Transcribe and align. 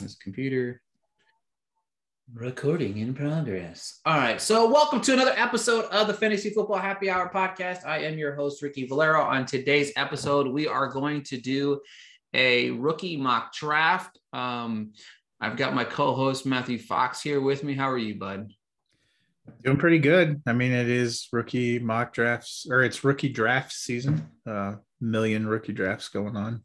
This 0.00 0.14
computer. 0.14 0.80
Recording 2.32 2.96
in 2.98 3.12
progress. 3.12 4.00
All 4.06 4.16
right. 4.16 4.40
So, 4.40 4.70
welcome 4.70 5.02
to 5.02 5.12
another 5.12 5.34
episode 5.36 5.84
of 5.86 6.06
the 6.06 6.14
Fantasy 6.14 6.48
Football 6.48 6.78
Happy 6.78 7.10
Hour 7.10 7.30
podcast. 7.30 7.84
I 7.84 7.98
am 8.04 8.16
your 8.16 8.34
host, 8.34 8.62
Ricky 8.62 8.86
Valero. 8.86 9.20
On 9.20 9.44
today's 9.44 9.92
episode, 9.96 10.46
we 10.46 10.66
are 10.66 10.86
going 10.86 11.22
to 11.24 11.36
do 11.36 11.82
a 12.32 12.70
rookie 12.70 13.18
mock 13.18 13.52
draft. 13.52 14.18
Um, 14.32 14.94
I've 15.38 15.58
got 15.58 15.74
my 15.74 15.84
co 15.84 16.14
host, 16.14 16.46
Matthew 16.46 16.78
Fox, 16.78 17.20
here 17.20 17.42
with 17.42 17.62
me. 17.62 17.74
How 17.74 17.90
are 17.90 17.98
you, 17.98 18.14
bud? 18.14 18.54
Doing 19.62 19.76
pretty 19.76 19.98
good. 19.98 20.40
I 20.46 20.54
mean, 20.54 20.72
it 20.72 20.88
is 20.88 21.28
rookie 21.30 21.78
mock 21.78 22.14
drafts, 22.14 22.66
or 22.70 22.82
it's 22.82 23.04
rookie 23.04 23.28
draft 23.28 23.72
season. 23.72 24.30
Uh, 24.46 24.76
million 24.98 25.46
rookie 25.46 25.74
drafts 25.74 26.08
going 26.08 26.36
on. 26.36 26.62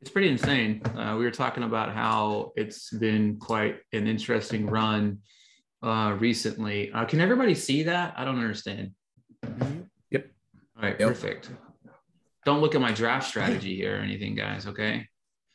It's 0.00 0.10
pretty 0.10 0.28
insane. 0.28 0.82
Uh, 0.96 1.16
we 1.18 1.24
were 1.24 1.30
talking 1.30 1.62
about 1.62 1.92
how 1.92 2.52
it's 2.56 2.90
been 2.90 3.38
quite 3.38 3.78
an 3.92 4.06
interesting 4.06 4.66
run 4.66 5.18
uh, 5.82 6.16
recently. 6.18 6.92
Uh, 6.92 7.04
can 7.06 7.20
everybody 7.20 7.54
see 7.54 7.82
that? 7.84 8.14
I 8.16 8.24
don't 8.24 8.38
understand. 8.38 8.92
Yep. 10.10 10.26
All 10.76 10.82
right, 10.82 11.00
Yep. 11.00 11.08
perfect. 11.08 11.50
Don't 12.44 12.60
look 12.60 12.74
at 12.74 12.80
my 12.80 12.92
draft 12.92 13.26
strategy 13.26 13.74
here 13.74 13.96
or 13.96 14.00
anything, 14.00 14.34
guys. 14.34 14.66
Okay. 14.66 15.06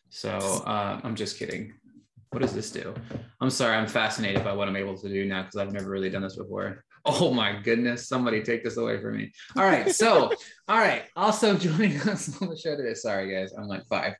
So 0.09 0.31
uh, 0.31 0.99
I'm 1.03 1.15
just 1.15 1.37
kidding. 1.37 1.73
What 2.31 2.41
does 2.41 2.53
this 2.53 2.71
do? 2.71 2.93
I'm 3.39 3.49
sorry. 3.49 3.75
I'm 3.77 3.87
fascinated 3.87 4.43
by 4.43 4.53
what 4.53 4.67
I'm 4.67 4.75
able 4.75 4.97
to 4.97 5.07
do 5.07 5.25
now 5.25 5.43
because 5.43 5.57
I've 5.57 5.71
never 5.71 5.89
really 5.89 6.09
done 6.09 6.21
this 6.23 6.35
before. 6.35 6.83
Oh 7.05 7.33
my 7.33 7.59
goodness. 7.61 8.07
Somebody 8.07 8.43
take 8.43 8.63
this 8.63 8.77
away 8.77 9.01
from 9.01 9.17
me. 9.17 9.31
All 9.55 9.63
right. 9.63 9.89
So, 9.93 10.31
all 10.67 10.77
right. 10.77 11.03
Also 11.15 11.55
joining 11.57 11.99
us 12.01 12.41
on 12.41 12.49
the 12.49 12.57
show 12.57 12.75
today. 12.75 12.93
Sorry, 12.93 13.33
guys. 13.33 13.53
I'm 13.57 13.67
like 13.67 13.87
five. 13.87 14.13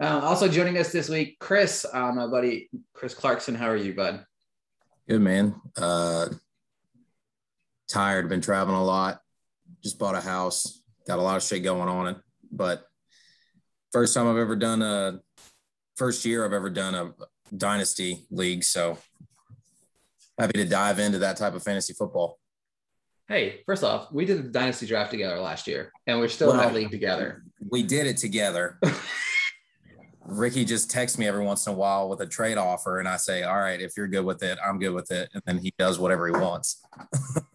Uh, 0.00 0.20
also 0.22 0.48
joining 0.48 0.78
us 0.78 0.92
this 0.92 1.08
week, 1.08 1.36
Chris, 1.40 1.84
uh, 1.92 2.12
my 2.12 2.26
buddy, 2.28 2.70
Chris 2.94 3.14
Clarkson. 3.14 3.54
How 3.54 3.68
are 3.68 3.76
you, 3.76 3.94
bud? 3.94 4.24
Good 5.08 5.20
man. 5.20 5.60
Uh, 5.76 6.28
tired. 7.88 8.28
Been 8.28 8.40
traveling 8.40 8.76
a 8.76 8.84
lot. 8.84 9.20
Just 9.82 9.98
bought 9.98 10.14
a 10.14 10.20
house. 10.20 10.82
Got 11.06 11.18
a 11.18 11.22
lot 11.22 11.36
of 11.36 11.42
shit 11.42 11.64
going 11.64 11.88
on 11.88 12.08
it. 12.08 12.16
But 12.52 12.84
first 13.92 14.14
time 14.14 14.28
I've 14.28 14.36
ever 14.36 14.56
done 14.56 14.82
a 14.82 15.20
first 15.96 16.24
year 16.24 16.44
I've 16.44 16.52
ever 16.52 16.70
done 16.70 16.94
a 16.94 17.12
dynasty 17.56 18.26
league. 18.30 18.62
So 18.62 18.98
happy 20.38 20.58
to 20.58 20.64
dive 20.64 20.98
into 20.98 21.18
that 21.18 21.36
type 21.36 21.54
of 21.54 21.62
fantasy 21.62 21.92
football. 21.92 22.38
Hey, 23.28 23.60
first 23.66 23.84
off, 23.84 24.10
we 24.10 24.24
did 24.24 24.38
the 24.38 24.48
dynasty 24.48 24.86
draft 24.86 25.10
together 25.10 25.38
last 25.38 25.66
year, 25.66 25.92
and 26.06 26.18
we're 26.18 26.28
still 26.28 26.50
in 26.52 26.56
that 26.56 26.72
league 26.72 26.90
together. 26.90 27.42
We 27.68 27.82
did 27.82 28.06
it 28.06 28.16
together. 28.16 28.78
Ricky 30.24 30.64
just 30.64 30.90
texts 30.90 31.18
me 31.18 31.26
every 31.26 31.44
once 31.44 31.66
in 31.66 31.74
a 31.74 31.76
while 31.76 32.08
with 32.08 32.20
a 32.20 32.26
trade 32.26 32.56
offer, 32.58 33.00
and 33.00 33.08
I 33.08 33.16
say, 33.16 33.42
"All 33.42 33.58
right, 33.58 33.80
if 33.80 33.96
you're 33.96 34.08
good 34.08 34.24
with 34.24 34.42
it, 34.42 34.58
I'm 34.64 34.78
good 34.78 34.92
with 34.92 35.10
it," 35.10 35.28
and 35.34 35.42
then 35.46 35.58
he 35.58 35.74
does 35.78 35.98
whatever 35.98 36.26
he 36.26 36.32
wants. 36.32 36.82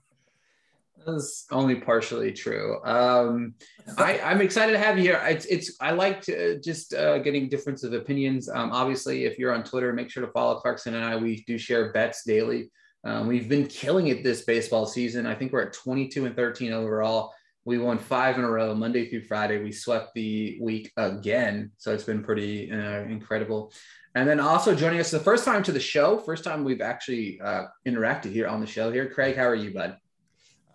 That's 1.06 1.46
only 1.52 1.76
partially 1.76 2.32
true. 2.32 2.84
Um, 2.86 3.56
I, 3.98 4.20
I'm 4.20 4.42
excited 4.42 4.74
to 4.74 4.80
have 4.80 4.98
you 4.98 5.04
here. 5.04 5.22
It's, 5.26 5.46
it's 5.46 5.76
I 5.82 5.92
like 5.92 6.22
to, 6.24 6.60
just 6.60 6.94
uh, 6.94 7.20
getting 7.20 7.50
difference 7.50 7.84
of 7.84 7.94
opinions. 7.94 8.50
Um, 8.50 8.72
obviously, 8.72 9.26
if 9.26 9.38
you're 9.38 9.54
on 9.54 9.64
Twitter, 9.64 9.92
make 9.94 10.10
sure 10.10 10.26
to 10.26 10.32
follow 10.32 10.60
Clarkson 10.60 10.96
and 10.96 11.04
I. 11.04 11.16
We 11.16 11.44
do 11.46 11.58
share 11.58 11.92
bets 11.92 12.24
daily. 12.26 12.72
Um, 13.04 13.28
we've 13.28 13.50
been 13.50 13.68
killing 13.68 14.08
it 14.08 14.24
this 14.24 14.44
baseball 14.44 14.86
season. 14.86 15.26
I 15.26 15.36
think 15.36 15.52
we're 15.52 15.64
at 15.64 15.74
22 15.74 16.26
and 16.26 16.36
13 16.36 16.72
overall. 16.72 17.34
We 17.66 17.78
won 17.78 17.98
five 17.98 18.38
in 18.38 18.44
a 18.44 18.50
row, 18.50 18.74
Monday 18.76 19.10
through 19.10 19.24
Friday. 19.24 19.62
We 19.62 19.72
swept 19.72 20.14
the 20.16 20.58
week 20.62 20.92
again, 20.98 21.72
so 21.78 21.94
it's 21.94 22.04
been 22.04 22.24
pretty 22.24 22.72
uh, 22.72 23.02
incredible. 23.04 23.72
And 24.16 24.28
then 24.28 24.40
also 24.40 24.76
joining 24.76 25.00
us 25.00 25.12
the 25.12 25.20
first 25.20 25.44
time 25.44 25.64
to 25.64 25.72
the 25.72 25.80
show, 25.80 26.18
first 26.18 26.44
time 26.44 26.64
we've 26.64 26.82
actually 26.82 27.40
uh, 27.42 27.66
interacted 27.88 28.32
here 28.32 28.48
on 28.48 28.60
the 28.60 28.68
show. 28.68 28.92
Here, 28.92 29.10
Craig, 29.10 29.36
how 29.36 29.46
are 29.46 29.56
you, 29.56 29.74
bud? 29.74 29.98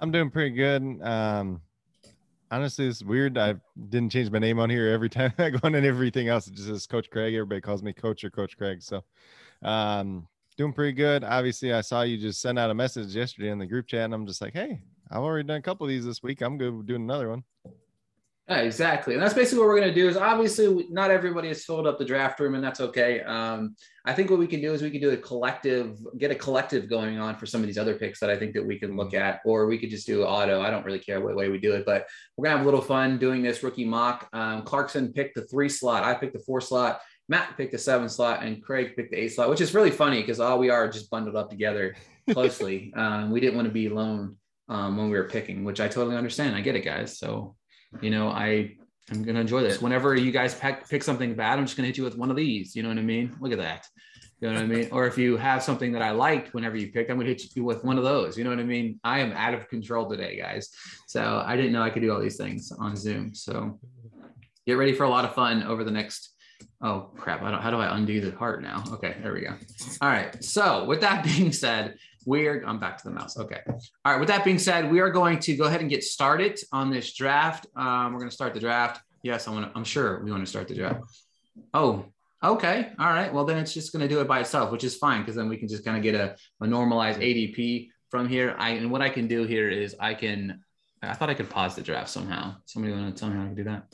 I'm 0.00 0.12
doing 0.12 0.30
pretty 0.30 0.54
good. 0.54 1.02
Um, 1.02 1.60
honestly, 2.50 2.86
it's 2.86 3.02
weird. 3.02 3.36
I 3.36 3.56
didn't 3.88 4.10
change 4.10 4.30
my 4.30 4.38
name 4.38 4.58
on 4.60 4.70
here 4.70 4.88
every 4.88 5.08
time 5.10 5.32
I 5.38 5.50
go 5.50 5.58
on 5.62 5.74
and 5.74 5.86
everything 5.86 6.28
else. 6.28 6.46
It 6.46 6.54
just 6.54 6.68
says 6.68 6.86
Coach 6.86 7.10
Craig. 7.10 7.34
Everybody 7.34 7.60
calls 7.60 7.82
me 7.82 7.92
Coach 7.92 8.24
or 8.24 8.30
Coach 8.30 8.56
Craig. 8.56 8.82
So, 8.82 9.02
um, 9.62 10.28
doing 10.56 10.72
pretty 10.72 10.92
good. 10.92 11.24
Obviously, 11.24 11.72
I 11.72 11.80
saw 11.80 12.02
you 12.02 12.16
just 12.16 12.40
send 12.40 12.58
out 12.58 12.70
a 12.70 12.74
message 12.74 13.14
yesterday 13.14 13.50
in 13.50 13.58
the 13.58 13.66
group 13.66 13.86
chat, 13.86 14.04
and 14.04 14.14
I'm 14.14 14.26
just 14.26 14.40
like, 14.40 14.52
hey, 14.52 14.80
I've 15.10 15.22
already 15.22 15.46
done 15.46 15.58
a 15.58 15.62
couple 15.62 15.86
of 15.86 15.88
these 15.88 16.04
this 16.04 16.22
week. 16.22 16.42
I'm 16.42 16.58
good 16.58 16.86
doing 16.86 17.02
another 17.02 17.28
one. 17.28 17.44
Yeah, 18.48 18.60
exactly. 18.60 19.12
And 19.12 19.22
that's 19.22 19.34
basically 19.34 19.58
what 19.58 19.68
we're 19.68 19.78
going 19.78 19.92
to 19.92 19.94
do 19.94 20.08
is 20.08 20.16
obviously 20.16 20.86
not 20.90 21.10
everybody 21.10 21.48
has 21.48 21.66
filled 21.66 21.86
up 21.86 21.98
the 21.98 22.04
draft 22.04 22.40
room 22.40 22.54
and 22.54 22.64
that's 22.64 22.80
okay. 22.80 23.20
Um, 23.20 23.76
I 24.06 24.14
think 24.14 24.30
what 24.30 24.38
we 24.38 24.46
can 24.46 24.62
do 24.62 24.72
is 24.72 24.80
we 24.80 24.90
can 24.90 25.02
do 25.02 25.10
a 25.10 25.18
collective, 25.18 25.98
get 26.16 26.30
a 26.30 26.34
collective 26.34 26.88
going 26.88 27.18
on 27.18 27.36
for 27.36 27.44
some 27.44 27.60
of 27.60 27.66
these 27.66 27.76
other 27.76 27.94
picks 27.94 28.20
that 28.20 28.30
I 28.30 28.38
think 28.38 28.54
that 28.54 28.64
we 28.64 28.78
can 28.78 28.96
look 28.96 29.12
at, 29.12 29.40
or 29.44 29.66
we 29.66 29.76
could 29.76 29.90
just 29.90 30.06
do 30.06 30.24
auto. 30.24 30.62
I 30.62 30.70
don't 30.70 30.86
really 30.86 30.98
care 30.98 31.20
what 31.20 31.36
way 31.36 31.50
we 31.50 31.58
do 31.58 31.74
it, 31.74 31.84
but 31.84 32.06
we're 32.38 32.44
going 32.44 32.54
to 32.54 32.56
have 32.56 32.66
a 32.66 32.70
little 32.70 32.80
fun 32.80 33.18
doing 33.18 33.42
this 33.42 33.62
rookie 33.62 33.84
mock. 33.84 34.30
Um, 34.32 34.62
Clarkson 34.62 35.12
picked 35.12 35.34
the 35.34 35.42
three 35.42 35.68
slot. 35.68 36.02
I 36.02 36.14
picked 36.14 36.32
the 36.32 36.38
four 36.38 36.62
slot. 36.62 37.02
Matt 37.28 37.54
picked 37.58 37.72
the 37.72 37.78
seven 37.78 38.08
slot 38.08 38.42
and 38.42 38.62
Craig 38.62 38.96
picked 38.96 39.10
the 39.10 39.18
eight 39.18 39.28
slot, 39.28 39.50
which 39.50 39.60
is 39.60 39.74
really 39.74 39.90
funny 39.90 40.22
because 40.22 40.40
all 40.40 40.58
we 40.58 40.70
are 40.70 40.88
just 40.88 41.10
bundled 41.10 41.36
up 41.36 41.50
together 41.50 41.96
closely. 42.30 42.94
um, 42.96 43.30
we 43.30 43.40
didn't 43.40 43.56
want 43.56 43.68
to 43.68 43.74
be 43.74 43.88
alone 43.88 44.36
um, 44.70 44.96
when 44.96 45.10
we 45.10 45.18
were 45.18 45.28
picking, 45.28 45.64
which 45.64 45.80
I 45.80 45.88
totally 45.88 46.16
understand. 46.16 46.56
I 46.56 46.62
get 46.62 46.76
it, 46.76 46.84
guys. 46.86 47.18
So 47.18 47.56
you 48.00 48.10
know, 48.10 48.28
I 48.28 48.76
I'm 49.10 49.22
gonna 49.22 49.40
enjoy 49.40 49.62
this. 49.62 49.80
Whenever 49.80 50.14
you 50.14 50.30
guys 50.30 50.54
pick, 50.54 50.88
pick 50.88 51.02
something 51.02 51.34
bad, 51.34 51.58
I'm 51.58 51.64
just 51.64 51.76
gonna 51.76 51.86
hit 51.86 51.96
you 51.96 52.04
with 52.04 52.16
one 52.16 52.30
of 52.30 52.36
these. 52.36 52.76
You 52.76 52.82
know 52.82 52.90
what 52.90 52.98
I 52.98 53.02
mean? 53.02 53.34
Look 53.40 53.52
at 53.52 53.58
that. 53.58 53.86
You 54.40 54.48
know 54.48 54.54
what 54.54 54.62
I 54.62 54.66
mean? 54.66 54.88
Or 54.92 55.06
if 55.06 55.18
you 55.18 55.36
have 55.36 55.62
something 55.62 55.92
that 55.92 56.02
I 56.02 56.12
liked 56.12 56.54
whenever 56.54 56.76
you 56.76 56.92
picked, 56.92 57.10
I'm 57.10 57.16
gonna 57.16 57.28
hit 57.28 57.56
you 57.56 57.64
with 57.64 57.84
one 57.84 57.98
of 57.98 58.04
those. 58.04 58.36
You 58.36 58.44
know 58.44 58.50
what 58.50 58.60
I 58.60 58.64
mean? 58.64 59.00
I 59.02 59.20
am 59.20 59.32
out 59.32 59.54
of 59.54 59.68
control 59.68 60.08
today, 60.08 60.36
guys. 60.36 60.70
So 61.06 61.42
I 61.44 61.56
didn't 61.56 61.72
know 61.72 61.82
I 61.82 61.90
could 61.90 62.02
do 62.02 62.12
all 62.12 62.20
these 62.20 62.36
things 62.36 62.70
on 62.78 62.96
Zoom. 62.96 63.34
So 63.34 63.80
get 64.66 64.74
ready 64.74 64.92
for 64.92 65.04
a 65.04 65.08
lot 65.08 65.24
of 65.24 65.34
fun 65.34 65.62
over 65.62 65.84
the 65.84 65.90
next. 65.90 66.34
Oh 66.80 67.10
crap! 67.16 67.42
I 67.42 67.50
don't. 67.50 67.60
How 67.60 67.70
do 67.70 67.78
I 67.78 67.96
undo 67.96 68.20
the 68.20 68.36
heart 68.36 68.62
now? 68.62 68.84
Okay, 68.92 69.16
there 69.22 69.32
we 69.32 69.40
go. 69.40 69.54
All 70.00 70.08
right. 70.08 70.42
So 70.44 70.84
with 70.84 71.00
that 71.00 71.24
being 71.36 71.52
said, 71.52 71.96
we're. 72.28 72.62
I'm 72.64 72.78
back 72.78 72.98
to 72.98 73.04
the 73.04 73.10
mouse. 73.10 73.38
Okay. 73.38 73.60
All 73.66 74.12
right. 74.12 74.20
With 74.20 74.28
that 74.28 74.44
being 74.44 74.58
said, 74.58 74.90
we 74.90 75.00
are 75.00 75.10
going 75.10 75.38
to 75.40 75.56
go 75.56 75.64
ahead 75.64 75.80
and 75.80 75.88
get 75.88 76.04
started 76.04 76.60
on 76.70 76.90
this 76.90 77.14
draft. 77.14 77.66
Um, 77.74 78.12
we're 78.12 78.18
going 78.18 78.28
to 78.28 78.34
start 78.34 78.54
the 78.54 78.60
draft. 78.60 79.00
Yes, 79.22 79.48
I 79.48 79.50
want 79.50 79.72
to. 79.72 79.76
I'm 79.76 79.84
sure 79.84 80.22
we 80.22 80.30
want 80.30 80.44
to 80.44 80.50
start 80.50 80.68
the 80.68 80.74
draft. 80.74 81.00
Oh, 81.72 82.04
okay. 82.44 82.90
All 82.98 83.06
right. 83.06 83.32
Well, 83.32 83.46
then 83.46 83.56
it's 83.56 83.72
just 83.72 83.92
going 83.92 84.02
to 84.02 84.08
do 84.08 84.20
it 84.20 84.28
by 84.28 84.40
itself, 84.40 84.70
which 84.70 84.84
is 84.84 84.94
fine 84.94 85.22
because 85.22 85.34
then 85.34 85.48
we 85.48 85.56
can 85.56 85.68
just 85.68 85.84
kind 85.84 85.96
of 85.96 86.02
get 86.02 86.14
a, 86.14 86.36
a 86.60 86.66
normalized 86.66 87.18
ADP 87.18 87.88
from 88.10 88.28
here. 88.28 88.54
I 88.58 88.70
and 88.70 88.90
what 88.90 89.00
I 89.00 89.08
can 89.08 89.26
do 89.26 89.44
here 89.44 89.70
is 89.70 89.96
I 89.98 90.14
can. 90.14 90.62
I 91.02 91.14
thought 91.14 91.30
I 91.30 91.34
could 91.34 91.48
pause 91.48 91.76
the 91.76 91.82
draft 91.82 92.10
somehow. 92.10 92.56
Somebody 92.66 92.92
want 92.92 93.14
to 93.14 93.18
tell 93.18 93.30
me 93.30 93.36
how 93.38 93.48
to 93.48 93.54
do 93.54 93.64
that? 93.64 93.84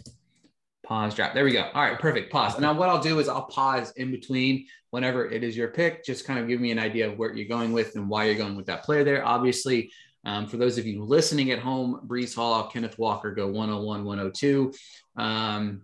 Pause 0.85 1.15
draft. 1.15 1.35
There 1.35 1.45
we 1.45 1.53
go. 1.53 1.71
All 1.73 1.83
right, 1.83 1.99
perfect. 1.99 2.33
Pause. 2.33 2.55
And 2.55 2.63
now 2.63 2.73
what 2.75 2.89
I'll 2.89 3.01
do 3.01 3.19
is 3.19 3.29
I'll 3.29 3.45
pause 3.45 3.93
in 3.93 4.11
between 4.11 4.67
whenever 4.95 5.29
it 5.29 5.43
is 5.43 5.57
your 5.57 5.67
pick. 5.67 6.05
Just 6.05 6.25
kind 6.25 6.39
of 6.39 6.47
give 6.47 6.61
me 6.61 6.71
an 6.71 6.79
idea 6.79 7.11
of 7.11 7.19
where 7.19 7.35
you're 7.35 7.49
going 7.49 7.73
with 7.73 7.97
and 7.97 8.09
why 8.09 8.27
you're 8.27 8.37
going 8.37 8.55
with 8.55 8.67
that 8.67 8.85
player 8.85 9.03
there. 9.03 9.27
Obviously, 9.27 9.91
um, 10.25 10.47
for 10.47 10.57
those 10.57 10.79
of 10.79 10.87
you 10.87 11.03
listening 11.03 11.51
at 11.51 11.59
home, 11.59 12.03
Breece 12.07 12.33
Hall, 12.33 12.69
Kenneth 12.69 12.97
Walker 12.97 13.35
go 13.35 13.49
101, 13.49 14.05
102. 14.05 14.73
Um, 15.17 15.83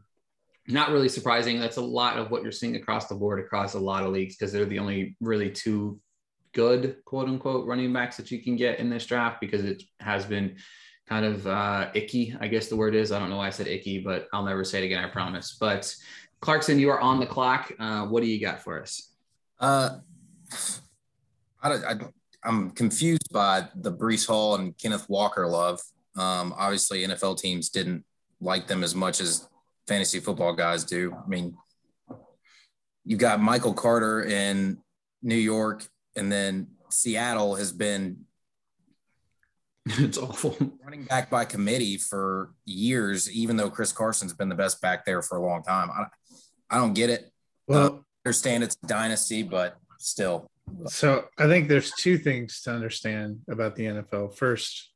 not 0.68 0.90
really 0.90 1.08
surprising. 1.08 1.58
That's 1.58 1.76
a 1.76 1.82
lot 1.82 2.18
of 2.18 2.30
what 2.30 2.44
you're 2.44 2.52
seeing 2.52 2.76
across 2.76 3.08
the 3.08 3.16
board, 3.16 3.40
across 3.40 3.74
a 3.74 3.80
lot 3.80 4.04
of 4.04 4.12
leagues, 4.12 4.36
because 4.36 4.52
they're 4.52 4.64
the 4.64 4.78
only 4.78 5.16
really 5.20 5.50
two 5.50 6.00
good 6.52 6.98
quote 7.04 7.26
unquote 7.26 7.66
running 7.66 7.92
backs 7.92 8.16
that 8.16 8.30
you 8.30 8.40
can 8.40 8.54
get 8.54 8.78
in 8.78 8.90
this 8.90 9.06
draft 9.06 9.40
because 9.40 9.64
it 9.64 9.82
has 9.98 10.24
been 10.24 10.56
kind 11.08 11.24
of 11.24 11.44
uh, 11.48 11.90
icky, 11.94 12.36
I 12.40 12.46
guess 12.46 12.68
the 12.68 12.76
word 12.76 12.94
is. 12.94 13.10
I 13.10 13.18
don't 13.18 13.28
know 13.28 13.38
why 13.38 13.48
I 13.48 13.50
said 13.50 13.66
icky, 13.66 13.98
but 13.98 14.28
I'll 14.32 14.44
never 14.44 14.62
say 14.62 14.80
it 14.80 14.86
again, 14.86 15.04
I 15.04 15.08
promise. 15.08 15.56
But 15.58 15.92
Clarkson, 16.40 16.78
you 16.78 16.90
are 16.90 17.00
on 17.00 17.20
the 17.20 17.26
clock. 17.26 17.72
Uh, 17.78 18.06
what 18.06 18.22
do 18.22 18.28
you 18.28 18.40
got 18.40 18.62
for 18.62 18.80
us? 18.80 19.12
Uh, 19.58 19.98
I 21.62 21.68
don't, 21.68 21.84
I, 21.84 21.94
I'm 22.42 22.70
confused 22.70 23.30
by 23.32 23.68
the 23.74 23.92
Breece 23.92 24.26
Hall 24.26 24.54
and 24.54 24.76
Kenneth 24.78 25.08
Walker 25.08 25.46
love. 25.46 25.80
Um, 26.16 26.54
obviously, 26.56 27.04
NFL 27.04 27.38
teams 27.38 27.68
didn't 27.68 28.04
like 28.40 28.66
them 28.66 28.82
as 28.82 28.94
much 28.94 29.20
as 29.20 29.48
fantasy 29.86 30.20
football 30.20 30.54
guys 30.54 30.84
do. 30.84 31.14
I 31.14 31.28
mean, 31.28 31.56
you 33.04 33.16
got 33.16 33.40
Michael 33.40 33.74
Carter 33.74 34.22
in 34.22 34.78
New 35.22 35.36
York, 35.36 35.86
and 36.16 36.32
then 36.32 36.68
Seattle 36.88 37.54
has 37.56 37.72
been 37.72 38.24
it's 39.86 40.18
awful. 40.18 40.56
running 40.84 41.04
back 41.04 41.30
by 41.30 41.44
committee 41.44 41.96
for 41.96 42.52
years, 42.64 43.30
even 43.30 43.56
though 43.56 43.70
Chris 43.70 43.92
Carson's 43.92 44.32
been 44.32 44.48
the 44.48 44.54
best 44.54 44.80
back 44.80 45.04
there 45.04 45.22
for 45.22 45.38
a 45.38 45.42
long 45.42 45.62
time. 45.62 45.90
I, 45.90 46.04
I 46.70 46.76
don't 46.76 46.94
get 46.94 47.10
it. 47.10 47.30
Well, 47.66 48.04
I 48.24 48.28
understand 48.28 48.64
it's 48.64 48.76
a 48.82 48.86
dynasty, 48.86 49.42
but 49.42 49.76
still. 49.98 50.50
so 50.86 51.26
I 51.38 51.46
think 51.46 51.68
there's 51.68 51.92
two 51.92 52.18
things 52.18 52.62
to 52.62 52.70
understand 52.70 53.40
about 53.48 53.76
the 53.76 53.86
NFL. 53.86 54.36
First, 54.36 54.90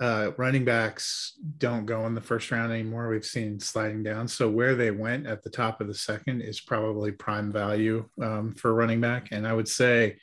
uh, 0.00 0.32
running 0.36 0.64
backs 0.64 1.38
don't 1.58 1.86
go 1.86 2.06
in 2.06 2.14
the 2.14 2.20
first 2.20 2.50
round 2.50 2.72
anymore. 2.72 3.08
We've 3.08 3.24
seen 3.24 3.60
sliding 3.60 4.02
down. 4.02 4.26
So 4.26 4.50
where 4.50 4.74
they 4.74 4.90
went 4.90 5.26
at 5.26 5.42
the 5.42 5.50
top 5.50 5.80
of 5.80 5.86
the 5.86 5.94
second 5.94 6.40
is 6.40 6.60
probably 6.60 7.12
prime 7.12 7.52
value 7.52 8.08
um, 8.20 8.52
for 8.54 8.74
running 8.74 9.00
back. 9.00 9.28
And 9.30 9.46
I 9.46 9.52
would 9.52 9.68
say 9.68 10.16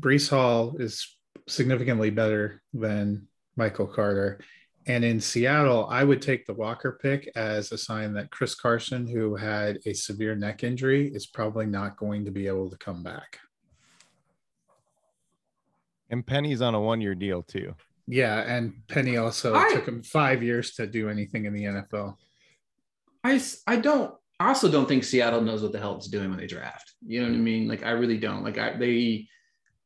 Breece 0.00 0.28
Hall 0.28 0.76
is 0.78 1.16
significantly 1.48 2.10
better 2.10 2.62
than 2.74 3.26
Michael 3.56 3.86
Carter. 3.86 4.40
And 4.88 5.04
in 5.04 5.20
Seattle, 5.20 5.86
I 5.90 6.04
would 6.04 6.22
take 6.22 6.46
the 6.46 6.54
Walker 6.54 6.98
pick 7.02 7.28
as 7.34 7.72
a 7.72 7.78
sign 7.78 8.12
that 8.14 8.30
Chris 8.30 8.54
Carson, 8.54 9.06
who 9.06 9.34
had 9.34 9.78
a 9.84 9.92
severe 9.92 10.36
neck 10.36 10.62
injury, 10.62 11.08
is 11.08 11.26
probably 11.26 11.66
not 11.66 11.96
going 11.96 12.24
to 12.24 12.30
be 12.30 12.46
able 12.46 12.70
to 12.70 12.76
come 12.76 13.02
back. 13.02 13.40
And 16.10 16.24
Penny's 16.24 16.62
on 16.62 16.74
a 16.74 16.80
one 16.80 17.00
year 17.00 17.14
deal 17.14 17.42
too. 17.42 17.74
Yeah, 18.06 18.42
and 18.42 18.74
Penny 18.88 19.16
also 19.16 19.54
I- 19.56 19.72
took 19.72 19.88
him 19.88 20.02
five 20.02 20.42
years 20.42 20.72
to 20.74 20.86
do 20.86 21.08
anything 21.08 21.46
in 21.46 21.52
the 21.52 21.64
NFL. 21.64 22.16
I, 23.24 23.34
s- 23.34 23.62
I 23.66 23.76
don't 23.76 24.14
I 24.38 24.48
also 24.48 24.70
don't 24.70 24.86
think 24.86 25.02
Seattle 25.02 25.40
knows 25.40 25.62
what 25.62 25.72
the 25.72 25.78
hell 25.80 25.96
it's 25.96 26.06
doing 26.08 26.28
when 26.30 26.38
they 26.38 26.46
draft. 26.46 26.92
You 27.04 27.22
know 27.22 27.28
what 27.28 27.34
I 27.34 27.38
mean? 27.40 27.66
Like 27.66 27.82
I 27.84 27.90
really 27.90 28.18
don't. 28.18 28.44
Like 28.44 28.58
I 28.58 28.76
they 28.76 29.26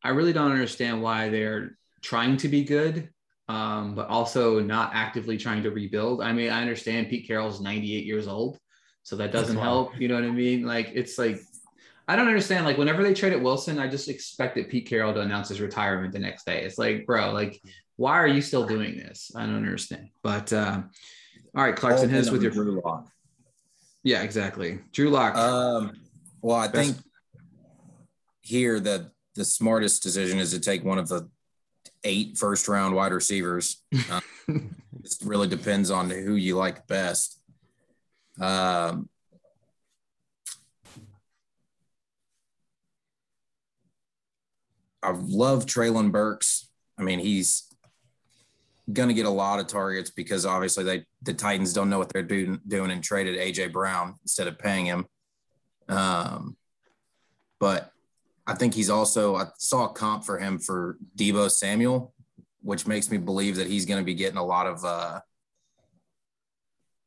I 0.04 0.10
really 0.10 0.34
don't 0.34 0.50
understand 0.52 1.00
why 1.02 1.30
they're 1.30 1.78
trying 2.02 2.36
to 2.38 2.48
be 2.48 2.64
good, 2.64 3.08
um, 3.50 3.94
but 3.96 4.08
also 4.08 4.60
not 4.60 4.92
actively 4.94 5.36
trying 5.36 5.62
to 5.64 5.70
rebuild. 5.70 6.22
I 6.22 6.32
mean, 6.32 6.50
I 6.50 6.60
understand 6.60 7.08
Pete 7.08 7.26
Carroll's 7.26 7.60
98 7.60 8.04
years 8.04 8.28
old, 8.28 8.58
so 9.02 9.16
that 9.16 9.32
doesn't 9.32 9.56
help. 9.56 9.98
You 9.98 10.06
know 10.06 10.14
what 10.14 10.24
I 10.24 10.30
mean? 10.30 10.64
Like 10.64 10.92
it's 10.94 11.18
like 11.18 11.40
I 12.06 12.14
don't 12.14 12.28
understand. 12.28 12.64
Like 12.64 12.78
whenever 12.78 13.02
they 13.02 13.12
traded 13.12 13.42
Wilson, 13.42 13.80
I 13.80 13.88
just 13.88 14.08
expected 14.08 14.68
Pete 14.68 14.86
Carroll 14.86 15.12
to 15.14 15.20
announce 15.20 15.48
his 15.48 15.60
retirement 15.60 16.12
the 16.12 16.20
next 16.20 16.46
day. 16.46 16.62
It's 16.62 16.78
like, 16.78 17.06
bro, 17.06 17.32
like 17.32 17.60
why 17.96 18.12
are 18.12 18.28
you 18.28 18.40
still 18.40 18.66
doing 18.66 18.96
this? 18.96 19.32
I 19.34 19.44
don't 19.46 19.56
understand. 19.56 20.10
But 20.22 20.52
uh, 20.52 20.82
all 21.56 21.64
right, 21.64 21.74
Clarkson, 21.74 22.08
hit 22.08 22.20
us 22.20 22.30
with 22.30 22.42
your 22.42 22.52
Drew 22.52 22.80
Lock. 22.84 23.08
yeah, 24.04 24.22
exactly. 24.22 24.78
Drew 24.92 25.10
Lock. 25.10 25.34
Um, 25.34 25.92
well, 26.40 26.56
I 26.56 26.68
Best- 26.68 26.94
think 26.94 27.04
here 28.42 28.78
that 28.78 29.10
the 29.34 29.44
smartest 29.44 30.02
decision 30.04 30.38
is 30.38 30.52
to 30.52 30.60
take 30.60 30.84
one 30.84 30.98
of 30.98 31.08
the 31.08 31.28
eight 32.04 32.38
first 32.38 32.68
round 32.68 32.94
wide 32.94 33.12
receivers. 33.12 33.82
Uh, 34.10 34.20
it 34.48 35.16
really 35.24 35.48
depends 35.48 35.90
on 35.90 36.10
who 36.10 36.34
you 36.34 36.56
like 36.56 36.86
best. 36.86 37.40
Um, 38.40 39.08
I 45.02 45.12
love 45.12 45.66
Treylon 45.66 46.12
Burks. 46.12 46.68
I 46.98 47.02
mean, 47.02 47.18
he's 47.18 47.66
going 48.92 49.08
to 49.08 49.14
get 49.14 49.26
a 49.26 49.30
lot 49.30 49.60
of 49.60 49.66
targets 49.66 50.10
because 50.10 50.44
obviously 50.44 50.84
they 50.84 51.04
the 51.22 51.32
Titans 51.32 51.72
don't 51.72 51.90
know 51.90 51.98
what 51.98 52.12
they're 52.12 52.22
doing 52.22 52.60
doing 52.66 52.90
and 52.90 53.02
traded 53.02 53.38
AJ 53.38 53.72
Brown 53.72 54.16
instead 54.22 54.46
of 54.46 54.58
paying 54.58 54.86
him. 54.86 55.06
Um, 55.88 56.56
but 57.58 57.92
I 58.50 58.54
think 58.54 58.74
he's 58.74 58.90
also 58.90 59.36
I 59.36 59.46
saw 59.58 59.84
a 59.84 59.92
comp 59.92 60.24
for 60.24 60.36
him 60.36 60.58
for 60.58 60.98
Deebo 61.16 61.48
Samuel, 61.48 62.12
which 62.62 62.84
makes 62.84 63.08
me 63.08 63.16
believe 63.16 63.54
that 63.54 63.68
he's 63.68 63.86
going 63.86 64.00
to 64.00 64.04
be 64.04 64.14
getting 64.14 64.38
a 64.38 64.44
lot 64.44 64.66
of. 64.66 64.84
Uh, 64.84 65.20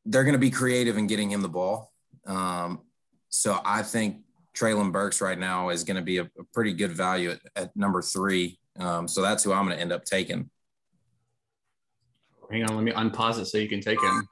they're 0.06 0.24
going 0.24 0.36
to 0.36 0.40
be 0.40 0.50
creative 0.50 0.98
in 0.98 1.06
getting 1.06 1.30
him 1.30 1.42
the 1.42 1.50
ball. 1.50 1.92
Um, 2.26 2.84
so 3.28 3.60
I 3.66 3.84
think 3.84 4.22
Treylon 4.56 4.94
Burks 4.94 5.20
right 5.20 5.38
now 5.38 5.68
is 5.68 5.84
going 5.84 5.98
to 5.98 6.02
be 6.02 6.20
a, 6.20 6.24
a 6.24 6.44
pretty 6.54 6.72
good 6.72 6.92
value 6.92 7.32
at, 7.32 7.40
at 7.58 7.76
number 7.76 8.02
three. 8.02 8.58
Um, 8.80 9.10
so 9.10 9.22
that's 9.22 9.44
who 9.44 9.52
I'm 9.52 9.66
going 9.66 9.76
to 9.76 9.82
end 9.82 9.92
up 9.92 10.06
taking. 10.06 10.50
Hang 12.50 12.64
on, 12.64 12.76
let 12.78 12.86
me 12.86 12.94
unpause 12.94 13.38
it 13.38 13.48
so 13.48 13.58
you 13.58 13.68
can 13.68 13.82
take 13.82 14.00
him. 14.02 14.30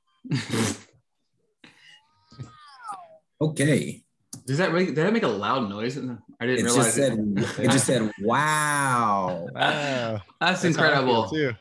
Okay. 3.42 4.04
Does 4.52 4.58
that 4.58 4.74
really, 4.74 4.88
did 4.88 4.96
that 4.98 5.14
make 5.14 5.24
a 5.24 5.30
loud 5.30 5.70
noise? 5.70 5.98
I 5.98 6.02
didn't 6.02 6.20
It 6.42 6.64
realize 6.66 6.76
just 6.76 6.94
said 6.94 7.14
it. 7.14 7.60
it 7.60 7.72
just 7.72 7.86
said 7.86 8.12
wow. 8.20 9.48
That's 9.54 10.14
Wow. 10.14 10.22
That's 10.42 10.62
how 10.62 10.68
incredible. 10.68 11.28
feel, 11.30 11.54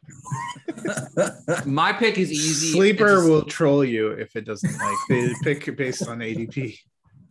too. 0.75 1.67
My 1.71 1.93
pick 1.93 2.19
is 2.19 2.33
easy. 2.33 2.73
Sleeper 2.73 3.19
It's 3.19 3.29
will 3.29 3.45
troll 3.45 3.85
you 3.85 4.09
if 4.11 4.35
it 4.35 4.45
doesn't 4.45 4.77
like 4.77 4.97
they 5.09 5.33
pick 5.45 5.77
based 5.77 6.09
on 6.09 6.19
ADP. 6.19 6.77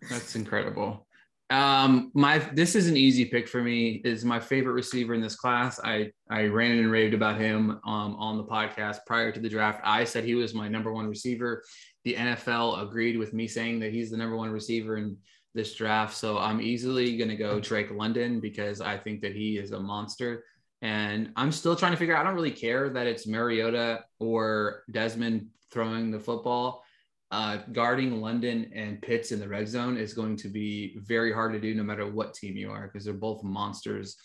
That's 0.09 0.37
incredible. 0.37 1.05
Um, 1.49 2.11
my 2.13 2.37
this 2.37 2.73
is 2.73 2.87
an 2.87 2.95
easy 2.95 3.25
pick 3.25 3.49
for 3.49 3.61
me. 3.61 4.01
Is 4.05 4.23
my 4.23 4.39
favorite 4.39 4.73
receiver 4.73 5.13
in 5.13 5.19
this 5.19 5.35
class. 5.35 5.77
I 5.83 6.13
I 6.29 6.45
ran 6.45 6.77
and 6.77 6.89
raved 6.89 7.13
about 7.15 7.37
him 7.37 7.81
um, 7.85 8.15
on 8.15 8.37
the 8.37 8.45
podcast 8.45 8.99
prior 9.05 9.33
to 9.33 9.41
the 9.41 9.49
draft. 9.49 9.81
I 9.83 10.05
said 10.05 10.23
he 10.23 10.35
was 10.35 10.53
my 10.53 10.69
number 10.69 10.93
one 10.93 11.07
receiver. 11.07 11.63
The 12.05 12.13
NFL 12.13 12.81
agreed 12.81 13.17
with 13.17 13.33
me 13.33 13.45
saying 13.45 13.79
that 13.81 13.91
he's 13.91 14.09
the 14.09 14.15
number 14.15 14.37
one 14.37 14.51
receiver 14.51 14.95
in 14.95 15.17
this 15.53 15.73
draft. 15.75 16.15
So 16.15 16.37
I'm 16.37 16.61
easily 16.61 17.17
going 17.17 17.29
to 17.29 17.35
go 17.35 17.59
Drake 17.59 17.91
London 17.91 18.39
because 18.39 18.81
I 18.81 18.97
think 18.97 19.21
that 19.21 19.35
he 19.35 19.57
is 19.57 19.71
a 19.71 19.79
monster. 19.79 20.43
And 20.81 21.31
I'm 21.35 21.51
still 21.51 21.75
trying 21.75 21.91
to 21.91 21.97
figure 21.97 22.15
out. 22.15 22.21
I 22.21 22.23
don't 22.27 22.35
really 22.35 22.51
care 22.51 22.89
that 22.89 23.07
it's 23.07 23.27
Mariota 23.27 24.03
or 24.19 24.83
Desmond 24.91 25.47
throwing 25.71 26.11
the 26.11 26.19
football 26.19 26.83
uh, 27.31 27.57
guarding 27.71 28.21
London 28.21 28.71
and 28.73 29.01
Pitts 29.01 29.31
in 29.31 29.39
the 29.39 29.47
red 29.47 29.67
zone 29.67 29.97
is 29.97 30.13
going 30.13 30.35
to 30.37 30.47
be 30.47 30.97
very 30.97 31.31
hard 31.31 31.53
to 31.53 31.59
do 31.59 31.75
no 31.75 31.83
matter 31.83 32.09
what 32.09 32.33
team 32.33 32.57
you 32.57 32.71
are 32.71 32.87
because 32.87 33.05
they're 33.05 33.13
both 33.13 33.43
monsters 33.43 34.17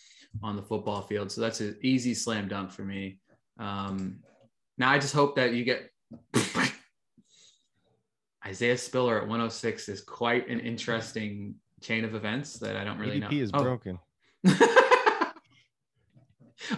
on 0.42 0.56
the 0.56 0.62
football 0.62 1.02
field. 1.02 1.30
So 1.30 1.40
that's 1.40 1.60
an 1.60 1.76
easy 1.82 2.14
slam 2.14 2.48
dunk 2.48 2.72
for 2.72 2.82
me. 2.82 3.18
Um, 3.58 4.20
now 4.78 4.90
I 4.90 4.98
just 4.98 5.14
hope 5.14 5.36
that 5.36 5.52
you 5.52 5.64
get 5.64 5.90
Isaiah 8.46 8.76
Spiller 8.78 9.16
at 9.18 9.22
106 9.28 9.88
is 9.88 10.00
quite 10.02 10.48
an 10.48 10.60
interesting 10.60 11.54
chain 11.82 12.04
of 12.04 12.14
events 12.14 12.58
that 12.58 12.76
I 12.76 12.84
don't 12.84 12.98
really 12.98 13.18
know. 13.20 13.28
ADP 13.28 13.40
is 13.40 13.50
Oh. 13.54 13.62
broken. 13.62 13.98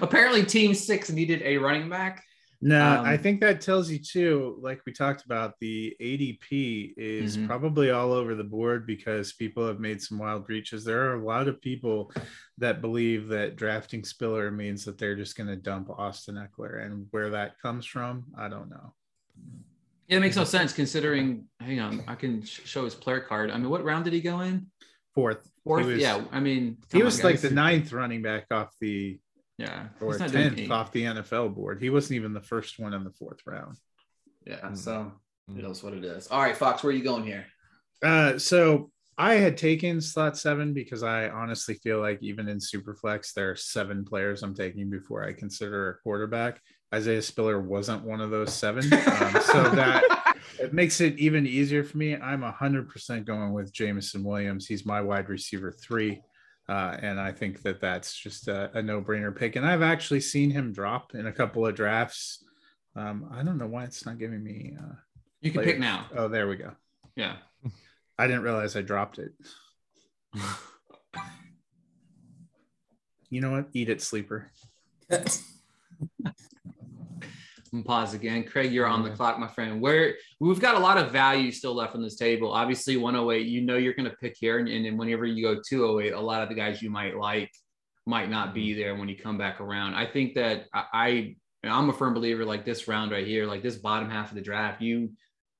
Apparently, 0.01 0.45
Team 0.45 0.75
Six 0.75 1.11
needed 1.11 1.43
a 1.43 1.59
running 1.59 1.89
back. 1.89 2.25
No, 2.63 3.01
Um, 3.01 3.05
I 3.05 3.17
think 3.19 3.41
that 3.43 3.61
tells 3.61 3.91
you 3.91 3.99
too, 3.99 4.59
like 4.63 4.81
we 4.87 4.93
talked 4.93 5.25
about, 5.27 5.55
the 5.61 5.95
ADP 6.01 6.95
is 6.97 7.37
Mhm. 7.37 7.47
probably 7.47 7.91
all 7.91 8.13
over 8.13 8.35
the 8.35 8.43
board 8.45 8.87
because 8.87 9.35
people 9.35 9.67
have 9.67 9.79
made 9.79 10.01
some 10.01 10.19
wild 10.19 10.49
reaches. 10.49 10.83
There 10.83 11.11
are 11.11 11.15
a 11.21 11.25
lot 11.25 11.49
of 11.49 11.61
people 11.61 12.11
that 12.59 12.81
believe 12.81 13.29
that 13.29 13.57
drafting 13.57 14.05
Spiller 14.05 14.51
means 14.51 14.85
that 14.87 14.97
they're 14.97 15.15
just 15.15 15.37
going 15.37 15.49
to 15.49 15.57
dump 15.57 15.91
Austin 15.91 16.37
Ekeler, 16.37 16.83
and 16.85 17.07
where 17.11 17.31
that 17.31 17.61
comes 17.61 17.85
from, 17.85 18.25
I 18.37 18.49
don't 18.49 18.71
know. 18.71 18.95
It 20.08 20.20
makes 20.20 20.37
no 20.37 20.44
sense 20.44 20.73
considering. 20.73 21.47
Hang 21.61 21.81
on, 21.81 22.05
I 22.06 22.14
can 22.14 22.43
sh- 22.44 22.61
show 22.64 22.85
his 22.85 22.94
player 22.94 23.20
card. 23.20 23.50
I 23.50 23.58
mean, 23.58 23.70
what 23.70 23.85
round 23.85 24.05
did 24.05 24.12
he 24.12 24.20
go 24.20 24.41
in? 24.41 24.67
Fourth, 25.14 25.49
Fourth. 25.64 25.87
Was, 25.87 25.99
yeah, 26.00 26.23
I 26.31 26.41
mean, 26.41 26.76
he 26.93 27.03
was 27.03 27.19
on, 27.20 27.25
like 27.25 27.34
guys. 27.36 27.43
the 27.43 27.51
ninth 27.51 27.93
running 27.93 28.22
back 28.22 28.46
off 28.51 28.70
the 28.81 29.19
yeah, 29.58 29.86
or 30.01 30.13
he's 30.13 30.20
not 30.20 30.31
doing 30.32 30.55
tenth 30.55 30.70
off 30.70 30.93
the 30.93 31.05
NFL 31.05 31.55
board. 31.55 31.81
He 31.81 31.91
wasn't 31.91 32.17
even 32.17 32.34
the 32.34 32.43
first 32.43 32.79
one 32.79 32.93
in 32.93 33.03
the 33.05 33.13
fourth 33.13 33.41
round. 33.46 33.77
Yeah, 34.46 34.60
Mm. 34.60 34.77
so 34.77 35.13
Mm. 35.51 35.58
it 35.58 35.65
is 35.65 35.82
what 35.82 35.94
it 35.94 36.05
is. 36.05 36.29
All 36.29 36.41
right, 36.43 36.56
Fox, 36.56 36.82
where 36.82 36.93
are 36.93 36.96
you 36.96 37.03
going 37.03 37.25
here? 37.25 37.46
Uh, 38.03 38.39
so 38.39 38.91
I 39.17 39.34
had 39.34 39.56
taken 39.56 40.01
slot 40.03 40.36
seven 40.36 40.75
because 40.75 41.03
I 41.03 41.31
honestly 41.31 41.75
feel 41.77 42.01
like 42.01 42.19
even 42.22 42.46
in 42.48 42.58
Superflex, 42.58 43.32
there 43.32 43.51
are 43.51 43.56
seven 43.56 44.05
players 44.05 44.43
I'm 44.43 44.55
taking 44.55 44.91
before 44.91 45.25
I 45.25 45.32
consider 45.32 45.89
a 45.89 45.98
quarterback. 46.03 46.60
Isaiah 46.94 47.22
Spiller 47.22 47.60
wasn't 47.60 48.05
one 48.05 48.20
of 48.20 48.31
those 48.31 48.52
seven. 48.55 48.84
Um, 48.93 49.40
so 49.43 49.62
that 49.70 50.36
it 50.58 50.72
makes 50.74 51.00
it 51.00 51.19
even 51.19 51.46
easier 51.46 51.82
for 51.84 51.96
me. 51.98 52.14
I'm 52.16 52.43
100% 52.43 53.24
going 53.24 53.52
with 53.52 53.72
Jameson 53.72 54.22
Williams. 54.22 54.66
He's 54.66 54.84
my 54.86 55.00
wide 55.00 55.28
receiver 55.28 55.72
three. 55.72 56.22
Uh, 56.69 56.96
and 57.00 57.20
I 57.20 57.32
think 57.32 57.62
that 57.62 57.81
that's 57.81 58.14
just 58.16 58.48
a, 58.48 58.70
a 58.76 58.82
no 58.82 59.00
brainer 59.00 59.34
pick. 59.34 59.56
And 59.56 59.64
I've 59.66 59.82
actually 59.82 60.20
seen 60.20 60.50
him 60.50 60.72
drop 60.72 61.14
in 61.14 61.26
a 61.26 61.32
couple 61.32 61.66
of 61.66 61.74
drafts. 61.74 62.44
Um, 62.94 63.28
I 63.32 63.43
don't 63.43 63.58
know 63.58 63.66
why 63.69 63.84
it's 63.84 64.05
not 64.05 64.19
giving 64.19 64.43
me. 64.43 64.76
Uh, 64.78 64.94
you 65.40 65.50
can 65.52 65.60
Later. 65.60 65.72
pick 65.72 65.81
now. 65.81 66.06
oh, 66.16 66.28
there 66.28 66.48
we 66.48 66.56
go. 66.56 66.72
Yeah. 67.14 67.36
I 68.19 68.26
didn't 68.26 68.43
realize 68.43 68.76
I 68.76 68.82
dropped 68.82 69.19
it. 69.19 69.32
You 73.28 73.40
know 73.40 73.50
what? 73.50 73.69
Eat 73.72 73.88
it, 73.88 74.00
sleeper. 74.00 74.52
Pause 77.85 78.15
again. 78.15 78.45
Craig, 78.45 78.73
you're 78.73 78.87
on 78.87 79.03
the 79.03 79.11
clock, 79.11 79.39
my 79.39 79.49
friend. 79.49 79.81
Where 79.81 80.15
we've 80.41 80.61
got 80.61 80.75
a 80.75 80.79
lot 80.79 80.99
of 80.99 81.11
value 81.13 81.51
still 81.53 81.75
left 81.75 81.95
on 81.95 82.03
this 82.03 82.17
table. 82.17 82.53
Obviously, 82.53 82.97
108, 82.97 83.47
you 83.47 83.61
know 83.61 83.77
you're 83.77 83.95
going 83.95 84.11
to 84.11 84.17
pick 84.17 84.37
here. 84.39 84.59
And, 84.59 84.69
and 84.69 84.85
then 84.85 84.97
whenever 84.97 85.25
you 85.25 85.43
go 85.43 85.61
208, 85.67 86.13
a 86.13 86.21
lot 86.21 86.43
of 86.43 86.49
the 86.49 86.55
guys 86.55 86.83
you 86.83 86.91
might 86.91 87.17
like 87.17 87.53
might 88.06 88.31
not 88.31 88.55
be 88.55 88.71
mm-hmm. 88.71 88.81
there 88.81 88.95
when 88.95 89.09
you 89.09 89.17
come 89.17 89.39
back 89.39 89.61
around. 89.61 89.95
I 89.95 90.06
think 90.06 90.35
that 90.35 90.67
I, 90.73 90.85
I 90.93 91.37
I'm 91.65 91.91
a 91.91 91.93
firm 91.93 92.15
believer 92.15 92.45
like 92.45 92.65
this 92.65 92.87
round 92.87 93.11
right 93.11 93.27
here, 93.27 93.47
like 93.47 93.63
this 93.63 93.77
bottom 93.77 94.09
half 94.09 94.31
of 94.31 94.37
the 94.37 94.43
draft, 94.43 94.81
you 94.81 95.11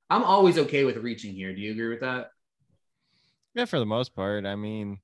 I'm 0.09 0.23
always 0.23 0.59
okay 0.59 0.85
with 0.85 0.97
reaching 0.99 1.35
here. 1.35 1.55
Do 1.55 1.61
you 1.61 1.73
agree 1.73 1.89
with 1.89 2.01
that? 2.01 2.31
Yeah, 3.55 3.65
for 3.65 3.79
the 3.79 3.87
most 3.87 4.15
part. 4.15 4.47
I 4.47 4.55
mean, 4.55 4.99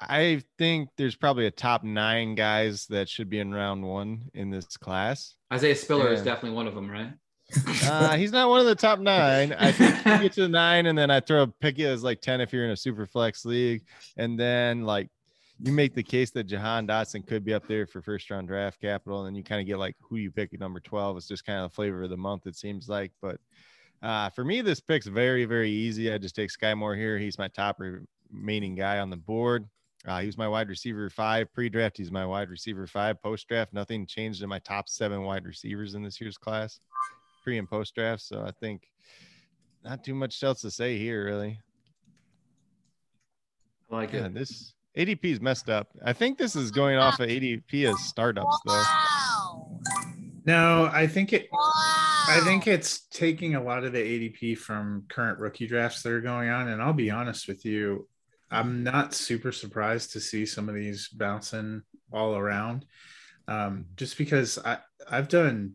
I 0.00 0.42
think 0.58 0.88
there's 0.96 1.16
probably 1.16 1.46
a 1.46 1.50
top 1.50 1.84
nine 1.84 2.34
guys 2.34 2.86
that 2.86 3.08
should 3.08 3.28
be 3.28 3.38
in 3.38 3.52
round 3.52 3.82
one 3.82 4.30
in 4.34 4.50
this 4.50 4.76
class. 4.76 5.34
Isaiah 5.52 5.76
Spiller 5.76 6.12
is 6.12 6.22
definitely 6.22 6.56
one 6.56 6.66
of 6.66 6.74
them, 6.74 6.90
right? 6.90 7.12
Uh, 7.84 8.16
he's 8.16 8.32
not 8.32 8.48
one 8.48 8.60
of 8.60 8.66
the 8.66 8.74
top 8.74 8.98
nine. 9.00 9.52
I 9.52 9.72
think 9.72 9.96
you 9.96 10.18
get 10.22 10.32
to 10.34 10.42
the 10.42 10.48
nine, 10.48 10.86
and 10.86 10.96
then 10.96 11.10
I 11.10 11.20
throw 11.20 11.42
a 11.42 11.46
pick 11.46 11.78
you 11.78 11.88
as 11.88 12.02
like 12.02 12.20
10 12.20 12.40
if 12.40 12.52
you're 12.52 12.64
in 12.64 12.70
a 12.70 12.76
super 12.76 13.06
flex 13.06 13.44
league. 13.44 13.82
And 14.16 14.38
then 14.38 14.84
like 14.84 15.08
you 15.62 15.72
make 15.72 15.94
the 15.94 16.02
case 16.02 16.30
that 16.30 16.44
Jahan 16.44 16.86
Dotson 16.86 17.26
could 17.26 17.44
be 17.44 17.52
up 17.52 17.66
there 17.66 17.86
for 17.86 18.00
first 18.00 18.30
round 18.30 18.48
draft 18.48 18.80
capital, 18.80 19.20
and 19.20 19.26
then 19.26 19.34
you 19.34 19.44
kind 19.44 19.60
of 19.60 19.66
get 19.66 19.78
like 19.78 19.96
who 20.00 20.16
you 20.16 20.30
pick 20.30 20.54
at 20.54 20.60
number 20.60 20.80
12. 20.80 21.16
It's 21.16 21.28
just 21.28 21.44
kind 21.44 21.62
of 21.62 21.70
the 21.70 21.74
flavor 21.74 22.04
of 22.04 22.10
the 22.10 22.16
month, 22.16 22.46
it 22.46 22.56
seems 22.56 22.88
like. 22.88 23.12
But 23.20 23.38
uh, 24.02 24.30
for 24.30 24.44
me, 24.44 24.62
this 24.62 24.80
pick's 24.80 25.06
very, 25.06 25.44
very 25.44 25.70
easy. 25.70 26.12
I 26.12 26.18
just 26.18 26.36
take 26.36 26.50
Skyy 26.50 26.76
Moore 26.76 26.94
here. 26.94 27.18
He's 27.18 27.38
my 27.38 27.48
top 27.48 27.80
remaining 28.32 28.74
guy 28.74 29.00
on 29.00 29.10
the 29.10 29.16
board. 29.16 29.66
Uh, 30.06 30.20
he 30.20 30.26
was 30.26 30.38
my 30.38 30.48
wide 30.48 30.68
receiver 30.68 31.10
five 31.10 31.52
pre-draft. 31.52 31.98
He's 31.98 32.10
my 32.10 32.24
wide 32.24 32.48
receiver 32.48 32.86
five 32.86 33.20
post-draft. 33.22 33.72
Nothing 33.74 34.06
changed 34.06 34.42
in 34.42 34.48
my 34.48 34.58
top 34.60 34.88
seven 34.88 35.22
wide 35.22 35.44
receivers 35.44 35.94
in 35.94 36.02
this 36.02 36.20
year's 36.20 36.38
class, 36.38 36.80
pre 37.44 37.58
and 37.58 37.68
post-draft. 37.68 38.22
So 38.22 38.42
I 38.42 38.50
think 38.52 38.88
not 39.84 40.02
too 40.02 40.14
much 40.14 40.42
else 40.42 40.62
to 40.62 40.70
say 40.70 40.96
here, 40.98 41.24
really. 41.24 41.60
I 43.90 43.94
like 43.96 44.12
Yeah, 44.12 44.26
it. 44.26 44.34
this 44.34 44.72
ADP 44.96 45.24
is 45.24 45.40
messed 45.40 45.68
up. 45.68 45.88
I 46.04 46.12
think 46.12 46.38
this 46.38 46.56
is 46.56 46.70
going 46.70 46.96
off 46.96 47.20
of 47.20 47.28
ADP 47.28 47.88
as 47.92 48.00
startups, 48.00 48.58
though. 48.66 48.82
No, 50.46 50.88
I 50.92 51.06
think 51.06 51.32
it. 51.32 51.48
I 51.52 52.40
think 52.44 52.66
it's 52.66 53.00
taking 53.10 53.54
a 53.56 53.62
lot 53.62 53.84
of 53.84 53.92
the 53.92 53.98
ADP 53.98 54.56
from 54.58 55.04
current 55.08 55.38
rookie 55.38 55.66
drafts 55.66 56.02
that 56.02 56.12
are 56.12 56.20
going 56.20 56.48
on. 56.48 56.68
And 56.68 56.80
I'll 56.80 56.92
be 56.92 57.10
honest 57.10 57.46
with 57.48 57.64
you, 57.64 58.08
I'm 58.50 58.82
not 58.82 59.14
super 59.14 59.52
surprised 59.52 60.12
to 60.12 60.20
see 60.20 60.46
some 60.46 60.68
of 60.68 60.74
these 60.74 61.08
bouncing 61.08 61.82
all 62.12 62.36
around. 62.36 62.84
Um, 63.48 63.86
just 63.96 64.18
because 64.18 64.58
I, 64.58 64.78
I've 65.08 65.28
done, 65.28 65.74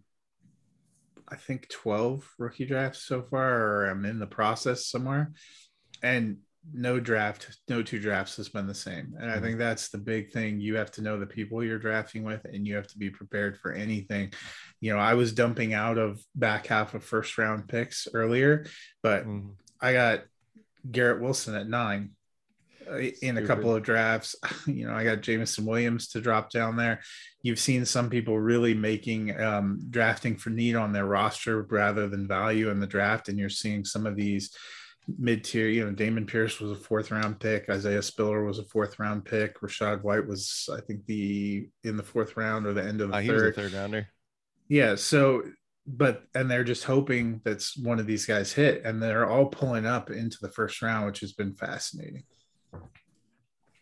I 1.28 1.36
think, 1.36 1.70
12 1.70 2.30
rookie 2.38 2.66
drafts 2.66 3.04
so 3.04 3.22
far, 3.22 3.62
or 3.62 3.86
I'm 3.90 4.06
in 4.06 4.20
the 4.20 4.28
process 4.28 4.88
somewhere. 4.88 5.34
And 6.04 6.38
no 6.74 7.00
draft, 7.00 7.58
no 7.70 7.84
two 7.84 8.00
drafts 8.00 8.38
has 8.38 8.50
been 8.50 8.68
the 8.68 8.74
same. 8.74 9.16
And 9.20 9.30
I 9.30 9.40
think 9.40 9.58
that's 9.58 9.90
the 9.90 9.98
big 9.98 10.32
thing. 10.32 10.60
You 10.60 10.76
have 10.76 10.92
to 10.92 11.02
know 11.02 11.20
the 11.20 11.28
people 11.28 11.64
you're 11.64 11.80
drafting 11.80 12.24
with, 12.24 12.46
and 12.46 12.66
you 12.66 12.76
have 12.76 12.88
to 12.88 12.98
be 12.98 13.10
prepared 13.10 13.58
for 13.60 13.72
anything 13.72 14.34
you 14.86 14.94
know, 14.94 15.00
I 15.00 15.16
was 15.16 15.34
dumping 15.34 15.74
out 15.74 15.98
of 15.98 16.22
back 16.36 16.68
half 16.68 16.94
of 16.94 17.04
first 17.04 17.38
round 17.40 17.68
picks 17.68 18.08
earlier, 18.14 18.68
but 19.02 19.26
Mhm. 19.26 19.56
I 19.82 19.94
got 19.94 20.26
Garrett 20.90 21.22
Wilson 21.22 21.56
at 21.56 21.68
nine 21.68 22.15
uh, 22.90 22.98
in 23.22 23.38
a 23.38 23.46
couple 23.46 23.76
of 23.76 23.84
drafts. 23.84 24.36
You 24.68 24.88
know, 24.88 24.94
I 24.94 25.04
got 25.04 25.22
Jameson 25.22 25.66
Williams 25.66 26.10
to 26.10 26.22
drop 26.22 26.50
down 26.50 26.76
there. 26.76 27.02
You've 27.44 27.60
seen 27.60 27.86
some 27.86 28.10
people 28.10 28.40
really 28.40 28.74
making 28.74 29.40
um, 29.40 29.80
drafting 29.90 30.38
for 30.38 30.50
need 30.50 30.76
on 30.76 30.92
their 30.92 31.06
roster 31.06 31.62
rather 31.64 32.08
than 32.08 32.28
value 32.28 32.70
in 32.70 32.80
the 32.80 32.88
draft, 32.88 33.30
and 33.30 33.38
you're 33.38 33.50
seeing 33.50 33.86
some 33.86 34.06
of 34.06 34.16
these 34.16 34.56
mid 35.08 35.44
tier. 35.44 35.68
You 35.68 35.86
know, 35.86 35.94
Dameon 35.94 36.28
Pierce 36.28 36.60
was 36.60 36.72
a 36.72 36.76
fourth 36.76 37.12
round 37.12 37.40
pick. 37.40 37.70
Isaiah 37.70 38.02
Spiller 38.02 38.44
was 38.44 38.60
a 38.60 38.66
fourth 38.66 39.00
round 39.00 39.26
pick. 39.26 39.60
Rachaad 39.62 40.02
White 40.04 40.28
was, 40.28 40.68
I 40.72 40.82
think, 40.82 41.06
the 41.06 41.70
in 41.84 41.98
the 41.98 42.04
fourth 42.04 42.36
round 42.38 42.66
or 42.66 42.74
the 42.74 42.84
end 42.84 43.02
of 43.02 43.12
the 43.12 43.22
he 43.22 43.30
was 43.30 43.42
a 43.42 43.46
third. 43.46 43.56
third 43.56 43.74
rounder. 43.74 44.08
Yeah. 44.68 44.96
So, 44.96 45.44
but 45.86 46.24
and 46.34 46.50
they're 46.50 46.64
just 46.64 46.84
hoping 46.84 47.42
that's 47.44 47.78
one 47.78 48.00
of 48.00 48.08
these 48.08 48.26
guys 48.26 48.52
hit, 48.52 48.84
and 48.84 49.02
they're 49.02 49.30
all 49.30 49.48
pulling 49.48 49.86
up 49.86 50.10
into 50.10 50.38
the 50.42 50.52
first 50.52 50.82
round, 50.82 51.06
which 51.06 51.20
has 51.20 51.34
been 51.34 51.54
fascinating. 51.54 52.24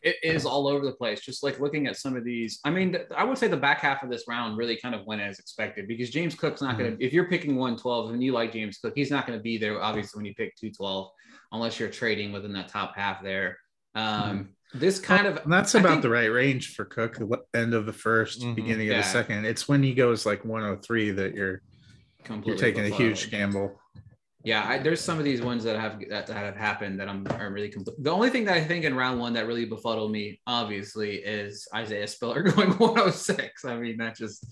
It 0.01 0.17
is 0.21 0.45
all 0.45 0.67
over 0.67 0.83
the 0.85 0.91
place. 0.91 1.21
Just 1.21 1.43
like 1.43 1.61
looking 1.61 1.87
at 1.87 1.95
some 1.95 2.17
of 2.17 2.25
these. 2.25 2.59
I 2.65 2.69
mean, 2.71 2.97
I 3.15 3.23
would 3.23 3.37
say 3.37 3.47
the 3.47 3.55
back 3.55 3.79
half 3.79 4.03
of 4.03 4.09
this 4.09 4.25
round 4.27 4.57
really 4.57 4.75
kind 4.75 4.93
of 4.93 5.05
went 5.05 5.21
as 5.21 5.39
expected 5.39 5.87
because 5.87 6.09
James 6.09 6.35
Cook's 6.35 6.61
not 6.61 6.77
going 6.77 6.97
to, 6.97 7.03
if 7.03 7.13
you're 7.13 7.29
picking 7.29 7.55
112 7.55 8.11
and 8.11 8.21
you 8.21 8.33
like 8.33 8.51
James 8.51 8.77
Cook, 8.79 8.91
he's 8.95 9.09
not 9.09 9.25
going 9.25 9.39
to 9.39 9.43
be 9.43 9.57
there, 9.57 9.81
obviously, 9.81 10.17
when 10.19 10.25
you 10.25 10.33
pick 10.35 10.55
212, 10.57 11.09
unless 11.53 11.79
you're 11.79 11.87
trading 11.89 12.33
within 12.33 12.51
that 12.51 12.67
top 12.67 12.95
half 12.97 13.23
there. 13.23 13.57
Um, 13.95 14.49
This 14.73 14.99
kind 14.99 15.25
of, 15.27 15.37
And 15.43 15.53
that's 15.53 15.73
I 15.75 15.79
about 15.79 15.89
think- 15.91 16.01
the 16.01 16.09
right 16.09 16.25
range 16.31 16.73
for 16.75 16.83
Cook. 16.83 17.19
End 17.53 17.73
of 17.73 17.85
the 17.85 17.93
1st 17.93 18.41
Mhm. 18.41 18.55
beginning 18.55 18.89
of 18.89 18.97
the 18.97 19.03
second. 19.03 19.45
It's 19.45 19.69
when 19.69 19.83
he 19.83 19.93
goes 19.93 20.25
like 20.25 20.43
103 20.43 21.11
that 21.11 21.33
you're 21.33 21.47
you're 21.47 21.61
completely 22.25 22.59
taking 22.59 22.85
a 22.85 22.89
huge 22.89 23.29
gamble. 23.31 23.79
Yeah, 24.43 24.65
I, 24.67 24.77
there's 24.77 24.99
some 24.99 25.19
of 25.19 25.23
these 25.23 25.41
ones 25.41 25.63
that 25.63 25.79
have 25.79 26.01
that, 26.09 26.27
that 26.27 26.35
have 26.35 26.57
happened 26.57 26.99
that 26.99 27.07
I'm 27.07 27.25
are 27.39 27.51
really 27.51 27.71
compl- 27.71 27.95
the 27.97 28.11
only 28.11 28.29
thing 28.29 28.43
that 28.45 28.55
I 28.55 28.63
think 28.63 28.83
in 28.83 28.93
round 28.93 29.19
one 29.19 29.33
that 29.33 29.47
really 29.47 29.65
befuddled 29.65 30.11
me, 30.11 30.41
obviously, 30.45 31.15
is 31.15 31.65
Isaiah 31.73 32.07
Spiller 32.07 32.41
going 32.43 32.71
106. 32.71 33.63
I 33.63 33.77
mean, 33.77 33.97
that 33.97 34.17
just, 34.17 34.45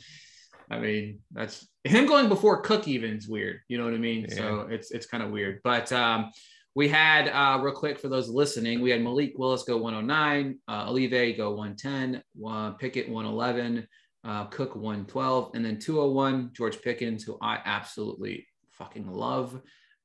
I 0.69 0.79
mean, 0.79 1.19
that's 1.31 1.67
him 1.83 2.05
going 2.05 2.29
before 2.29 2.61
Cook 2.61 2.87
even 2.87 3.17
is 3.17 3.27
weird. 3.27 3.59
You 3.67 3.79
know 3.79 3.83
what 3.83 3.93
I 3.93 3.97
mean? 3.97 4.29
So 4.29 4.67
it's 4.69 4.91
it's 4.91 5.05
kind 5.05 5.23
of 5.23 5.29
weird. 5.29 5.59
But 5.61 5.91
um, 5.91 6.31
we 6.73 6.87
had 6.87 7.27
uh, 7.27 7.59
real 7.61 7.73
quick 7.73 7.99
for 7.99 8.07
those 8.07 8.29
listening, 8.29 8.79
we 8.79 8.91
had 8.91 9.01
Malik 9.01 9.33
Willis 9.35 9.63
go 9.63 9.75
109, 9.75 10.57
uh, 10.69 10.85
Olave 10.87 11.33
go 11.33 11.49
110, 11.51 12.23
uh, 12.47 12.71
Pickett 12.71 13.09
111, 13.09 13.85
uh, 14.23 14.45
Cook 14.45 14.75
112, 14.75 15.51
and 15.53 15.65
then 15.65 15.79
201 15.79 16.51
George 16.53 16.81
Pickens, 16.81 17.23
who 17.23 17.37
I 17.41 17.59
absolutely 17.65 18.47
fucking 18.71 19.11
love. 19.11 19.59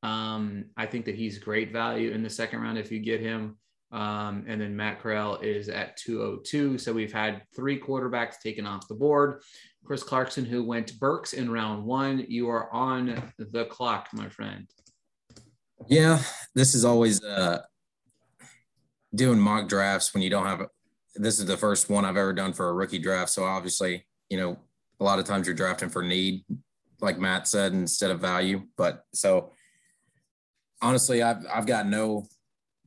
Um, 0.07 0.67
I 0.77 0.87
think 0.87 1.05
that 1.07 1.17
he's 1.17 1.39
great 1.39 1.73
value 1.73 2.13
in 2.13 2.23
the 2.23 2.31
second 2.31 2.61
round 2.61 2.79
if 2.79 2.93
you 2.93 3.01
get 3.01 3.21
him. 3.21 3.57
Um, 3.91 4.45
and 4.47 4.61
then 4.61 4.77
Matt 4.77 5.01
Corral 5.01 5.39
is 5.39 5.69
at 5.69 5.97
202. 5.97 6.79
So 6.79 6.93
we've 6.93 7.13
had 7.13 7.43
three 7.57 7.81
quarterbacks 7.81 8.39
taken 8.41 8.67
off 8.67 8.87
the 8.87 8.95
board. 8.95 9.43
Chris 9.85 10.05
Clarkson, 10.05 10.45
who 10.45 10.63
went 10.65 10.97
Burks 11.01 11.33
in 11.33 11.51
round 11.51 11.85
one. 11.85 12.25
You 12.29 12.49
are 12.51 12.73
on 12.73 13.21
the 13.39 13.65
clock, 13.65 14.09
my 14.13 14.29
friend. 14.29 14.69
Yeah, 15.89 16.21
this 16.55 16.75
is 16.77 16.85
always 16.85 17.23
uh, 17.25 17.63
doing 19.13 19.41
mock 19.41 19.69
drafts 19.69 20.15
when 20.15 20.23
you 20.23 20.31
don't 20.31 20.47
have. 20.47 20.67
This 21.17 21.41
is 21.41 21.47
the 21.47 21.57
first 21.57 21.91
one 21.91 22.05
I've 22.05 22.17
ever 22.17 22.33
done 22.33 22.53
for 22.53 22.69
a 22.69 22.75
rookie 22.75 22.99
draft, 22.99 23.31
so 23.31 23.45
obviously, 23.45 24.07
you 24.29 24.39
know, 24.39 24.59
a 25.01 25.05
lot 25.05 25.19
of 25.19 25.25
times 25.25 25.47
you're 25.47 25.57
drafting 25.57 25.89
for 25.89 26.03
need, 26.03 26.45
like 27.01 27.19
Matt 27.19 27.49
said, 27.49 27.73
instead 27.73 28.11
of 28.11 28.21
value. 28.21 28.63
But 28.77 29.03
so, 29.15 29.53
honestly, 30.83 31.23
I've 31.23 31.45
I've 31.53 31.67
got 31.67 31.87
no 31.87 32.27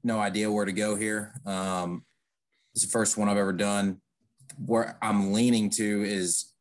no 0.03 0.19
idea 0.19 0.51
where 0.51 0.65
to 0.65 0.71
go 0.71 0.95
here. 0.95 1.33
Um, 1.45 2.03
it's 2.73 2.85
the 2.85 2.91
first 2.91 3.17
one 3.17 3.29
I've 3.29 3.37
ever 3.37 3.53
done. 3.53 4.01
Where 4.65 4.97
I'm 5.01 5.33
leaning 5.33 5.69
to 5.71 6.03
is 6.03 6.53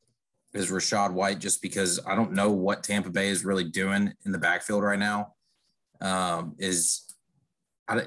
is 0.54 0.70
Rachaad 0.70 1.12
White, 1.12 1.38
just 1.38 1.62
because 1.62 2.00
I 2.06 2.14
don't 2.14 2.32
know 2.32 2.50
what 2.50 2.82
Tampa 2.82 3.10
Bay 3.10 3.28
is 3.28 3.44
really 3.44 3.64
doing 3.64 4.12
in 4.24 4.32
the 4.32 4.38
backfield 4.38 4.82
right 4.82 4.98
now 4.98 5.34
um, 6.00 6.54
is 6.58 7.02
I, 7.88 8.06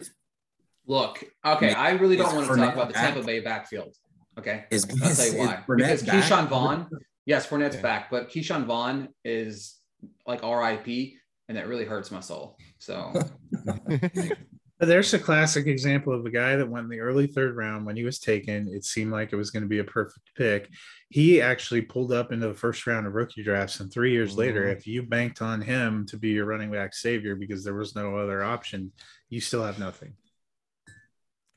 Look, 0.88 1.24
okay, 1.46 1.74
I 1.74 1.92
really 1.92 2.18
don't 2.18 2.36
want 2.36 2.48
to 2.48 2.56
talk 2.56 2.74
about 2.74 2.88
the 2.88 2.94
back? 2.94 3.14
Tampa 3.14 3.26
Bay 3.26 3.40
backfield. 3.40 3.96
Okay. 4.38 4.66
is 4.72 4.86
I'll 5.02 5.14
tell 5.16 5.28
you 5.28 5.38
why. 5.40 5.64
Because 5.68 6.04
back? 6.04 6.24
Ke'Shawn 6.24 6.48
Vaughn, 6.48 6.90
yes, 7.26 7.48
Fournette's 7.48 7.76
Yeah. 7.76 7.82
back, 7.82 8.10
but 8.10 8.30
Ke'Shawn 8.30 8.66
Vaughn 8.66 9.10
is 9.24 9.80
like 10.26 10.42
RIP, 10.44 11.14
and 11.52 11.58
that 11.58 11.68
really 11.68 11.84
hurts 11.84 12.12
my 12.12 12.22
soul. 12.22 12.58
So 12.80 13.12
there's 14.80 15.14
a 15.14 15.20
classic 15.20 15.68
example 15.68 16.14
of 16.14 16.26
a 16.26 16.30
guy 16.32 16.56
that 16.56 16.70
went 16.70 16.86
in 16.86 16.90
the 16.90 17.02
early 17.02 17.28
third 17.28 17.58
round 17.58 17.86
when 17.86 17.98
he 17.98 18.06
was 18.06 18.20
taken. 18.20 18.70
It 18.70 18.86
seemed 18.86 19.12
like 19.12 19.34
it 19.34 19.36
was 19.36 19.52
going 19.52 19.64
to 19.64 19.68
be 19.70 19.80
a 19.80 19.84
perfect 19.84 20.32
pick. 20.38 20.70
He 21.10 21.42
actually 21.42 21.82
pulled 21.82 22.14
up 22.14 22.32
into 22.32 22.48
the 22.48 22.54
first 22.54 22.88
round 22.88 23.06
of 23.06 23.14
rookie 23.16 23.44
drafts, 23.44 23.82
and 23.82 23.92
three 23.92 24.14
years 24.14 24.38
later, 24.38 24.64
Mhm. 24.68 24.78
if 24.78 24.88
you 24.88 25.04
banked 25.04 25.42
on 25.42 25.60
him 25.60 26.06
to 26.06 26.18
be 26.18 26.30
your 26.30 26.46
running 26.46 26.72
back 26.72 26.94
savior 26.94 27.36
because 27.36 27.66
there 27.66 27.74
was 27.76 27.96
no 27.98 28.16
other 28.16 28.42
option, 28.44 28.94
you 29.28 29.42
still 29.42 29.64
have 29.66 29.78
nothing. 29.78 30.14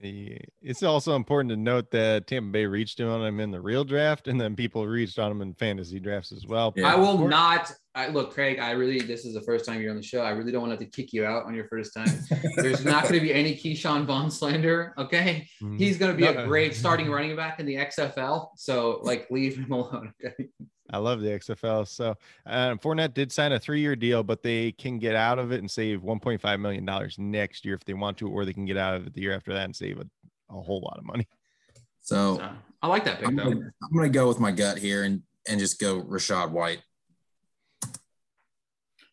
Yeah, 0.04 0.36
It's 0.60 0.82
also 0.82 1.16
important 1.16 1.50
to 1.50 1.56
note 1.56 1.90
that 1.92 2.26
Tampa 2.26 2.50
Bay 2.52 2.66
reached 2.66 3.00
on 3.00 3.24
him 3.24 3.40
in 3.40 3.50
the 3.50 3.60
real 3.60 3.84
draft, 3.84 4.28
and 4.28 4.38
then 4.40 4.54
people 4.54 4.86
reached 4.86 5.18
on 5.18 5.30
him 5.32 5.40
in 5.40 5.54
fantasy 5.54 5.98
drafts 5.98 6.30
as 6.30 6.46
well. 6.46 6.74
Yeah. 6.76 6.92
I 6.92 6.96
will 6.96 7.26
not. 7.26 7.72
I 7.94 8.08
look, 8.08 8.32
Craig. 8.34 8.58
I 8.58 8.72
really. 8.72 9.00
This 9.00 9.24
is 9.24 9.32
the 9.34 9.40
first 9.40 9.64
time 9.64 9.80
you're 9.80 9.90
on 9.90 9.96
the 9.96 10.02
show. 10.02 10.20
I 10.20 10.30
really 10.30 10.52
don't 10.52 10.60
want 10.60 10.78
to 10.78 10.84
have 10.84 10.90
to 10.92 10.96
kick 11.02 11.12
you 11.12 11.24
out 11.24 11.46
on 11.46 11.54
your 11.54 11.68
first 11.68 11.94
time. 11.94 12.08
There's 12.56 12.84
not 12.84 13.04
going 13.04 13.14
to 13.14 13.20
be 13.20 13.32
any 13.32 13.54
Ke'Shawn 13.54 14.04
Vaughn 14.04 14.30
slander. 14.30 14.92
Okay, 14.98 15.46
Mhm. 15.62 15.78
he's 15.78 15.96
going 15.96 16.12
to 16.12 16.16
be 16.18 16.26
a 16.26 16.44
great 16.44 16.74
starting 16.74 17.10
running 17.10 17.34
back 17.36 17.58
in 17.60 17.66
the 17.66 17.76
XFL. 17.76 18.48
So 18.56 19.00
like, 19.04 19.26
leave 19.30 19.56
him 19.56 19.72
alone. 19.72 20.12
Okay. 20.24 20.48
I 20.94 20.98
love 20.98 21.20
the 21.20 21.28
XFL. 21.30 21.86
So 21.88 22.14
uh, 22.46 22.74
Fournette 22.76 23.14
did 23.14 23.32
sign 23.32 23.52
a 23.52 23.58
three-year 23.58 23.96
deal, 23.96 24.22
but 24.22 24.42
they 24.42 24.72
can 24.72 24.98
get 24.98 25.14
out 25.16 25.38
of 25.38 25.52
it 25.52 25.58
and 25.60 25.70
save 25.70 26.00
1.5 26.02 26.60
million 26.60 26.84
dollars 26.84 27.18
next 27.18 27.64
year 27.64 27.74
if 27.74 27.84
they 27.84 27.94
want 27.94 28.16
to, 28.18 28.28
or 28.28 28.44
they 28.44 28.52
can 28.52 28.64
get 28.64 28.76
out 28.76 28.94
of 28.96 29.06
it 29.06 29.14
the 29.14 29.20
year 29.20 29.34
after 29.34 29.52
that 29.52 29.64
and 29.64 29.74
save 29.74 29.98
a, 29.98 30.06
a 30.50 30.60
whole 30.60 30.80
lot 30.80 30.98
of 30.98 31.04
money. 31.04 31.26
So 32.00 32.36
So, 32.38 32.48
I 32.82 32.86
like 32.86 33.04
that 33.04 33.18
pick 33.18 33.28
I'm 33.28 33.36
though. 33.36 33.44
gonna, 33.44 33.70
I'm 33.82 33.92
gonna 33.96 34.08
go 34.08 34.28
with 34.28 34.38
my 34.40 34.52
gut 34.52 34.78
here 34.78 35.04
and 35.04 35.22
and 35.48 35.58
just 35.60 35.80
go 35.80 36.02
Rachaad 36.02 36.50
White. 36.50 36.80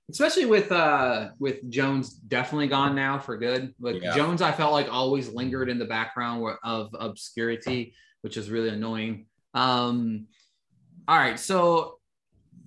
especially 0.10 0.46
with 0.46 0.72
uh 0.72 1.30
with 1.40 1.70
Jones 1.70 2.10
definitely 2.14 2.68
gone 2.68 2.96
now 2.96 3.18
for 3.18 3.38
good. 3.38 3.74
But 3.80 4.02
Yeah. 4.02 4.16
Jones, 4.16 4.42
I 4.42 4.52
felt 4.52 4.74
like 4.74 4.92
always 4.92 5.30
lingered 5.30 5.70
in 5.70 5.80
the 5.80 5.86
background 5.86 6.46
of 6.64 6.90
obscurity, 7.00 7.94
which 8.22 8.36
is 8.38 8.50
really 8.50 8.70
annoying. 8.70 9.28
Um, 9.54 10.28
all 11.08 11.18
right, 11.18 11.40
so 11.40 12.00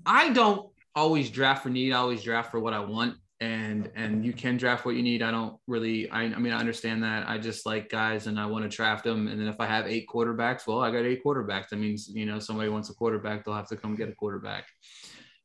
I 0.07 0.33
don't 0.33 0.69
always 0.95 1.31
draft 1.31 1.62
for 1.62 1.71
need. 1.71 1.93
I 1.93 1.99
always 1.99 2.23
draft 2.23 2.50
for 2.50 2.61
what 2.61 2.73
I 2.73 2.81
want, 2.81 3.17
and 3.41 3.91
and 3.95 4.25
you 4.25 4.33
can 4.33 4.57
draft 4.57 4.85
what 4.85 4.97
you 4.97 5.03
need. 5.03 5.23
I 5.23 5.31
don't 5.31 5.57
really. 5.67 6.11
I, 6.11 6.23
I 6.23 6.38
mean, 6.38 6.53
I 6.53 6.59
understand 6.59 7.03
that. 7.05 7.29
I 7.29 7.38
just 7.38 7.67
like 7.67 7.88
guys, 7.88 8.26
and 8.26 8.38
I 8.38 8.47
want 8.47 8.69
to 8.71 8.75
draft 8.75 9.05
them. 9.05 9.29
And 9.29 9.41
then 9.41 9.49
if 9.49 9.61
I 9.61 9.67
have 9.67 9.87
eight 9.87 10.07
quarterbacks, 10.12 10.67
well, 10.67 10.81
I 10.81 10.91
got 10.91 11.05
eight 11.05 11.23
quarterbacks. 11.25 11.69
That 11.69 11.76
means 11.76 12.09
you 12.09 12.26
know 12.26 12.38
somebody 12.38 12.69
wants 12.69 12.91
a 12.91 12.95
quarterback, 12.95 13.45
they'll 13.45 13.55
have 13.55 13.69
to 13.69 13.76
come 13.76 13.95
get 13.95 14.09
a 14.09 14.14
quarterback. 14.14 14.67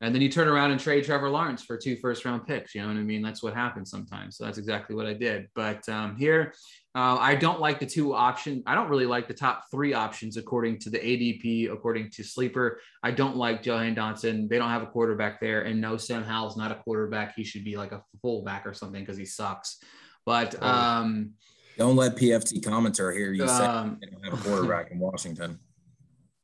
And 0.01 0.15
then 0.15 0.21
you 0.21 0.29
turn 0.29 0.47
around 0.47 0.71
and 0.71 0.79
trade 0.79 1.03
Trevor 1.03 1.29
Lawrence 1.29 1.61
for 1.63 1.77
two 1.77 1.97
first 1.97 2.23
round 2.23 2.47
picks. 2.47 2.73
You 2.73 2.81
know 2.81 2.87
what 2.87 2.97
I 2.97 3.01
mean? 3.01 3.21
That's 3.21 3.43
what 3.43 3.53
happens 3.53 3.91
sometimes. 3.91 4.37
So 4.37 4.45
that's 4.45 4.57
exactly 4.57 4.95
what 4.95 5.05
I 5.05 5.13
did. 5.13 5.47
But 5.55 5.87
um, 5.89 6.15
here, 6.15 6.53
uh, 6.95 7.17
I 7.19 7.35
don't 7.35 7.59
like 7.59 7.79
the 7.79 7.85
two 7.85 8.13
options. 8.13 8.63
I 8.65 8.75
don't 8.75 8.89
really 8.89 9.05
like 9.05 9.27
the 9.27 9.33
top 9.33 9.65
three 9.69 9.93
options 9.93 10.37
according 10.37 10.79
to 10.79 10.89
the 10.89 10.99
ADP, 10.99 11.71
according 11.71 12.11
to 12.11 12.23
Sleeper. 12.23 12.79
I 13.03 13.11
don't 13.11 13.35
like 13.35 13.61
Jahan 13.61 13.93
Dotson. 13.93 14.47
They 14.47 14.57
don't 14.57 14.69
have 14.69 14.83
a 14.83 14.87
quarterback 14.87 15.41
there. 15.41 15.63
And 15.63 15.81
no, 15.81 15.97
Sam 15.97 16.23
Howell's 16.23 16.55
not 16.55 16.71
a 16.71 16.75
quarterback. 16.75 17.35
He 17.35 17.43
should 17.43 17.65
be 17.65 17.75
like 17.75 17.91
a 17.91 18.01
fullback 18.21 18.65
or 18.65 18.73
something 18.73 19.01
because 19.01 19.17
he 19.17 19.25
sucks. 19.25 19.79
But 20.25 20.61
um, 20.63 21.31
Don't 21.77 21.97
let 21.97 22.15
PFT 22.15 22.61
commenter 22.61 23.13
hear 23.13 23.33
you 23.33 23.47
say 23.47 23.65
um, 23.65 23.97
they 23.99 24.07
don't 24.07 24.23
have 24.23 24.33
a 24.33 24.43
quarterback 24.43 24.91
in 24.91 24.99
Washington. 24.99 25.59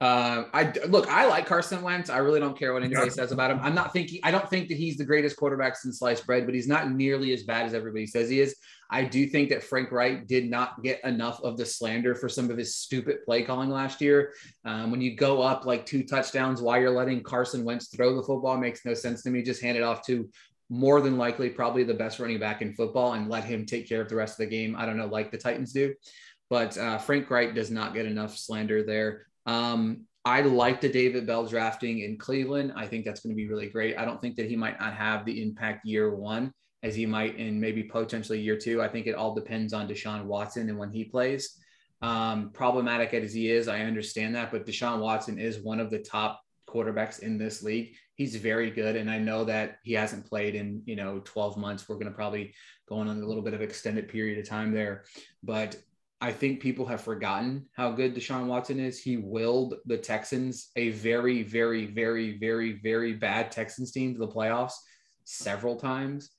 Uh, 0.05 0.45
I 0.53 0.71
look, 0.87 1.07
I 1.07 1.25
like 1.25 1.47
Carson 1.47 1.81
Wentz. 1.81 2.11
I 2.11 2.19
really 2.19 2.39
don't 2.39 2.57
care 2.57 2.73
what 2.73 2.83
anybody 2.83 3.09
says 3.09 3.31
about 3.31 3.49
him. 3.49 3.59
I'm 3.63 3.73
not 3.73 3.91
thinking, 3.91 4.19
I 4.21 4.29
don't 4.29 4.47
think 4.47 4.67
that 4.67 4.77
he's 4.77 4.97
the 4.97 5.03
greatest 5.03 5.35
quarterback 5.35 5.75
since 5.75 5.97
sliced 5.97 6.27
bread, 6.27 6.45
but 6.45 6.53
he's 6.53 6.67
not 6.67 6.91
nearly 6.91 7.33
as 7.33 7.41
bad 7.41 7.65
as 7.65 7.73
everybody 7.73 8.05
says 8.05 8.29
he 8.29 8.39
is. 8.39 8.55
I 8.91 9.03
do 9.03 9.25
think 9.25 9.49
that 9.49 9.63
Frank 9.63 9.91
Wright 9.91 10.27
did 10.27 10.47
not 10.47 10.83
get 10.83 11.03
enough 11.03 11.41
of 11.41 11.57
the 11.57 11.65
slander 11.65 12.13
for 12.13 12.29
some 12.29 12.51
of 12.51 12.57
his 12.57 12.75
stupid 12.75 13.25
play 13.25 13.41
calling 13.41 13.71
last 13.71 13.99
year. 13.99 14.33
Um, 14.63 14.91
when 14.91 15.01
you 15.01 15.15
go 15.15 15.41
up 15.41 15.65
like 15.65 15.87
two 15.87 16.03
touchdowns 16.03 16.61
while 16.61 16.79
you're 16.79 16.91
letting 16.91 17.23
Carson 17.23 17.63
Wentz 17.65 17.87
throw 17.87 18.15
the 18.15 18.21
football 18.21 18.57
makes 18.57 18.85
no 18.85 18.93
sense 18.93 19.23
to 19.23 19.31
me. 19.31 19.41
Just 19.41 19.63
hand 19.63 19.75
it 19.75 19.83
off 19.83 20.05
to 20.05 20.29
more 20.69 21.01
than 21.01 21.17
likely 21.17 21.49
probably 21.49 21.83
the 21.83 21.95
best 21.95 22.19
running 22.19 22.39
back 22.39 22.61
in 22.61 22.75
football 22.75 23.13
and 23.13 23.27
let 23.27 23.43
him 23.43 23.65
take 23.65 23.89
care 23.89 24.01
of 24.01 24.09
the 24.09 24.15
rest 24.15 24.33
of 24.33 24.45
the 24.45 24.55
game. 24.55 24.75
I 24.77 24.85
don't 24.85 24.97
know, 24.97 25.07
like 25.07 25.31
the 25.31 25.37
Titans 25.39 25.73
do. 25.73 25.95
But 26.47 26.77
uh, 26.77 26.99
Frank 26.99 27.31
Wright 27.31 27.55
does 27.55 27.71
not 27.71 27.95
get 27.95 28.05
enough 28.05 28.37
slander 28.37 28.83
there. 28.83 29.25
Um, 29.45 30.05
I 30.23 30.41
like 30.41 30.81
the 30.81 30.89
David 30.89 31.27
Bell 31.27 31.45
drafting 31.45 31.99
in 31.99 32.17
Cleveland. 32.17 32.73
I 32.75 32.87
think 32.87 33.05
that's 33.05 33.19
going 33.19 33.35
to 33.35 33.37
be 33.37 33.47
really 33.47 33.69
great. 33.69 33.97
I 33.97 34.05
don't 34.05 34.19
think 34.19 34.35
that 34.37 34.49
he 34.49 34.55
might 34.55 34.79
not 34.79 34.93
have 34.93 35.23
the 35.23 35.41
impact 35.41 35.85
year 35.85 36.15
one 36.15 36.51
as 36.81 36.95
he 36.95 37.05
might 37.05 37.37
in 37.37 37.59
maybe 37.59 37.83
potentially 37.83 38.39
year 38.39 38.57
two. 38.57 38.81
I 38.81 38.87
think 38.87 39.05
it 39.05 39.15
all 39.15 39.35
depends 39.35 39.71
on 39.71 39.87
Deshaun 39.87 40.25
Watson 40.25 40.69
and 40.69 40.79
when 40.79 40.91
he 40.91 41.03
plays. 41.03 41.59
Um, 42.01 42.51
problematic 42.51 43.13
as 43.13 43.33
he 43.33 43.51
is, 43.51 43.67
I 43.67 43.81
understand 43.81 44.35
that, 44.35 44.51
but 44.51 44.65
Deshaun 44.65 44.99
Watson 44.99 45.39
is 45.39 45.59
one 45.59 45.79
of 45.79 45.89
the 45.89 45.99
top 45.99 46.41
quarterbacks 46.67 47.19
in 47.19 47.37
this 47.37 47.63
league. 47.63 47.95
He's 48.15 48.35
very 48.35 48.69
good, 48.69 48.95
and 48.95 49.09
I 49.09 49.17
know 49.17 49.45
that 49.45 49.77
he 49.83 49.93
hasn't 49.93 50.27
played 50.27 50.55
in 50.55 50.81
you 50.85 50.95
know 50.95 51.21
12 51.23 51.57
months. 51.57 51.87
We're 51.87 51.95
going 51.95 52.07
to 52.07 52.11
probably 52.11 52.53
go 52.87 52.97
on 52.97 53.07
a 53.07 53.13
little 53.13 53.43
bit 53.43 53.53
of 53.53 53.61
extended 53.61 54.09
period 54.09 54.39
of 54.39 54.47
time 54.47 54.71
there, 54.71 55.05
but 55.43 55.75
I 56.21 56.31
think 56.31 56.61
people 56.61 56.85
have 56.85 57.01
forgotten 57.01 57.65
how 57.73 57.91
good 57.91 58.15
Deshaun 58.15 58.47
Watson 58.47 58.79
is. 58.79 58.99
He 58.99 59.17
willed 59.17 59.75
the 59.85 59.97
Texans, 59.97 60.71
a 60.75 60.91
very, 60.91 61.43
very, 61.43 61.85
very, 61.85 62.37
very, 62.37 62.79
very 62.81 63.13
bad 63.13 63.51
Texans 63.51 63.91
team, 63.91 64.13
to 64.13 64.19
the 64.19 64.27
playoffs 64.27 64.73
several 65.25 65.75
times. 65.75 66.29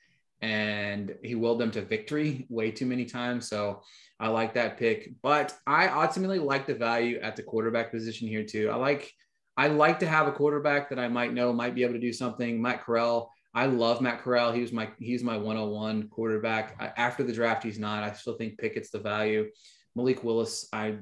And 0.43 1.15
he 1.23 1.35
willed 1.35 1.61
them 1.61 1.71
to 1.73 1.83
victory 1.83 2.47
way 2.49 2.71
too 2.71 2.87
many 2.87 3.05
times. 3.05 3.49
So 3.49 3.83
I 4.19 4.29
like 4.29 4.55
that 4.55 4.79
pick. 4.79 5.13
But 5.23 5.55
I 5.67 5.89
ultimately 5.89 6.39
like 6.39 6.67
the 6.67 6.75
value 6.75 7.19
at 7.21 7.37
the 7.37 7.43
quarterback 7.43 7.91
position 7.91 8.29
here 8.29 8.45
too. 8.45 8.71
I 8.71 8.77
like 8.77 9.13
I 9.57 9.69
like 9.69 10.01
to 10.01 10.07
have 10.07 10.27
a 10.27 10.33
quarterback 10.33 10.91
that 10.91 10.99
I 10.99 11.09
might 11.09 11.33
know 11.33 11.53
might 11.53 11.75
be 11.75 11.83
able 11.83 11.95
to 11.95 12.01
do 12.01 12.13
something. 12.13 12.61
Matt 12.61 12.85
Corral. 12.85 13.33
I 13.57 13.65
love 13.65 14.03
Matt 14.03 14.21
Corral. 14.21 14.53
He 14.53 14.61
was 14.61 14.71
my 14.71 14.91
he's 14.99 15.25
my 15.25 15.39
101 15.39 16.09
quarterback. 16.09 16.77
I- 16.79 16.93
After 16.97 17.25
the 17.25 17.33
draft, 17.33 17.65
he's 17.65 17.79
not. 17.79 18.05
I 18.05 18.13
still 18.13 18.37
think 18.37 18.59
Pickett's 18.59 18.91
the 18.91 18.99
value. 19.01 19.51
Malik 19.95 20.23
Willis, 20.23 20.69
I 20.75 20.99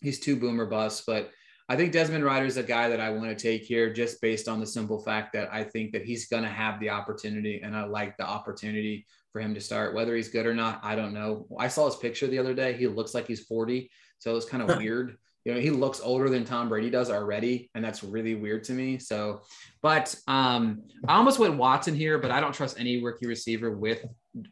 he's 0.00 0.18
too 0.18 0.36
boomer 0.36 0.64
bust, 0.64 1.04
but 1.06 1.30
I 1.68 1.76
think 1.76 1.92
Desmond 1.92 2.24
Ridder 2.24 2.46
is 2.46 2.56
a 2.56 2.62
guy 2.62 2.88
that 2.88 2.98
I 2.98 3.10
want 3.10 3.26
to 3.28 3.40
take 3.40 3.62
here 3.62 3.92
just 3.92 4.22
based 4.22 4.48
on 4.48 4.58
the 4.58 4.66
simple 4.66 4.98
fact 4.98 5.34
that 5.34 5.52
I 5.52 5.62
think 5.62 5.92
that 5.92 6.04
he's 6.04 6.26
going 6.28 6.42
to 6.42 6.48
have 6.48 6.80
the 6.80 6.90
opportunity 6.90 7.60
and 7.62 7.76
I 7.76 7.84
like 7.84 8.16
the 8.16 8.26
opportunity 8.26 9.06
for 9.30 9.40
him 9.40 9.54
to 9.54 9.60
start. 9.60 9.94
Whether 9.94 10.16
he's 10.16 10.30
good 10.30 10.46
or 10.46 10.54
not, 10.54 10.80
I 10.82 10.96
don't 10.96 11.12
know. 11.12 11.46
I 11.58 11.68
saw 11.68 11.84
his 11.86 11.94
picture 11.94 12.26
the 12.26 12.38
other 12.38 12.54
day. 12.54 12.72
He 12.72 12.88
looks 12.88 13.14
like 13.14 13.28
he's 13.28 13.44
40. 13.44 13.88
So 14.18 14.34
it's 14.36 14.46
kind 14.46 14.68
of 14.68 14.78
weird. 14.78 15.16
You 15.44 15.54
know, 15.54 15.60
he 15.60 15.70
looks 15.70 16.00
older 16.00 16.28
than 16.28 16.44
Tom 16.44 16.68
Brady 16.68 16.90
does 16.90 17.10
already, 17.10 17.70
and 17.74 17.84
that's 17.84 18.02
really 18.02 18.34
weird 18.34 18.64
to 18.64 18.72
me. 18.72 18.98
So, 18.98 19.42
but 19.80 20.14
um, 20.28 20.82
I 21.08 21.16
almost 21.16 21.38
went 21.38 21.56
Watson 21.56 21.94
here, 21.94 22.18
but 22.18 22.30
I 22.30 22.40
don't 22.40 22.52
trust 22.52 22.78
any 22.78 23.02
rookie 23.02 23.26
receiver 23.26 23.70
with 23.70 24.04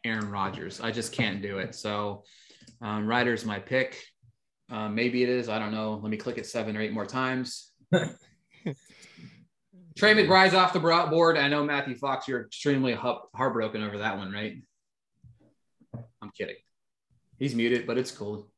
Aaron 0.03 0.29
Rodgers. 0.29 0.81
I 0.81 0.91
just 0.91 1.11
can't 1.11 1.41
do 1.41 1.59
it. 1.59 1.75
So, 1.75 2.23
um, 2.81 3.05
Ridder's 3.05 3.45
my 3.45 3.59
pick. 3.59 4.01
Um, 4.71 4.95
maybe 4.95 5.23
it 5.23 5.29
is. 5.29 5.49
I 5.49 5.59
don't 5.59 5.71
know. 5.71 5.99
Let 6.01 6.09
me 6.09 6.17
click 6.17 6.37
it 6.37 6.45
seven 6.45 6.75
or 6.75 6.81
eight 6.81 6.93
more 6.93 7.05
times. 7.05 7.71
Trey 7.91 8.05
McBride's 10.13 10.53
off 10.53 10.73
the 10.73 10.79
board. 10.79 11.37
I 11.37 11.49
know 11.49 11.63
Matthew 11.63 11.95
Fox, 11.95 12.27
you're 12.27 12.45
extremely 12.45 12.93
heartbroken 12.93 13.83
over 13.83 13.97
that 13.97 14.17
one, 14.17 14.31
right? 14.31 14.55
I'm 16.21 16.31
kidding. 16.37 16.55
He's 17.37 17.55
muted, 17.55 17.85
but 17.85 17.97
it's 17.97 18.11
cool. 18.11 18.49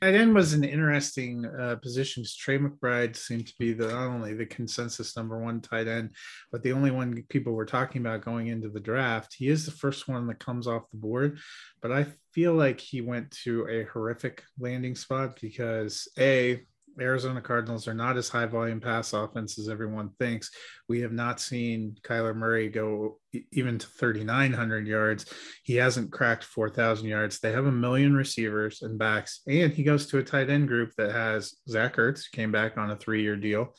Tight 0.00 0.14
end 0.14 0.32
was 0.32 0.52
an 0.52 0.62
interesting 0.62 1.44
uh, 1.44 1.76
position. 1.76 2.22
'cause 2.22 2.36
Trey 2.36 2.58
McBride 2.58 3.16
seemed 3.16 3.48
to 3.48 3.54
be 3.58 3.72
the 3.72 3.88
not 3.88 4.06
only 4.06 4.32
the 4.32 4.46
consensus 4.46 5.16
number 5.16 5.38
one 5.38 5.60
tight 5.60 5.88
end, 5.88 6.14
but 6.52 6.62
the 6.62 6.72
only 6.72 6.92
one 6.92 7.22
people 7.28 7.52
were 7.52 7.66
talking 7.66 8.00
about 8.00 8.24
going 8.24 8.46
into 8.46 8.68
the 8.68 8.78
draft. 8.80 9.34
He 9.36 9.48
is 9.48 9.64
the 9.64 9.72
first 9.72 10.06
one 10.06 10.28
that 10.28 10.38
comes 10.38 10.68
off 10.68 10.90
the 10.90 10.98
board, 10.98 11.38
but 11.82 11.90
I 11.90 12.06
feel 12.32 12.54
like 12.54 12.78
he 12.80 13.00
went 13.00 13.32
to 13.44 13.66
a 13.68 13.84
horrific 13.84 14.44
landing 14.58 14.94
spot 14.94 15.40
because 15.40 16.06
a 16.16 16.64
Arizona 17.00 17.40
Cardinals 17.40 17.86
are 17.88 17.94
not 17.94 18.16
as 18.16 18.28
high 18.28 18.46
volume 18.46 18.80
pass 18.80 19.12
offense 19.12 19.58
as 19.58 19.68
everyone 19.68 20.10
thinks. 20.18 20.50
We 20.88 21.00
have 21.00 21.12
not 21.12 21.40
seen 21.40 21.96
Kyler 22.02 22.34
Murray 22.34 22.68
go 22.68 23.18
even 23.52 23.78
to 23.78 23.86
3,900 23.86 24.86
yards. 24.86 25.26
He 25.62 25.76
hasn't 25.76 26.12
cracked 26.12 26.44
4,000 26.44 27.06
yards. 27.06 27.38
They 27.38 27.52
have 27.52 27.66
a 27.66 27.72
million 27.72 28.14
receivers 28.14 28.82
and 28.82 28.98
backs, 28.98 29.40
and 29.46 29.72
he 29.72 29.82
goes 29.82 30.06
to 30.06 30.18
a 30.18 30.24
tight 30.24 30.50
end 30.50 30.68
group 30.68 30.92
that 30.96 31.12
has 31.12 31.54
Zach 31.68 31.96
Ertz, 31.96 32.30
came 32.30 32.52
back 32.52 32.76
on 32.78 32.90
a 32.90 32.96
three 32.96 33.22
year 33.22 33.36
deal, 33.36 33.74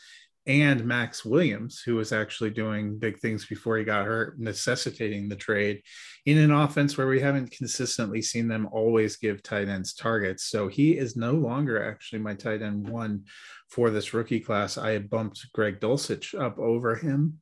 and 0.50 0.84
Maxx 0.84 1.24
Williams, 1.24 1.84
who 1.86 1.96
was 1.96 2.12
actually 2.12 2.50
doing 2.50 2.98
big 2.98 3.20
things 3.20 3.46
before 3.46 3.78
he 3.78 3.84
got 3.84 4.08
hurt, 4.08 4.40
necessitating 4.40 5.30
the 5.30 5.36
trade 5.36 5.84
in 6.26 6.40
an 6.40 6.50
offense 6.50 6.98
where 6.98 7.06
we 7.06 7.20
haven't 7.20 7.52
consistently 7.52 8.20
seen 8.20 8.48
them 8.48 8.68
always 8.72 9.18
give 9.18 9.44
tight 9.44 9.70
ends 9.70 9.94
targets. 9.94 10.46
So 10.46 10.68
he 10.68 10.98
is 10.98 11.16
no 11.16 11.34
longer 11.34 11.88
actually 11.88 12.20
my 12.20 12.34
tight 12.34 12.64
end 12.64 12.90
one 12.90 13.26
for 13.70 13.92
this 13.92 14.12
rookie 14.12 14.40
class. 14.40 14.76
I 14.76 14.90
had 14.90 15.08
bumped 15.08 15.46
Greg 15.54 15.80
Dulcich 15.80 16.34
up 16.34 16.58
over 16.58 16.96
him 16.96 17.40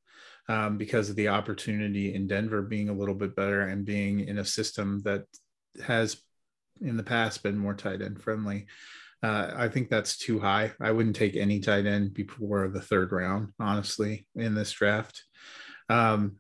um, 0.50 0.78
because 0.78 1.10
of 1.10 1.16
the 1.16 1.30
opportunity 1.30 2.14
in 2.14 2.28
Denver 2.28 2.62
being 2.62 2.90
a 2.90 2.94
little 2.94 3.16
bit 3.16 3.38
better 3.38 3.62
and 3.62 3.86
being 3.86 4.20
in 4.20 4.38
a 4.38 4.46
system 4.46 5.00
that 5.06 5.24
has 5.82 6.18
in 6.82 6.98
the 6.98 7.04
past 7.04 7.42
been 7.42 7.58
more 7.58 7.74
tight 7.74 8.02
end 8.02 8.22
friendly. 8.22 8.68
Uh, 9.24 9.52
I 9.56 9.68
think 9.68 9.90
that's 9.90 10.18
too 10.18 10.40
high. 10.40 10.72
I 10.80 10.92
wouldn't 10.92 11.16
take 11.16 11.36
any 11.36 11.60
tight 11.60 11.86
end 11.86 12.14
before 12.14 12.68
the 12.68 12.82
third 12.82 13.12
round, 13.12 13.50
honestly, 13.60 14.28
in 14.36 14.54
this 14.54 14.72
draft. 14.72 15.24
Um, 15.90 16.38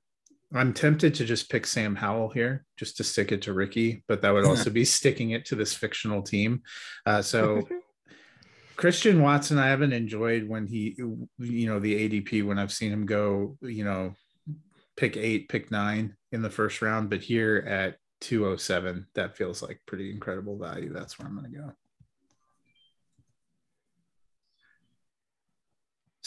I'm 0.53 0.73
tempted 0.73 1.15
to 1.15 1.25
just 1.25 1.49
pick 1.49 1.65
Sam 1.65 1.95
Howell 1.95 2.29
here, 2.29 2.65
just 2.77 2.97
to 2.97 3.03
stick 3.03 3.31
it 3.31 3.41
to 3.43 3.53
Ricky, 3.53 4.03
but 4.07 4.21
that 4.21 4.33
would 4.33 4.45
also 4.45 4.69
be 4.69 4.85
sticking 4.85 5.31
it 5.31 5.45
to 5.45 5.55
this 5.55 5.73
fictional 5.73 6.21
team. 6.21 6.61
Uh, 7.05 7.21
so 7.21 7.67
Christian 8.77 9.21
Watson, 9.21 9.57
I 9.57 9.67
haven't 9.67 9.91
enjoyed 9.91 10.47
when 10.47 10.67
he, 10.67 10.95
you 10.97 11.67
know, 11.67 11.79
the 11.79 12.09
ADP 12.09 12.45
when 12.45 12.59
I've 12.59 12.71
seen 12.71 12.93
him 12.93 13.05
go, 13.05 13.57
you 13.61 13.83
know, 13.83 14.13
pick 14.95 15.17
eight, 15.17 15.49
pick 15.49 15.71
nine 15.71 16.15
in 16.31 16.41
the 16.41 16.49
first 16.49 16.81
round, 16.81 17.09
but 17.09 17.21
here 17.21 17.65
at 17.67 17.97
207, 18.21 19.07
that 19.15 19.35
feels 19.35 19.61
like 19.61 19.81
pretty 19.85 20.11
incredible 20.11 20.57
value. 20.57 20.93
That's 20.93 21.19
where 21.19 21.27
I'm 21.27 21.37
going 21.37 21.51
to 21.51 21.57
go. 21.57 21.71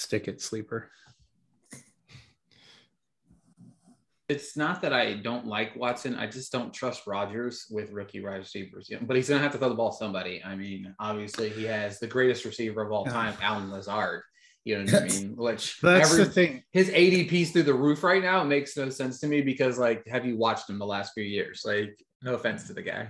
Stick 0.01 0.29
it, 0.29 0.41
sleeper. 0.41 0.91
It's 4.31 4.57
not 4.57 4.81
that 4.81 4.95
I 4.95 5.15
don't 5.15 5.47
like 5.47 5.77
Watson. 5.77 6.15
I 6.15 6.27
just 6.27 6.51
don't 6.53 6.73
trust 6.73 7.07
Rodgers 7.07 7.67
with 7.71 7.91
rookie 7.91 8.23
wide 8.25 8.37
receivers. 8.37 8.89
Yeah, 8.89 8.99
but 9.03 9.17
he's 9.17 9.29
gonna 9.29 9.43
have 9.43 9.53
to 9.53 9.59
throw 9.59 9.69
the 9.69 9.75
ball 9.75 9.91
to 9.91 9.97
somebody. 9.99 10.43
I 10.43 10.57
mean, 10.57 10.95
obviously 10.99 11.51
he 11.51 11.65
has 11.65 11.99
the 11.99 12.07
greatest 12.07 12.47
receiver 12.47 12.81
of 12.81 12.93
all 12.93 13.05
time, 13.05 13.35
Allen 13.43 13.71
Lazard. 13.71 14.23
You 14.65 14.79
know 14.79 14.91
what 14.91 15.03
I 15.03 15.07
mean? 15.07 15.37
Which 15.37 15.79
That's 15.83 16.13
every, 16.13 16.25
the 16.25 16.31
thing. 16.31 16.63
his 16.71 16.89
ADP's 16.89 17.51
through 17.51 17.65
the 17.65 17.75
roof 17.75 18.03
right 18.03 18.23
now. 18.23 18.41
It 18.41 18.47
makes 18.47 18.75
no 18.77 18.89
sense 18.89 19.21
to 19.21 19.27
me 19.27 19.43
because 19.43 19.77
like, 19.77 20.07
have 20.07 20.25
you 20.25 20.39
watched 20.39 20.71
him 20.71 20.79
the 20.79 20.87
last 20.87 21.13
few 21.13 21.25
years? 21.25 21.63
Like, 21.65 22.03
no 22.23 22.35
offense 22.35 22.67
to 22.69 22.73
the 22.73 22.83
guy. 22.83 23.09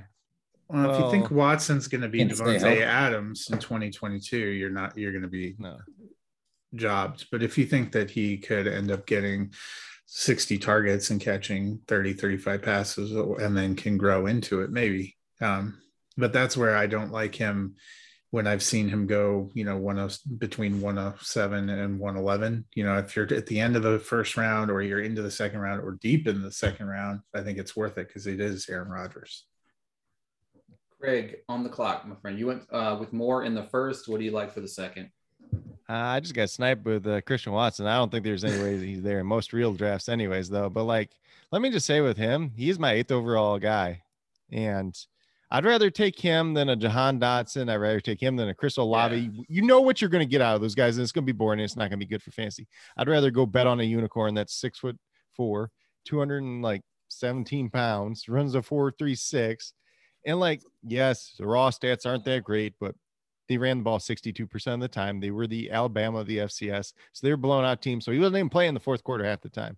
Well, 0.68 0.94
if 0.94 1.00
you 1.00 1.11
think 1.11 1.31
Watson's 1.33 1.88
going 1.88 2.03
to 2.03 2.09
be 2.09 2.18
can't 2.18 2.37
stay 2.37 2.44
Davante. 2.44 2.83
Adams 2.83 3.48
in 3.50 3.59
2022, 3.59 4.38
you're 4.38 4.70
not. 4.70 4.96
You're 4.96 5.11
going 5.11 5.22
to 5.22 5.29
be 5.29 5.57
No. 5.59 5.79
Jobbed. 6.75 7.27
But 7.31 7.43
if 7.43 7.59
you 7.59 7.67
think 7.67 7.93
that 7.93 8.11
he 8.11 8.39
could 8.39 8.67
end 8.67 8.91
up 8.91 9.07
getting 9.07 9.53
60 10.07 10.59
targets 10.59 11.11
and 11.11 11.21
catching 11.21 11.81
30, 11.87 12.15
35 12.15 12.63
passes 12.63 13.13
and 13.13 13.57
then 13.57 13.77
can 13.77 13.97
grow 13.97 14.27
into 14.27 14.61
it, 14.63 14.71
maybe. 14.71 15.17
Um, 15.41 15.79
but 16.17 16.33
that's 16.33 16.57
where 16.57 16.77
I 16.77 16.87
don't 16.87 17.13
like 17.13 17.35
him 17.35 17.77
when 18.31 18.47
I've 18.47 18.63
seen 18.63 18.89
him 18.89 19.07
go, 19.07 19.51
you 19.55 19.65
know, 19.65 19.77
one 19.77 19.99
of 19.99 20.17
between 20.39 20.81
107 20.81 21.69
and 21.69 21.99
111. 21.99 22.65
You 22.75 22.85
know, 22.85 22.99
if 22.99 23.17
you're 23.17 23.33
at 23.35 23.47
the 23.47 23.59
end 23.59 23.77
of 23.77 23.83
the 23.83 23.99
first 23.99 24.37
round 24.37 24.71
or 24.71 24.83
you're 24.83 25.01
into 25.01 25.23
the 25.23 25.31
second 25.31 25.61
round 25.61 25.83
or 25.83 25.99
deep 26.01 26.29
in 26.29 26.43
the 26.43 26.53
second 26.53 26.87
round, 26.87 27.21
I 27.35 27.43
think 27.43 27.59
it's 27.59 27.75
worth 27.75 27.99
it 27.99 28.07
because 28.07 28.27
it 28.27 28.41
is 28.41 28.69
Aaron 28.69 28.89
Rodgers. 28.89 29.47
Craig, 31.01 31.39
on 31.49 31.65
the 31.65 31.71
clock, 31.71 32.07
my 32.07 32.15
friend. 32.17 32.39
You 32.39 32.47
went 32.47 32.63
uh, 32.71 32.97
with 33.01 33.13
Moore 33.13 33.45
in 33.45 33.55
the 33.55 33.65
first. 33.65 34.07
What 34.07 34.19
do 34.19 34.25
you 34.25 34.33
like 34.33 34.53
for 34.53 34.61
the 34.61 34.69
second? 34.69 35.11
Uh, 35.90 36.14
I 36.14 36.20
just 36.20 36.35
got 36.35 36.48
sniped 36.48 36.85
with 36.85 37.05
uh, 37.05 37.20
Christian 37.22 37.53
Watson. 37.53 37.88
I 37.88 37.96
don't 37.96 38.12
think 38.12 38.22
there's 38.22 38.44
any 38.44 38.62
way 38.62 38.79
he's 38.79 39.03
there 39.03 39.18
in 39.18 39.26
most 39.26 39.53
real 39.53 39.72
drafts, 39.72 40.09
anyways, 40.09 40.48
though. 40.48 40.70
But 40.70 40.85
like, 40.85 41.11
let 41.50 41.61
me 41.61 41.70
just 41.70 41.85
say 41.85 42.00
with 42.00 42.16
him, 42.16 42.53
he's 42.55 42.79
my 42.79 42.92
eighth 42.92 43.11
overall 43.11 43.59
guy, 43.59 44.00
and 44.53 44.96
I'd 45.50 45.64
rather 45.64 45.90
take 45.90 46.16
him 46.16 46.55
than 46.55 46.68
a 46.68 46.76
Jahan 46.76 47.18
Dotson. 47.18 47.68
I'd 47.68 47.74
rather 47.74 47.98
take 47.98 48.22
him 48.22 48.37
than 48.37 48.50
a 48.50 48.55
Chris 48.55 48.76
Olave. 48.76 49.33
You 49.48 49.62
know 49.62 49.81
what 49.81 50.00
you're 50.00 50.11
going 50.11 50.24
to 50.24 50.31
get 50.31 50.40
out 50.40 50.55
of 50.55 50.61
those 50.61 50.76
guys, 50.76 50.96
and 50.96 51.03
it's 51.03 51.11
going 51.11 51.24
to 51.24 51.33
be 51.33 51.37
boring. 51.37 51.59
And 51.59 51.64
it's 51.64 51.74
not 51.74 51.90
going 51.90 51.98
to 51.98 52.07
be 52.07 52.11
good 52.11 52.22
for 52.22 52.31
fantasy. 52.31 52.68
I'd 52.96 53.09
rather 53.09 53.33
go 53.33 53.44
bet 53.44 53.66
on 53.66 53.81
a 53.81 53.85
unicorn 53.85 54.35
that's 54.35 54.55
six 54.55 54.79
foot 54.79 54.96
four, 55.35 55.72
200 56.05 56.44
and 56.44 56.62
like 56.62 56.83
17 57.09 57.68
pounds, 57.68 58.29
runs 58.29 58.55
a 58.55 58.62
four 58.62 58.92
three 58.96 59.16
six, 59.16 59.72
and 60.24 60.38
like, 60.38 60.62
yes, 60.85 61.35
the 61.37 61.48
raw 61.48 61.70
stats 61.70 62.07
aren't 62.07 62.24
that 62.26 62.44
great, 62.44 62.74
but 62.79 62.94
they 63.51 63.59
ran 63.59 63.79
the 63.79 63.83
ball 63.83 63.99
62% 63.99 64.75
of 64.75 64.79
the 64.79 64.87
time. 64.87 65.19
They 65.19 65.33
were 65.33 65.49
the 65.49 65.73
Alabama 65.73 66.19
of 66.19 66.29
the 66.29 66.39
FCS. 66.39 66.93
So 67.13 67.27
they 67.27 67.33
were 67.33 67.37
blowing 67.37 67.67
out 67.67 67.83
teams. 67.83 68.05
So 68.05 68.13
he 68.13 68.21
wasn't 68.21 68.37
even 68.37 68.49
playing 68.49 68.75
the 68.75 68.81
fourth 68.81 69.03
quarter 69.03 69.25
half 69.25 69.41
the 69.41 69.49
time. 69.49 69.77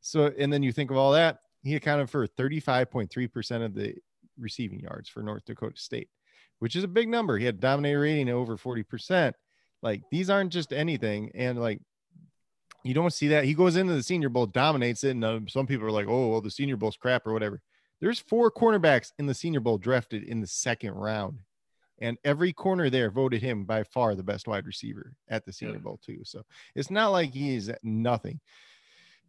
So, 0.00 0.32
and 0.36 0.52
then 0.52 0.64
you 0.64 0.72
think 0.72 0.90
of 0.90 0.96
all 0.96 1.12
that, 1.12 1.38
he 1.62 1.76
accounted 1.76 2.10
for 2.10 2.26
35.3% 2.26 3.64
of 3.64 3.74
the 3.74 3.94
receiving 4.36 4.80
yards 4.80 5.08
for 5.08 5.22
North 5.22 5.44
Dakota 5.44 5.80
State, 5.80 6.08
which 6.58 6.74
is 6.74 6.82
a 6.82 6.88
big 6.88 7.08
number. 7.08 7.38
He 7.38 7.44
had 7.44 7.60
dominator 7.60 8.00
rating 8.00 8.28
over 8.28 8.56
40%. 8.56 9.34
Like 9.82 10.02
these 10.10 10.28
aren't 10.28 10.52
just 10.52 10.72
anything. 10.72 11.30
And 11.36 11.60
like, 11.60 11.80
you 12.82 12.92
don't 12.92 13.12
see 13.12 13.28
that. 13.28 13.44
He 13.44 13.54
goes 13.54 13.76
into 13.76 13.94
the 13.94 14.02
Senior 14.02 14.30
Bowl, 14.30 14.46
dominates 14.46 15.04
it. 15.04 15.10
And 15.10 15.24
uh, 15.24 15.38
some 15.46 15.68
people 15.68 15.86
are 15.86 15.92
like, 15.92 16.08
oh, 16.08 16.26
well, 16.26 16.40
the 16.40 16.50
Senior 16.50 16.76
Bowl's 16.76 16.96
crap 16.96 17.24
or 17.24 17.32
whatever. 17.32 17.62
There's 18.00 18.18
four 18.18 18.50
cornerbacks 18.50 19.12
in 19.20 19.26
the 19.26 19.34
Senior 19.34 19.60
Bowl 19.60 19.78
drafted 19.78 20.24
in 20.24 20.40
the 20.40 20.48
second 20.48 20.94
round 20.94 21.38
and 22.02 22.18
every 22.24 22.52
corner 22.52 22.90
there 22.90 23.10
voted 23.10 23.40
him 23.40 23.64
by 23.64 23.84
far 23.84 24.14
the 24.14 24.22
best 24.22 24.46
wide 24.48 24.66
receiver 24.66 25.14
at 25.28 25.44
the 25.46 25.52
Senior 25.52 25.76
Yeah. 25.76 25.80
Bowl 25.80 26.00
too. 26.04 26.20
So 26.24 26.42
it's 26.74 26.90
not 26.90 27.08
like 27.12 27.32
he's 27.32 27.70
nothing. 27.82 28.40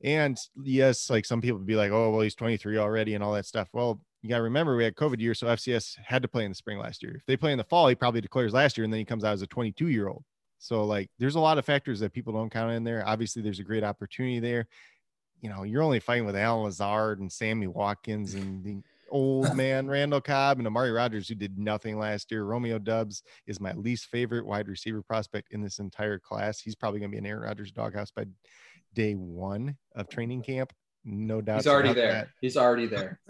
And 0.03 0.38
yes, 0.62 1.09
like 1.09 1.23
some 1.25 1.39
people 1.39 1.59
would 1.59 1.67
be 1.67 1.77
like, 1.77 1.91
"Oh, 1.91 2.09
well, 2.09 2.21
he's 2.21 2.36
23 2.36 2.77
already," 2.77 3.13
and 3.15 3.23
all 3.23 3.33
that 3.33 3.45
stuff. 3.45 3.69
Well, 3.71 4.03
you 4.21 4.29
got 4.29 4.38
to 4.38 4.43
remember 4.43 4.75
we 4.75 4.83
had 4.83 4.95
COVID 4.95 5.19
year, 5.21 5.33
so 5.33 5.47
FCS 5.47 5.97
had 6.03 6.21
to 6.23 6.27
play 6.27 6.43
in 6.43 6.51
the 6.51 6.55
spring 6.55 6.77
last 6.79 7.03
year. 7.03 7.15
If 7.15 7.25
they 7.25 7.38
play 7.38 7.51
in 7.51 7.57
the 7.57 7.63
fall, 7.63 7.88
he 7.88 7.95
probably 7.95 8.21
declares 8.21 8.53
last 8.53 8.77
year, 8.77 8.83
and 8.83 8.91
then 8.91 8.99
he 8.99 9.05
comes 9.05 9.23
out 9.23 9.33
as 9.33 9.41
a 9.41 9.47
22 9.47 9.88
year 9.88 10.07
old. 10.09 10.23
So 10.59 10.83
like, 10.86 11.09
there's 11.19 11.36
a 11.36 11.39
lot 11.41 11.57
of 11.57 11.65
factors 11.65 11.99
that 11.99 12.13
people 12.13 12.33
don't 12.33 12.49
count 12.49 12.71
in 12.71 12.83
there. 12.83 13.05
Obviously, 13.07 13.41
there's 13.41 13.59
a 13.59 13.63
great 13.63 13.83
opportunity 13.83 14.39
there. 14.39 14.67
You 15.41 15.49
know, 15.49 15.63
you're 15.63 15.83
only 15.83 15.99
fighting 15.99 16.25
with 16.25 16.38
Allen 16.38 16.63
Lazard 16.63 17.19
and 17.19 17.31
Sammy 17.31 17.67
Watkins 17.67 18.33
and 18.33 18.63
the 18.63 18.81
old 19.13 19.56
man 19.56 19.88
Randall 19.88 20.19
Cobb 20.19 20.58
and 20.58 20.67
Amari 20.67 20.91
Rodgers, 20.91 21.30
who 21.30 21.36
did 21.36 21.58
nothing 21.58 21.97
last 21.97 22.32
year. 22.32 22.43
Romeo 22.43 22.80
Doubs 22.80 23.23
is 23.47 23.62
my 23.62 23.71
least 23.73 24.08
favorite 24.08 24.45
wide 24.45 24.67
receiver 24.67 25.02
prospect 25.02 25.54
in 25.54 25.62
this 25.62 25.80
entire 25.80 26.19
class. 26.19 26.60
He's 26.60 26.76
probably 26.76 26.99
going 26.99 27.12
to 27.12 27.15
be 27.15 27.19
an 27.19 27.26
Aaron 27.26 27.43
Rodgers 27.43 27.71
doghouse 27.71 28.12
by 28.12 28.26
day 28.93 29.13
one 29.13 29.78
of 29.95 30.10
training 30.10 30.41
camp. 30.41 30.73
No 31.06 31.41
doubt. 31.41 31.58
He's 31.58 31.67
already 31.67 31.93
there. 31.93 32.12
that. 32.12 32.28
He's 32.41 32.58
already 32.58 32.88
there. 32.88 33.19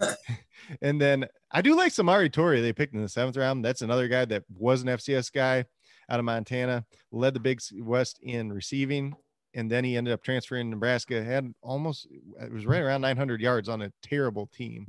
And 0.80 0.98
then 0.98 1.26
I 1.50 1.60
do 1.60 1.76
like 1.76 1.92
Samori 1.92 2.30
Toure. 2.30 2.62
They 2.62 2.72
picked 2.72 2.94
in 2.94 3.02
the 3.02 3.08
seventh 3.08 3.36
round. 3.36 3.62
That's 3.62 3.82
another 3.82 4.08
guy 4.08 4.24
that 4.24 4.44
was 4.56 4.80
an 4.80 4.88
FCS 4.88 5.30
guy 5.30 5.66
out 6.08 6.18
of 6.18 6.24
Montana, 6.24 6.86
led 7.12 7.34
the 7.34 7.40
Big 7.40 7.60
West 7.80 8.18
in 8.22 8.50
receiving. 8.50 9.14
And 9.52 9.70
then 9.70 9.84
he 9.84 9.96
ended 9.96 10.14
up 10.14 10.22
transferring 10.22 10.68
to 10.68 10.70
Nebraska, 10.70 11.22
had 11.22 11.52
almost, 11.60 12.06
it 12.40 12.50
was 12.50 12.64
right 12.64 12.80
around 12.80 13.02
900 13.02 13.42
yards 13.42 13.68
on 13.68 13.82
a 13.82 13.92
terrible 14.02 14.46
team 14.46 14.86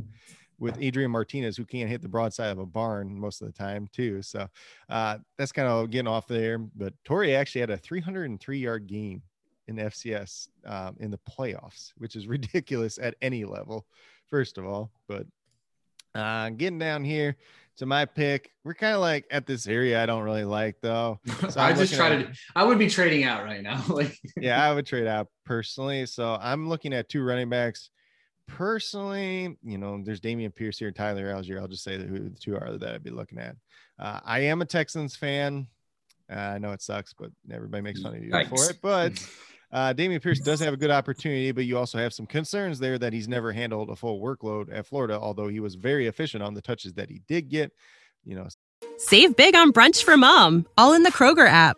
with 0.59 0.77
Adrian 0.79 1.11
Martinez, 1.11 1.57
who 1.57 1.65
can't 1.65 1.89
hit 1.89 2.01
the 2.01 2.07
broadside 2.07 2.51
of 2.51 2.59
a 2.59 2.65
barn 2.65 3.19
most 3.19 3.41
of 3.41 3.47
the 3.47 3.53
time, 3.53 3.87
too. 3.91 4.21
So 4.21 4.47
uh, 4.89 5.17
that's 5.37 5.51
kind 5.51 5.67
of 5.67 5.89
getting 5.89 6.07
off 6.07 6.27
there. 6.27 6.57
But 6.57 6.93
Toure 7.07 7.35
actually 7.35 7.61
had 7.61 7.69
a 7.69 7.77
303 7.77 8.57
yard 8.57 8.87
game 8.87 9.21
in 9.67 9.77
FCS 9.77 10.47
um, 10.65 10.95
in 10.99 11.11
the 11.11 11.19
playoffs, 11.29 11.91
which 11.97 12.15
is 12.15 12.27
ridiculous 12.27 12.97
at 12.97 13.15
any 13.21 13.45
level, 13.45 13.85
first 14.27 14.57
of 14.57 14.65
all. 14.65 14.91
But 15.07 15.25
uh, 16.13 16.49
getting 16.49 16.79
down 16.79 17.03
here 17.03 17.35
to 17.77 17.85
my 17.85 18.05
pick, 18.05 18.51
we're 18.63 18.73
kind 18.73 18.95
of 18.95 19.01
like 19.01 19.25
at 19.31 19.45
this 19.45 19.67
area 19.67 20.01
I 20.01 20.05
don't 20.05 20.23
really 20.23 20.45
like 20.45 20.77
though. 20.81 21.19
So 21.49 21.59
I 21.59 21.73
just 21.73 21.93
try 21.93 22.15
at- 22.15 22.33
to. 22.33 22.39
I 22.55 22.63
would 22.63 22.79
be 22.79 22.89
trading 22.89 23.23
out 23.23 23.43
right 23.43 23.61
now. 23.61 23.83
like, 23.89 24.17
yeah, 24.37 24.63
I 24.63 24.73
would 24.73 24.85
trade 24.85 25.07
out 25.07 25.27
personally. 25.45 26.05
So 26.05 26.37
I'm 26.39 26.69
looking 26.69 26.93
at 26.93 27.09
two 27.09 27.23
running 27.23 27.49
backs. 27.49 27.89
Personally, 28.47 29.57
you 29.63 29.77
know, 29.77 30.01
there's 30.03 30.21
Dameon 30.21 30.53
Pierce 30.53 30.77
here, 30.77 30.91
Tyler 30.91 31.33
Allgeier. 31.33 31.59
I'll 31.59 31.67
just 31.67 31.83
say 31.83 31.97
that 31.97 32.07
who 32.07 32.29
the 32.29 32.39
two 32.39 32.55
are 32.55 32.77
that 32.77 32.95
I'd 32.95 33.03
be 33.03 33.09
looking 33.09 33.39
at. 33.39 33.55
Uh, 33.99 34.19
I 34.23 34.39
am 34.41 34.61
a 34.61 34.65
Texans 34.65 35.15
fan. 35.15 35.67
Uh, 36.31 36.35
I 36.35 36.57
know 36.57 36.71
it 36.71 36.81
sucks, 36.81 37.13
but 37.13 37.31
everybody 37.51 37.81
makes 37.81 38.01
fun 38.01 38.15
of 38.15 38.23
you 38.23 38.31
for 38.47 38.69
it. 38.69 38.79
But 38.81 39.13
uh, 39.71 39.93
Dameon 39.93 40.21
Pierce 40.21 40.39
does 40.39 40.59
have 40.59 40.73
a 40.73 40.77
good 40.77 40.91
opportunity, 40.91 41.51
but 41.51 41.65
you 41.65 41.77
also 41.77 41.97
have 41.97 42.13
some 42.13 42.25
concerns 42.25 42.79
there 42.79 42.97
that 42.97 43.13
he's 43.13 43.27
never 43.27 43.51
handled 43.51 43.89
a 43.89 43.95
full 43.95 44.19
workload 44.19 44.73
at 44.73 44.85
Florida, 44.85 45.19
although 45.19 45.47
he 45.47 45.59
was 45.59 45.75
very 45.75 46.07
efficient 46.07 46.43
on 46.43 46.53
the 46.53 46.61
touches 46.61 46.93
that 46.93 47.09
he 47.09 47.21
did 47.27 47.49
get. 47.49 47.71
You 48.23 48.35
know, 48.35 48.47
Save 48.97 49.35
big 49.35 49.55
on 49.55 49.71
brunch 49.71 50.03
for 50.03 50.17
mom, 50.17 50.65
all 50.77 50.93
in 50.93 51.03
the 51.03 51.11
Kroger 51.11 51.47
app. 51.47 51.77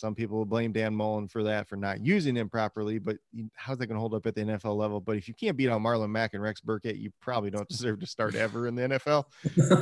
Some 0.00 0.14
people 0.14 0.46
blame 0.46 0.72
Dan 0.72 0.96
Mullen 0.96 1.28
for 1.28 1.42
that, 1.42 1.68
for 1.68 1.76
not 1.76 2.00
using 2.00 2.34
him 2.34 2.48
properly, 2.48 2.98
but 2.98 3.18
how's 3.54 3.76
that 3.78 3.86
going 3.86 3.96
to 3.96 4.00
hold 4.00 4.14
up 4.14 4.26
at 4.26 4.34
the 4.34 4.40
NFL 4.40 4.74
level? 4.74 4.98
But 4.98 5.18
if 5.18 5.28
you 5.28 5.34
can't 5.34 5.58
beat 5.58 5.68
out 5.68 5.82
Marlon 5.82 6.08
Mack 6.08 6.32
and 6.32 6.42
Rex 6.42 6.62
Burkhead, 6.62 6.98
you 6.98 7.12
probably 7.20 7.50
don't 7.50 7.68
deserve 7.68 8.00
to 8.00 8.06
start 8.06 8.34
ever 8.34 8.66
in 8.66 8.74
the 8.74 8.82
NFL. 8.82 9.24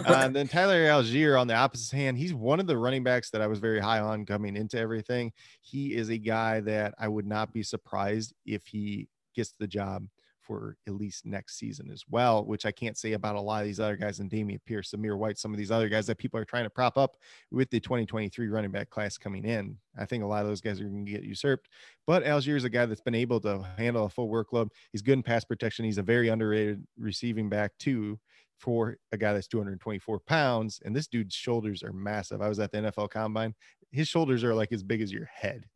Uh, 0.08 0.14
and 0.24 0.34
then 0.34 0.48
Tyler 0.48 0.86
Allgeier 0.86 1.40
on 1.40 1.46
the 1.46 1.54
opposite 1.54 1.94
hand, 1.94 2.18
he's 2.18 2.34
one 2.34 2.58
of 2.58 2.66
the 2.66 2.76
running 2.76 3.04
backs 3.04 3.30
that 3.30 3.40
I 3.40 3.46
was 3.46 3.60
very 3.60 3.78
high 3.78 4.00
on 4.00 4.26
coming 4.26 4.56
into 4.56 4.76
everything. 4.76 5.32
He 5.60 5.94
is 5.94 6.08
a 6.08 6.18
guy 6.18 6.60
that 6.60 6.94
I 6.98 7.06
would 7.06 7.26
not 7.26 7.52
be 7.52 7.62
surprised 7.62 8.34
if 8.44 8.66
he 8.66 9.06
gets 9.36 9.52
the 9.52 9.68
job 9.68 10.04
for 10.48 10.76
at 10.86 10.94
least 10.94 11.26
next 11.26 11.58
season 11.58 11.90
as 11.92 12.04
well, 12.10 12.44
which 12.44 12.64
I 12.64 12.72
can't 12.72 12.96
say 12.96 13.12
about 13.12 13.36
a 13.36 13.40
lot 13.40 13.60
of 13.60 13.66
these 13.66 13.78
other 13.78 13.96
guys 13.96 14.18
and 14.18 14.30
Dameon 14.30 14.60
Pierce, 14.64 14.90
Samir 14.90 15.16
White, 15.16 15.38
some 15.38 15.52
of 15.52 15.58
these 15.58 15.70
other 15.70 15.90
guys 15.90 16.06
that 16.06 16.16
people 16.16 16.40
are 16.40 16.44
trying 16.46 16.64
to 16.64 16.70
prop 16.70 16.96
up 16.96 17.18
with 17.52 17.68
the 17.68 17.78
2023 17.78 18.48
running 18.48 18.70
back 18.70 18.88
class 18.88 19.18
coming 19.18 19.44
in. 19.44 19.76
I 19.98 20.06
think 20.06 20.24
a 20.24 20.26
lot 20.26 20.40
of 20.40 20.48
those 20.48 20.62
guys 20.62 20.80
are 20.80 20.84
going 20.84 21.04
to 21.04 21.12
get 21.12 21.22
usurped, 21.22 21.68
but 22.06 22.24
Allgeier 22.24 22.56
is 22.56 22.64
a 22.64 22.70
guy 22.70 22.86
that's 22.86 23.02
been 23.02 23.14
able 23.14 23.40
to 23.40 23.62
handle 23.76 24.06
a 24.06 24.08
full 24.08 24.30
workload. 24.30 24.70
He's 24.90 25.02
good 25.02 25.18
in 25.18 25.22
pass 25.22 25.44
protection. 25.44 25.84
He's 25.84 25.98
a 25.98 26.02
very 26.02 26.28
underrated 26.28 26.82
receiving 26.98 27.50
back 27.50 27.72
too 27.78 28.18
for 28.58 28.96
a 29.12 29.18
guy 29.18 29.34
that's 29.34 29.48
224 29.48 30.18
pounds. 30.20 30.80
And 30.84 30.96
this 30.96 31.06
dude's 31.06 31.34
shoulders 31.34 31.82
are 31.82 31.92
massive. 31.92 32.40
I 32.40 32.48
was 32.48 32.58
at 32.58 32.72
the 32.72 32.78
NFL 32.78 33.10
combine. 33.10 33.54
His 33.92 34.08
shoulders 34.08 34.42
are 34.44 34.54
like 34.54 34.72
as 34.72 34.82
big 34.82 35.02
as 35.02 35.12
your 35.12 35.26
head. 35.26 35.66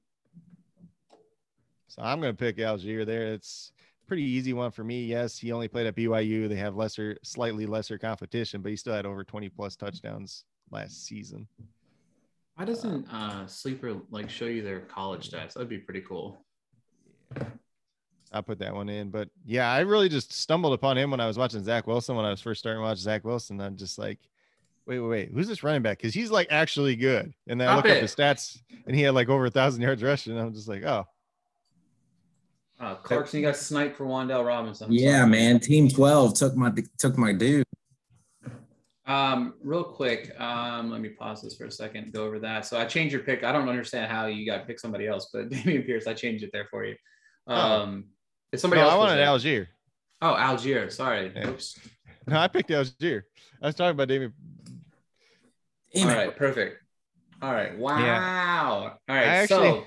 So 1.89 2.01
I'm 2.03 2.21
going 2.23 2.33
to 2.33 2.39
pick 2.39 2.57
Allgeier 2.57 3.05
there. 3.05 3.35
It's 3.35 3.73
pretty 4.07 4.23
easy 4.23 4.53
one 4.53 4.71
for 4.71 4.85
me. 4.85 5.05
Yes, 5.05 5.39
he 5.39 5.53
only 5.53 5.69
played 5.69 5.87
at 5.87 5.97
BYU. 5.97 6.49
They 6.49 6.57
have 6.57 6.77
lesser, 6.77 7.17
slightly 7.23 7.67
lesser 7.67 7.99
competition, 7.99 8.61
but 8.63 8.71
he 8.71 8.77
still 8.77 8.95
had 8.95 9.07
over 9.07 9.25
20 9.25 9.49
plus 9.49 9.77
touchdowns 9.77 10.45
last 10.71 11.05
season. 11.07 11.47
why 12.57 12.65
doesn't 12.65 13.07
uh, 13.13 13.47
Sleeper 13.47 13.95
like 14.11 14.29
show 14.29 14.47
you 14.47 14.63
their 14.63 14.81
college 14.81 15.31
stats? 15.31 15.55
That'd 15.55 15.69
be 15.69 15.79
pretty 15.79 16.03
cool. 16.03 16.45
I'll 18.33 18.43
put 18.43 18.59
that 18.61 18.75
one 18.75 18.89
in. 18.89 19.11
But 19.11 19.29
yeah, 19.45 19.71
I 19.71 19.81
really 19.81 20.09
just 20.09 20.33
stumbled 20.33 20.73
upon 20.73 20.97
him 20.97 21.11
when 21.11 21.21
I 21.21 21.27
was 21.27 21.37
watching 21.37 21.63
Zach 21.63 21.87
Wilson 21.87 22.17
when 22.17 22.25
I 22.25 22.31
was 22.31 22.41
first 22.41 22.61
starting 22.61 22.81
to 22.81 22.87
watch 22.87 22.99
Zach 22.99 23.25
Wilson. 23.25 23.61
I'm 23.61 23.77
just 23.77 23.99
like, 23.99 24.19
wait, 24.87 25.01
wait, 25.01 25.09
wait, 25.09 25.31
who's 25.33 25.49
this 25.49 25.63
running 25.63 25.83
back? 25.83 25.99
Because 25.99 26.15
he's 26.15 26.31
like 26.31 26.49
actually 26.51 26.97
good. 26.97 27.33
And 27.47 27.61
then 27.61 27.69
I 27.69 27.73
Stop 27.73 27.85
look 27.85 27.95
up 27.95 28.01
his 28.01 28.15
stats 28.15 28.59
and 28.87 28.97
he 28.97 29.03
had 29.03 29.15
like 29.15 29.29
over 29.29 29.47
a 29.47 29.51
thousand 29.51 29.83
yards 29.83 30.03
rushing. 30.03 30.39
I'm 30.39 30.55
just 30.55 30.69
like, 30.69 30.83
oh, 30.85 31.07
Uh, 32.83 32.97
Clarkson, 32.97 33.39
you 33.41 33.47
got 33.47 33.55
sniped 33.57 33.97
for 33.97 34.05
Wan'Dale 34.05 34.45
Robinson. 34.45 34.89
I'm 34.89 34.93
Yeah, 34.93 35.19
sorry. 35.21 35.31
man. 35.31 35.61
Team 35.61 35.89
12 35.89 36.35
took 36.35 36.57
my 36.57 36.73
took 36.99 37.17
my 37.17 37.33
dude. 37.33 37.65
Um, 39.07 39.55
real 39.63 39.85
quick, 39.85 40.33
um, 40.41 40.91
let 40.91 41.01
me 41.01 41.11
pause 41.11 41.43
this 41.43 41.57
for 41.57 41.67
a 41.67 41.71
second, 41.71 42.13
go 42.13 42.25
over 42.25 42.39
that. 42.41 42.67
So 42.67 42.79
I 42.79 42.85
changed 42.85 43.13
your 43.13 43.23
pick. 43.23 43.45
I 43.45 43.53
don't 43.53 43.69
understand 43.69 44.11
how 44.11 44.27
you 44.27 44.45
got 44.47 44.59
to 44.59 44.65
pick 44.65 44.81
somebody 44.81 45.07
else, 45.07 45.31
but 45.33 45.49
Dameon 45.51 45.87
Pierce, 45.87 46.07
I 46.09 46.15
changed 46.15 46.43
it 46.45 46.51
there 46.53 46.67
for 46.71 46.85
you. 46.85 46.97
Um, 47.47 48.07
it's 48.53 48.63
somebody 48.63 48.81
no, 48.83 48.87
else. 48.89 48.95
I 48.95 48.99
wanted 48.99 49.17
there. 49.17 49.27
Allgeier. 49.27 49.67
Oh, 50.21 50.35
Allgeier. 50.35 50.91
Sorry. 50.91 51.33
Yeah. 51.35 51.49
Oops. 51.51 51.79
No, 52.27 52.39
I 52.39 52.49
picked 52.49 52.71
Allgeier. 52.71 53.23
I 53.61 53.67
was 53.67 53.75
talking 53.75 53.91
about 53.91 54.09
David. 54.09 54.33
Damn 55.95 56.09
All 56.09 56.15
it. 56.15 56.17
right, 56.17 56.37
perfect. 56.37 56.83
All 57.43 57.53
right. 57.53 57.77
Wow. 57.79 58.99
All 59.09 59.15
right. 59.17 59.19
I 59.23 59.37
actually- 59.37 59.69
so 59.71 59.85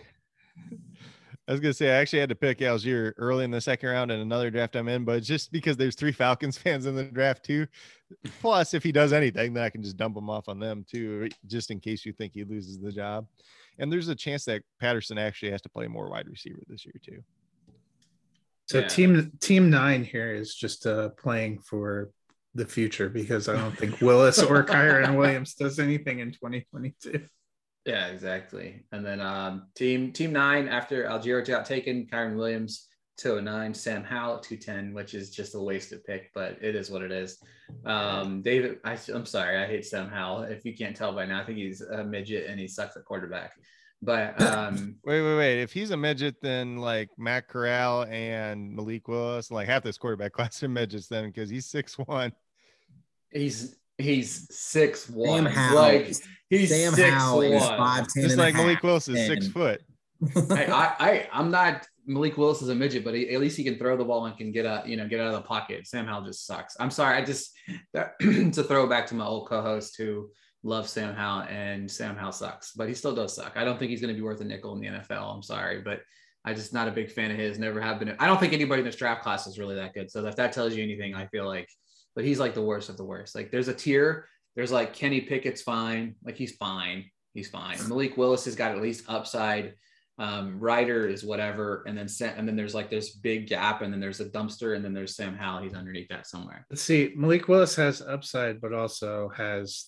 I 1.48 1.52
was 1.52 1.62
gonna 1.62 1.74
say 1.74 1.90
I 1.92 1.96
actually 2.02 2.20
had 2.20 2.30
to 2.30 2.36
pick 2.36 2.58
Allgeier 2.60 3.14
early 3.18 3.46
in 3.46 3.52
the 3.52 3.62
second 3.62 3.90
round 3.90 4.12
in 4.12 4.20
another 4.20 4.50
draft 4.50 4.76
I'm 4.76 4.88
in, 4.88 5.06
but 5.06 5.22
just 5.22 5.52
because 5.52 5.78
there's 5.78 5.96
three 5.96 6.12
Falcons 6.12 6.58
fans 6.60 6.86
in 6.88 6.96
the 6.96 7.04
draft 7.04 7.46
too. 7.46 7.68
Plus, 8.42 8.74
if 8.74 8.84
he 8.84 8.92
does 8.92 9.14
anything, 9.14 9.54
then 9.54 9.64
I 9.64 9.70
can 9.70 9.84
just 9.84 9.98
dump 9.98 10.18
him 10.18 10.30
off 10.30 10.50
on 10.50 10.60
them 10.60 10.86
too, 10.90 11.30
just 11.46 11.70
in 11.70 11.80
case 11.80 12.06
you 12.06 12.14
think 12.14 12.34
he 12.34 12.44
loses 12.44 12.80
the 12.80 12.92
job. 12.92 13.28
And 13.78 13.92
there's 13.92 14.08
a 14.08 14.16
chance 14.16 14.46
that 14.46 14.64
Patterson 14.80 15.18
actually 15.18 15.52
has 15.52 15.62
to 15.64 15.70
play 15.70 15.88
more 15.88 16.10
wide 16.10 16.28
receiver 16.28 16.62
this 16.68 16.86
year 16.86 16.96
too. 17.04 17.22
So 18.68 18.80
Yeah. 18.80 18.88
team 18.88 19.32
team 19.40 19.70
nine 19.70 20.04
here 20.04 20.34
is 20.34 20.56
just 20.56 20.88
uh, 20.88 21.10
playing 21.10 21.60
for 21.60 22.10
the 22.56 22.66
future 22.66 23.10
because 23.10 23.50
I 23.50 23.56
don't 23.56 23.78
think 23.78 24.02
Willis 24.02 24.42
or 24.42 24.64
Kyren 24.66 25.16
Williams 25.16 25.54
does 25.54 25.78
anything 25.78 26.20
in 26.20 26.32
2022. 26.32 27.22
Yeah, 27.86 28.08
exactly. 28.08 28.84
And 28.92 29.06
then 29.06 29.22
um, 29.22 29.68
team 29.76 30.12
team 30.12 30.34
nine 30.34 30.68
after 30.68 31.06
Allgeier 31.06 31.46
got 31.46 31.66
taken, 31.66 32.08
Kyren 32.08 32.36
Williams. 32.36 32.88
209, 33.18 33.74
Sam 33.74 34.04
Howell 34.04 34.38
at 34.38 34.44
210, 34.44 34.94
which 34.94 35.14
is 35.14 35.30
just 35.30 35.56
a 35.56 35.60
wasted 35.60 36.04
pick, 36.04 36.32
but 36.34 36.58
it 36.62 36.76
is 36.76 36.90
what 36.90 37.02
it 37.02 37.12
is. 37.12 37.38
Um, 37.86 38.42
David, 38.42 38.80
I, 38.84 38.98
I'm 39.14 39.26
sorry, 39.26 39.58
I 39.58 39.68
hate 39.68 39.86
Sam 39.86 40.10
Howell. 40.10 40.44
If 40.44 40.66
you 40.66 40.76
can't 40.76 40.96
tell 40.96 41.14
by 41.14 41.26
now, 41.26 41.42
I 41.42 41.46
think 41.46 41.58
he's 41.58 41.82
a 41.82 42.04
midget 42.04 42.50
and 42.50 42.60
he 42.60 42.68
sucks 42.68 42.98
at 42.98 43.06
quarterback. 43.06 43.54
But 44.02 44.40
um, 44.42 44.98
Wait, 45.06 45.22
wait, 45.22 45.38
wait. 45.38 45.62
If 45.62 45.72
he's 45.72 45.92
a 45.92 45.98
midget, 45.98 46.36
then 46.42 46.78
like 46.78 47.10
Matt 47.18 47.48
Corral 47.48 48.04
and 48.04 48.76
Malik 48.76 49.08
Willis, 49.08 49.50
like 49.50 49.68
half 49.68 49.84
this 49.84 49.98
quarterback 49.98 50.32
class 50.34 50.62
are 50.62 50.68
midgets 50.68 51.08
then 51.08 51.28
because 51.28 51.50
he's 51.50 51.66
six 51.66 51.98
one. 51.98 52.34
he's 53.32 53.78
he's 53.98 54.48
six 54.56 55.06
Sam 55.06 55.16
one. 55.16 55.46
Howell. 55.46 55.76
Like 55.76 56.16
he's 56.50 56.70
Sam 56.70 56.94
six 56.94 57.10
Howell 57.14 57.38
one. 57.38 57.54
is 57.54 57.64
5'10 57.64 58.22
Just 58.22 58.38
like 58.38 58.56
Malik 58.56 58.76
half, 58.76 58.84
Willis 58.84 59.08
is 59.08 59.28
six 59.28 59.48
foot. 59.48 59.82
I, 60.36 60.66
I, 60.66 60.96
I 61.00 61.30
I'm 61.34 61.52
not 61.52 61.88
Malik 62.08 62.38
Willis 62.38 62.62
is 62.62 62.70
a 62.70 62.76
midget, 62.76 63.04
but 63.04 63.16
he, 63.16 63.30
at 63.32 63.40
least 63.40 63.58
he 63.58 63.64
can 63.64 63.78
throw 63.78 63.98
the 63.98 64.06
ball 64.06 64.26
and 64.26 64.38
can 64.38 64.52
get 64.52 64.66
out, 64.66 64.88
you 64.88 64.96
know, 64.96 65.08
get 65.08 65.20
out 65.20 65.28
of 65.28 65.34
the 65.34 65.42
pocket. 65.42 65.88
Sam 65.88 66.06
Howell 66.06 66.26
just 66.26 66.46
sucks. 66.46 66.76
I'm 66.80 66.92
sorry. 66.92 67.18
I 67.18 67.26
just 67.26 67.52
that, 67.94 68.14
it's 68.20 68.58
a 68.58 68.64
throwback 68.64 69.08
to 69.08 69.16
my 69.16 69.26
old 69.26 69.48
co-host 69.48 69.98
who 69.98 70.30
loves 70.64 70.92
Sam 70.92 71.16
Howell 71.16 71.44
and 71.44 71.90
Sam 71.90 72.16
Howell 72.16 72.32
sucks, 72.32 72.74
but 72.74 72.88
he 72.88 72.94
still 72.94 73.16
does 73.16 73.36
suck. 73.36 73.54
I 73.56 73.64
don't 73.64 73.80
think 73.80 73.92
he's 73.92 74.02
going 74.02 74.14
to 74.14 74.20
be 74.20 74.26
worth 74.26 74.42
a 74.42 74.46
nickel 74.46 74.74
in 74.74 74.82
the 74.82 74.88
NFL. 74.88 75.34
I'm 75.34 75.44
sorry, 75.44 75.82
but 75.82 76.02
I 76.44 76.54
just 76.54 76.74
not 76.74 76.88
a 76.88 76.92
big 76.92 77.12
fan 77.12 77.32
of 77.32 77.38
his. 77.38 77.58
Never 77.58 77.82
have 77.82 78.00
been. 78.00 78.16
I 78.20 78.28
don't 78.28 78.40
think 78.40 78.54
anybody 78.54 78.82
in 78.82 78.86
this 78.86 78.96
draft 78.96 79.24
class 79.24 79.48
is 79.48 79.58
really 79.58 79.76
that 79.76 79.94
good. 79.94 80.12
So 80.12 80.26
if 80.26 80.36
that 80.36 80.54
tells 80.54 80.76
you 80.76 80.84
anything, 80.84 81.16
I 81.16 81.26
feel 81.28 81.46
like, 81.46 81.70
but 82.16 82.26
he's 82.26 82.40
like 82.40 82.54
the 82.54 82.62
worst 82.62 82.90
of 82.90 82.98
the 82.98 83.04
worst. 83.04 83.36
Like 83.36 83.52
there's 83.52 83.68
a 83.68 83.74
tier. 83.74 84.28
There's 84.56 84.72
like 84.72 84.94
Kenny 84.94 85.22
Pickett's 85.22 85.62
fine. 85.62 86.16
Like 86.24 86.38
he's 86.38 86.56
fine. 86.56 87.06
He's 87.34 87.50
fine. 87.50 87.78
Malik 87.90 88.18
Willis 88.18 88.46
has 88.46 88.56
got 88.56 88.72
at 88.72 88.82
least 88.82 89.04
upside 89.08 89.74
um, 90.18 90.60
Ridder 90.60 91.08
is 91.08 91.26
whatever, 91.26 91.84
and 91.88 91.98
then 91.98 92.08
and 92.38 92.48
then 92.48 92.56
there's 92.56 92.74
like 92.74 92.90
this 92.90 93.16
big 93.16 93.48
gap, 93.48 93.82
and 93.82 93.92
then 93.92 94.00
there's 94.00 94.22
a 94.22 94.30
dumpster, 94.30 94.76
and 94.76 94.84
then 94.84 94.94
there's 94.94 95.16
Sam 95.16 95.36
Howell. 95.36 95.64
He's 95.64 95.74
underneath 95.74 96.08
that 96.08 96.26
somewhere. 96.26 96.66
Let's 96.70 96.82
see. 96.82 97.12
Malik 97.16 97.50
Willis 97.50 97.76
has 97.76 98.02
upside, 98.02 98.62
but 98.62 98.72
also 98.72 99.30
has 99.36 99.88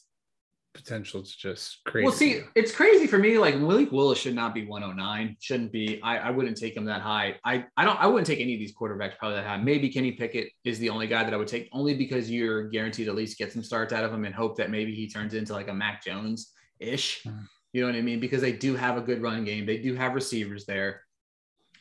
potential 0.78 1.24
to 1.24 1.38
just 1.38 1.84
create. 1.86 2.06
Well, 2.06 2.14
see, 2.14 2.42
it's 2.56 2.72
crazy 2.72 3.08
for 3.08 3.18
me. 3.18 3.38
Like 3.38 3.58
Malik 3.58 3.92
Willis 3.92 4.20
should 4.20 4.36
not 4.36 4.54
be 4.54 4.66
109. 4.66 5.36
Shouldn't 5.42 5.72
be. 5.72 6.00
I, 6.02 6.18
I 6.20 6.30
wouldn't 6.30 6.56
take 6.56 6.78
him 6.78 6.86
that 6.86 7.02
high. 7.02 7.36
I 7.44 7.66
I 7.76 7.84
don't. 7.84 8.00
I 8.00 8.08
wouldn't 8.08 8.28
take 8.28 8.40
any 8.40 8.54
of 8.54 8.60
these 8.60 8.76
quarterbacks 8.76 9.18
probably 9.18 9.38
that 9.38 9.48
high. 9.48 9.58
Maybe 9.58 9.90
Kenny 9.90 10.14
Pickett 10.14 10.50
is 10.64 10.80
the 10.80 10.90
only 10.90 11.08
guy 11.08 11.24
that 11.24 11.34
I 11.34 11.38
would 11.38 11.48
take, 11.48 11.68
only 11.74 11.96
because 11.96 12.32
you're 12.32 12.70
guaranteed 12.70 13.08
to 13.08 13.12
at 13.12 13.18
least 13.18 13.38
get 13.38 13.52
some 13.52 13.64
starts 13.64 13.92
out 13.92 14.04
of 14.04 14.14
him 14.14 14.24
and 14.24 14.34
hope 14.34 14.56
that 14.58 14.70
maybe 14.70 14.94
he 14.94 15.10
turns 15.10 15.34
into 15.34 15.54
like 15.54 15.68
a 15.68 15.74
Mac 15.74 16.04
Jones 16.04 16.54
ish. 16.80 17.24
Mhm. 17.24 17.48
You 17.74 17.82
know 17.82 17.88
what 17.88 17.98
I 17.98 18.02
mean? 18.02 18.20
Because 18.20 18.42
they 18.42 18.54
do 18.54 18.76
have 18.76 18.98
a 18.98 19.02
good 19.02 19.22
run 19.22 19.44
game. 19.44 19.66
They 19.66 19.78
do 19.78 19.96
have 19.96 20.16
receivers 20.16 20.66
there. 20.66 21.02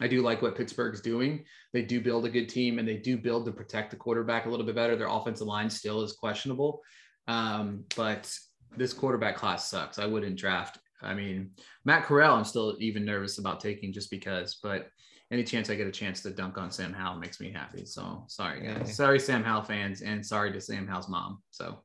I 0.00 0.08
do 0.08 0.20
like 0.22 0.42
what 0.42 0.56
Pittsburgh's 0.56 1.00
doing. 1.00 1.44
They 1.72 1.82
do 1.82 2.00
build 2.00 2.26
a 2.26 2.30
good 2.30 2.48
team 2.48 2.78
and 2.78 2.86
they 2.86 2.96
do 2.96 3.16
build 3.16 3.46
to 3.46 3.52
protect 3.52 3.90
the 3.90 3.96
quarterback 3.96 4.46
a 4.46 4.50
little 4.50 4.66
bit 4.66 4.74
better. 4.74 4.96
Their 4.96 5.08
offensive 5.08 5.46
line 5.46 5.70
still 5.70 6.02
is 6.02 6.12
questionable. 6.12 6.82
Um, 7.28 7.84
but 7.96 8.30
this 8.76 8.92
quarterback 8.92 9.36
class 9.36 9.68
sucks. 9.70 9.98
I 9.98 10.06
wouldn't 10.06 10.36
draft. 10.36 10.78
I 11.02 11.14
mean, 11.14 11.50
Matt 11.84 12.04
Corral, 12.04 12.36
I'm 12.36 12.44
still 12.44 12.76
even 12.80 13.04
nervous 13.04 13.38
about 13.38 13.60
taking 13.60 13.92
just 13.92 14.10
because, 14.10 14.58
but 14.62 14.88
any 15.30 15.44
chance 15.44 15.68
I 15.70 15.74
get 15.74 15.86
a 15.86 15.92
chance 15.92 16.22
to 16.22 16.30
dunk 16.30 16.56
on 16.56 16.70
Sam 16.70 16.92
Howell 16.92 17.18
makes 17.18 17.40
me 17.40 17.50
happy. 17.52 17.84
So 17.84 18.24
sorry, 18.28 18.60
guys. 18.60 18.76
Yeah. 18.86 18.92
Sorry, 18.92 19.18
Sam 19.20 19.42
Howell 19.44 19.62
fans, 19.64 20.00
and 20.02 20.24
sorry 20.24 20.52
to 20.52 20.60
Sam 20.60 20.86
Howell's 20.86 21.08
mom. 21.08 21.42
So 21.50 21.82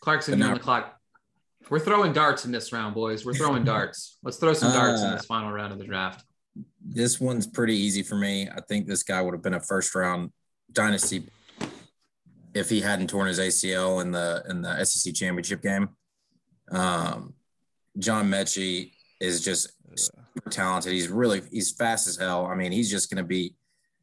Clarkson, 0.00 0.40
on 0.42 0.54
the 0.54 0.60
clock. 0.60 0.94
We're 1.70 1.80
throwing 1.80 2.12
darts 2.12 2.44
in 2.46 2.52
this 2.52 2.72
round, 2.72 2.94
boys. 2.94 3.26
We're 3.26 3.34
throwing 3.34 3.64
darts. 3.74 4.18
Let's 4.22 4.38
throw 4.38 4.52
some 4.54 4.72
darts 4.72 5.02
in 5.02 5.08
Uh, 5.08 5.16
this 5.16 5.26
final 5.26 5.52
round 5.52 5.72
of 5.72 5.78
the 5.78 5.84
draft. 5.84 6.24
this 6.84 7.20
one's 7.20 7.46
pretty 7.46 7.76
easy 7.76 8.02
for 8.02 8.14
me. 8.16 8.48
I 8.48 8.60
think 8.68 8.86
this 8.86 9.02
guy 9.02 9.20
would 9.20 9.34
have 9.34 9.42
been 9.42 9.54
a 9.54 9.60
first 9.60 9.94
round 9.94 10.32
dynasty 10.72 11.24
if 12.58 12.68
he 12.68 12.80
hadn't 12.80 13.08
torn 13.08 13.28
his 13.28 13.38
ACL 13.38 14.02
in 14.02 14.10
the 14.10 14.42
in 14.48 14.62
the 14.62 14.84
SEC 14.84 15.14
championship 15.14 15.62
game. 15.62 15.90
Um, 16.70 17.34
John 17.98 18.30
Metchie 18.30 18.92
is 19.20 19.44
just 19.44 19.70
super 19.96 20.50
talented. 20.50 20.92
He's 20.92 21.08
really 21.08 21.42
he's 21.50 21.72
fast 21.72 22.06
as 22.06 22.16
hell. 22.16 22.46
I 22.46 22.54
mean, 22.54 22.72
he's 22.72 22.90
just 22.90 23.10
going 23.10 23.22
to 23.22 23.26
be. 23.26 23.54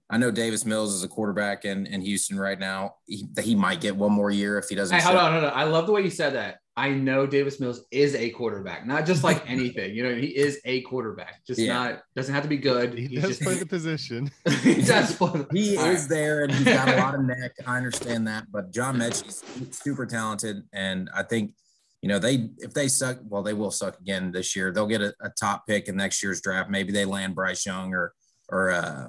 I 0.09 0.17
know 0.17 0.29
Davis 0.29 0.65
Mills 0.65 0.93
is 0.93 1.03
a 1.03 1.07
quarterback 1.07 1.65
in, 1.65 1.87
in 1.87 1.99
Houston 2.01 2.37
right 2.37 2.59
now. 2.59 2.95
He, 3.07 3.27
he 3.41 3.55
might 3.55 3.81
get 3.81 3.95
one 3.95 4.11
more 4.11 4.29
year 4.29 4.59
if 4.59 4.69
he 4.69 4.75
doesn't. 4.75 4.95
Hey, 4.95 5.03
hold 5.03 5.17
on, 5.17 5.31
hold 5.31 5.45
on. 5.45 5.51
I 5.53 5.63
love 5.63 5.87
the 5.87 5.93
way 5.93 6.01
you 6.01 6.11
said 6.11 6.35
that. 6.35 6.59
I 6.77 6.89
know 6.89 7.25
Davis 7.25 7.59
Mills 7.61 7.85
is 7.89 8.15
a 8.15 8.29
quarterback, 8.31 8.85
not 8.85 9.05
just 9.05 9.23
like 9.23 9.49
anything. 9.49 9.95
You 9.95 10.03
know, 10.03 10.15
he 10.15 10.27
is 10.27 10.59
a 10.65 10.81
quarterback. 10.81 11.45
Just 11.47 11.59
Yeah. 11.59 11.73
not 11.73 12.01
doesn't 12.15 12.33
have 12.33 12.43
to 12.43 12.49
be 12.49 12.57
good. 12.57 12.97
He 12.97 13.07
He's 13.07 13.21
does 13.21 13.29
just 13.29 13.41
play 13.43 13.55
the 13.59 13.65
position. 13.65 14.29
he 14.61 14.81
does 14.81 15.15
play. 15.15 15.45
He 15.53 15.77
All 15.77 15.85
is 15.85 16.01
right. 16.01 16.09
there 16.09 16.43
and 16.43 16.51
he's 16.51 16.65
got 16.65 16.89
a 16.89 16.97
lot 16.97 17.15
of 17.15 17.21
neck. 17.21 17.53
I 17.65 17.77
understand 17.77 18.27
that, 18.27 18.51
but 18.51 18.71
John 18.73 18.97
Metchie's 18.97 19.41
super 19.71 20.05
talented, 20.05 20.63
and 20.73 21.09
I 21.15 21.23
think 21.23 21.53
you 22.01 22.09
know 22.09 22.19
they 22.19 22.49
if 22.57 22.73
they 22.73 22.89
suck, 22.89 23.19
well, 23.23 23.41
they 23.41 23.53
will 23.53 23.71
suck 23.71 23.97
again 23.99 24.31
this 24.33 24.53
year. 24.55 24.71
They'll 24.73 24.85
get 24.87 25.01
a, 25.01 25.13
a 25.21 25.29
top 25.29 25.65
pick 25.67 25.87
in 25.87 25.95
next 25.95 26.21
year's 26.21 26.41
draft. 26.41 26.69
Maybe 26.69 26.91
they 26.91 27.05
land 27.05 27.35
Bryce 27.35 27.65
Young 27.65 27.93
or 27.93 28.13
or 28.49 28.71
uh, 28.71 29.07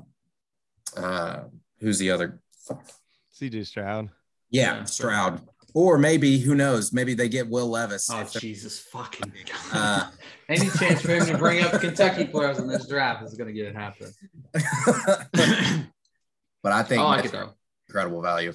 uh, 0.97 1.41
who's 1.81 1.99
the 1.99 2.13
other? 2.13 2.41
CJ 3.39 3.67
Stroud. 3.67 4.11
Yeah, 4.51 4.77
Yeah. 4.79 4.85
Stroud. 4.85 5.43
Or 5.77 5.99
maybe 5.99 6.39
who 6.39 6.55
knows? 6.55 6.91
Maybe 6.91 7.13
they 7.13 7.29
get 7.29 7.51
Will 7.51 7.69
Levis. 7.69 8.09
Oh 8.11 8.25
Jesus 8.25 8.79
fucking! 8.79 9.31
Uh, 9.71 10.11
Any 10.49 10.71
chance 10.71 11.03
for 11.03 11.11
him 11.11 11.27
to 11.27 11.37
bring 11.37 11.63
up 11.63 11.79
Kentucky 11.83 12.25
players 12.25 12.59
in 12.59 12.67
this 12.67 12.89
draft 12.89 13.23
is 13.23 13.35
going 13.35 13.49
to 13.49 13.53
get 13.53 13.67
it 13.67 13.77
happen. 13.77 14.11
but 16.63 16.73
I 16.73 16.83
think 16.83 17.03
I 17.03 17.05
like 17.05 17.27
it 17.27 17.33
though. 17.33 17.51
incredible 17.89 18.23
value. 18.23 18.55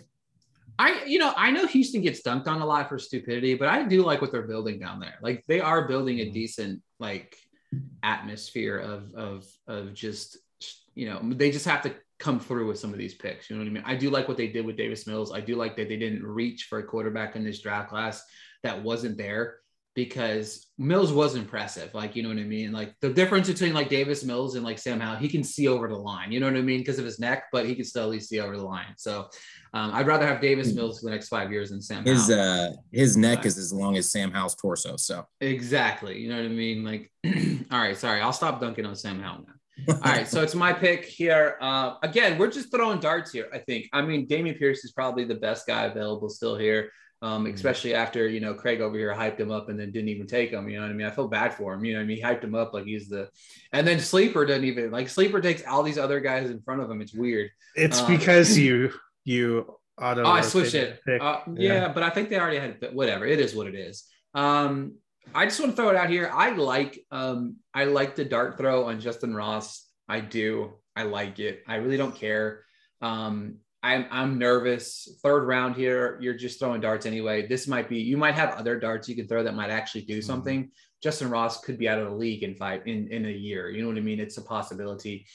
I, 0.80 1.04
you 1.06 1.20
know, 1.20 1.32
I 1.38 1.52
know 1.52 1.68
Houston 1.68 2.02
gets 2.02 2.24
dunked 2.24 2.48
on 2.48 2.60
a 2.60 2.66
lot 2.66 2.90
for 2.90 2.98
stupidity, 2.98 3.54
but 3.54 3.68
I 3.68 3.84
do 3.84 4.02
like 4.02 4.20
what 4.20 4.32
they're 4.32 4.48
building 4.48 4.80
down 4.80 5.00
there. 5.00 5.20
Like 5.22 5.44
they 5.48 5.60
are 5.60 5.88
building 5.88 6.22
a 6.22 6.32
decent 6.32 6.82
like 7.00 7.38
atmosphere 8.02 8.80
of 8.80 9.14
of 9.14 9.46
of 9.68 9.94
just 9.94 10.40
you 10.96 11.08
know 11.08 11.22
they 11.24 11.52
just 11.52 11.66
have 11.68 11.84
to 11.84 11.94
come 12.22 12.40
through 12.40 12.68
with 12.68 12.80
some 12.80 12.94
of 12.94 13.00
these 13.00 13.16
picks. 13.16 13.50
You 13.50 13.56
know 13.56 13.64
what 13.64 13.70
I 13.70 13.74
mean? 13.74 13.84
I 13.86 13.96
do 13.96 14.10
like 14.10 14.28
what 14.28 14.38
they 14.38 14.48
did 14.48 14.66
with 14.66 14.78
Davis 14.78 15.08
Mills. 15.08 15.34
I 15.34 15.42
do 15.42 15.56
like 15.56 15.76
that 15.76 15.90
they 15.90 15.98
didn't 15.98 16.24
reach 16.24 16.68
for 16.70 16.80
a 16.80 16.84
quarterback 16.84 17.36
in 17.36 17.44
this 17.44 17.62
draft 17.62 17.90
class 17.90 18.24
that 18.64 18.82
wasn't 18.82 19.18
there 19.18 19.58
because 19.94 20.68
Mills 20.78 21.12
was 21.12 21.36
impressive. 21.36 21.94
Like, 21.94 22.16
you 22.16 22.24
know 22.24 22.30
what 22.30 22.38
I 22.38 22.44
mean? 22.44 22.72
Like 22.72 22.96
the 23.02 23.10
difference 23.10 23.50
between 23.50 23.74
like 23.74 23.90
Davis 23.90 24.24
Mills 24.24 24.56
and 24.56 24.64
like 24.64 24.80
Sam 24.80 25.02
Howell, 25.02 25.18
he 25.18 25.28
can 25.28 25.44
see 25.44 25.68
over 25.68 25.88
the 25.90 25.98
line, 25.98 26.32
you 26.32 26.40
know 26.40 26.46
what 26.46 26.56
I 26.56 26.62
mean? 26.62 26.80
Because 26.80 26.98
of 26.98 27.04
his 27.04 27.20
neck, 27.20 27.46
but 27.52 27.66
he 27.66 27.76
can 27.76 27.84
still 27.84 28.04
at 28.04 28.10
least 28.10 28.30
see 28.30 28.40
over 28.40 28.56
the 28.56 28.64
line. 28.64 28.94
So 28.98 29.28
um, 29.74 29.92
I'd 29.94 30.08
rather 30.08 30.26
have 30.26 30.40
Davis 30.40 30.74
Mills 30.74 31.00
for 31.00 31.06
the 31.06 31.12
next 31.12 31.28
five 31.28 31.52
years 31.52 31.72
than 31.72 31.82
Sam 31.82 32.06
His 32.06 32.30
Howell. 32.30 32.40
uh 32.40 32.70
his 32.92 33.18
neck 33.18 33.46
is 33.46 33.58
as 33.58 33.74
long 33.74 33.98
as 33.98 34.12
Sam 34.12 34.32
Howell's 34.32 34.56
torso. 34.56 34.96
So 34.96 35.26
exactly. 35.42 36.20
You 36.20 36.30
know 36.30 36.38
what 36.38 36.46
I 36.46 36.50
mean? 36.50 36.86
Like, 36.86 37.12
all 37.72 37.80
right, 37.80 37.98
sorry. 37.98 38.22
I'll 38.22 38.34
stop 38.34 38.62
dunking 38.62 38.86
on 38.86 38.96
Sam 38.96 39.20
Howell 39.20 39.46
now. 39.48 39.54
All 39.90 39.96
right, 40.04 40.28
so 40.28 40.42
it's 40.42 40.56
my 40.56 40.74
pick 40.74 41.06
here. 41.06 41.58
Uh, 41.62 41.96
again, 42.04 42.38
we're 42.38 42.52
just 42.52 42.72
throwing 42.72 43.00
darts 43.00 43.32
here. 43.32 43.48
I 43.54 43.60
think. 43.60 43.88
I 43.94 44.02
mean, 44.02 44.28
Dameon 44.28 44.58
Pierce 44.58 44.84
is 44.84 44.92
probably 44.92 45.24
the 45.26 45.36
best 45.36 45.66
guy 45.68 45.86
available 45.86 46.30
still 46.30 46.56
here, 46.58 46.92
um, 47.22 47.46
Mm-hmm. 47.46 47.56
especially 47.56 47.94
after 47.94 48.28
you 48.28 48.40
know 48.40 48.54
Craig 48.54 48.82
over 48.82 48.98
here 48.98 49.14
hyped 49.14 49.40
him 49.40 49.52
up 49.52 49.70
and 49.70 49.80
then 49.80 49.92
didn't 49.92 50.10
even 50.10 50.28
take 50.28 50.52
him. 50.52 50.68
You 50.70 50.78
know 50.78 50.84
what 50.84 50.92
I 50.92 50.94
mean? 50.94 51.08
I 51.08 51.12
feel 51.12 51.28
bad 51.28 51.54
for 51.54 51.74
him. 51.74 51.84
You 51.86 51.94
know, 51.94 52.00
what 52.00 52.04
I 52.04 52.08
mean, 52.08 52.18
he 52.18 52.24
hyped 52.24 52.44
him 52.44 52.56
up 52.56 52.74
like 52.74 52.86
he's 52.86 53.10
the, 53.10 53.30
and 53.72 53.88
then 53.88 54.00
Sleeper 54.00 54.46
doesn't 54.46 54.64
even 54.66 54.92
like 54.92 55.10
Sleeper 55.10 55.42
takes 55.42 55.64
all 55.66 55.84
these 55.84 55.98
other 55.98 56.20
guys 56.20 56.50
in 56.50 56.62
front 56.62 56.82
of 56.82 56.90
him. 56.90 57.02
It's 57.02 57.14
weird. 57.14 57.50
It's 57.76 58.00
Um, 58.02 58.08
because 58.18 58.58
you 58.66 58.92
you 59.24 59.78
auto. 60.00 60.24
Oh, 60.24 60.32
I 60.32 60.42
switched 60.42 60.74
it. 60.76 61.00
Uh, 61.08 61.42
Yeah. 61.56 61.74
yeah. 61.74 61.88
but 61.94 62.04
I 62.04 62.10
think 62.10 62.30
they 62.30 62.40
already 62.40 62.58
had 62.58 62.78
whatever. 62.94 63.26
It 63.26 63.40
is 63.40 63.54
what 63.56 63.68
it 63.68 63.76
is. 63.76 64.06
Um, 64.34 64.96
I 65.34 65.46
just 65.46 65.60
want 65.60 65.72
to 65.72 65.76
throw 65.76 65.90
it 65.90 65.96
out 65.96 66.10
here. 66.10 66.30
I 66.34 66.52
like 66.52 67.00
um, 67.12 67.58
I 67.74 67.86
like 67.86 68.16
the 68.16 68.26
dart 68.26 68.58
throw 68.58 68.86
on 68.86 69.00
Justyn 69.02 69.36
Ross. 69.36 69.88
I 70.10 70.20
do. 70.20 70.74
I 70.96 71.04
like 71.04 71.40
it. 71.40 71.64
I 71.68 71.76
really 71.76 71.98
don't 71.98 72.16
care. 72.16 72.66
Um, 73.02 73.58
I'm 73.84 74.06
I'm 74.12 74.38
nervous. 74.38 75.20
Third 75.24 75.48
round 75.48 75.76
here, 75.76 76.18
you're 76.22 76.36
just 76.36 76.60
throwing 76.60 76.82
darts 76.82 77.06
anyway. 77.06 77.48
This 77.48 77.68
might 77.68 77.90
be 77.90 78.00
you 78.00 78.18
might 78.18 78.36
have 78.36 78.52
other 78.52 78.80
darts 78.80 79.10
you 79.10 79.16
can 79.16 79.28
throw 79.28 79.44
that 79.44 79.56
might 79.56 79.72
actually 79.72 80.02
do 80.02 80.22
something. 80.22 80.70
Justyn 81.04 81.32
Ross 81.32 81.62
could 81.62 81.80
be 81.80 81.90
out 81.90 81.98
of 81.98 82.10
the 82.10 82.16
league 82.16 82.44
in 82.44 82.56
five 82.56 82.82
in 82.86 83.08
in 83.08 83.26
a 83.26 83.32
year. 83.32 83.70
You 83.70 83.82
know 83.82 83.88
what 83.88 83.98
I 83.98 84.02
mean? 84.02 84.20
It's 84.20 84.38
a 84.38 84.44
possibility. 84.44 85.26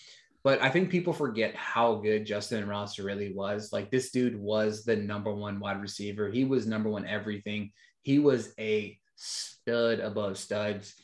But 0.44 0.62
I 0.62 0.68
think 0.68 0.90
people 0.90 1.12
forget 1.12 1.56
how 1.56 1.96
good 1.96 2.24
Justyn 2.24 2.68
Ross 2.68 3.00
really 3.00 3.32
was. 3.32 3.72
Like 3.72 3.90
this 3.90 4.12
dude 4.12 4.38
was 4.38 4.84
the 4.84 4.94
number 4.94 5.34
one 5.34 5.58
wide 5.58 5.80
receiver. 5.80 6.28
He 6.30 6.44
was 6.44 6.68
number 6.68 6.88
one 6.88 7.04
everything. 7.04 7.72
He 8.02 8.20
was 8.20 8.52
a 8.60 8.96
stud 9.16 10.00
above 10.00 10.38
studs. 10.38 10.94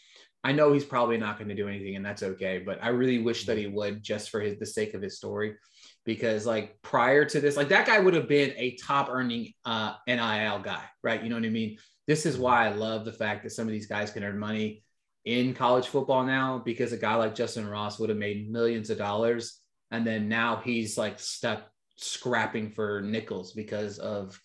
I 0.44 0.53
know 0.53 0.72
he's 0.72 0.85
probably 0.85 1.18
not 1.18 1.38
going 1.38 1.48
to 1.48 1.55
do 1.55 1.68
anything, 1.68 1.96
and 1.96 2.05
that's 2.05 2.22
okay. 2.22 2.59
But 2.59 2.83
I 2.83 2.88
really 2.88 3.18
wish 3.18 3.46
that 3.46 3.59
he 3.59 3.66
would, 3.66 4.03
just 4.03 4.31
for 4.31 4.40
his 4.40 4.59
the 4.59 4.66
sake 4.66 4.94
of 4.94 5.03
his 5.03 5.16
story, 5.16 5.57
because 6.05 6.46
like 6.46 6.81
prior 6.83 7.25
to 7.25 7.40
this, 7.40 7.57
like 7.57 7.68
that 7.68 7.87
guy 7.87 7.98
would 7.98 8.14
have 8.14 8.29
been 8.29 8.53
a 8.57 8.77
top 8.77 9.09
earning 9.09 9.53
uh, 9.64 9.94
NIL 10.07 10.59
guy, 10.61 10.83
right? 11.03 11.22
You 11.22 11.29
know 11.29 11.37
what 11.37 11.44
I 11.44 11.51
mean? 11.51 11.79
This 12.07 12.27
is 12.27 12.37
why 12.37 12.66
I 12.66 12.72
love 12.72 13.05
the 13.05 13.12
fact 13.12 13.44
that 13.44 13.51
some 13.51 13.66
of 13.66 13.72
these 13.72 13.87
guys 13.87 14.11
can 14.11 14.25
earn 14.25 14.38
money 14.38 14.83
in 15.25 15.55
college 15.55 15.87
football 15.87 16.25
now, 16.25 16.61
because 16.64 16.92
a 16.92 16.96
guy 16.96 17.14
like 17.14 17.37
Justyn 17.37 17.70
Ross 17.70 18.01
would 18.01 18.09
have 18.09 18.18
made 18.18 18.51
millions 18.51 18.90
of 18.90 18.98
dollars, 18.98 19.61
and 19.92 20.05
then 20.05 20.29
now 20.29 20.61
he's 20.64 20.98
like 20.98 21.20
stuck 21.20 21.62
scrapping 21.96 22.70
for 22.70 23.01
nickels 23.01 23.53
because 23.53 23.98
of 23.98 24.40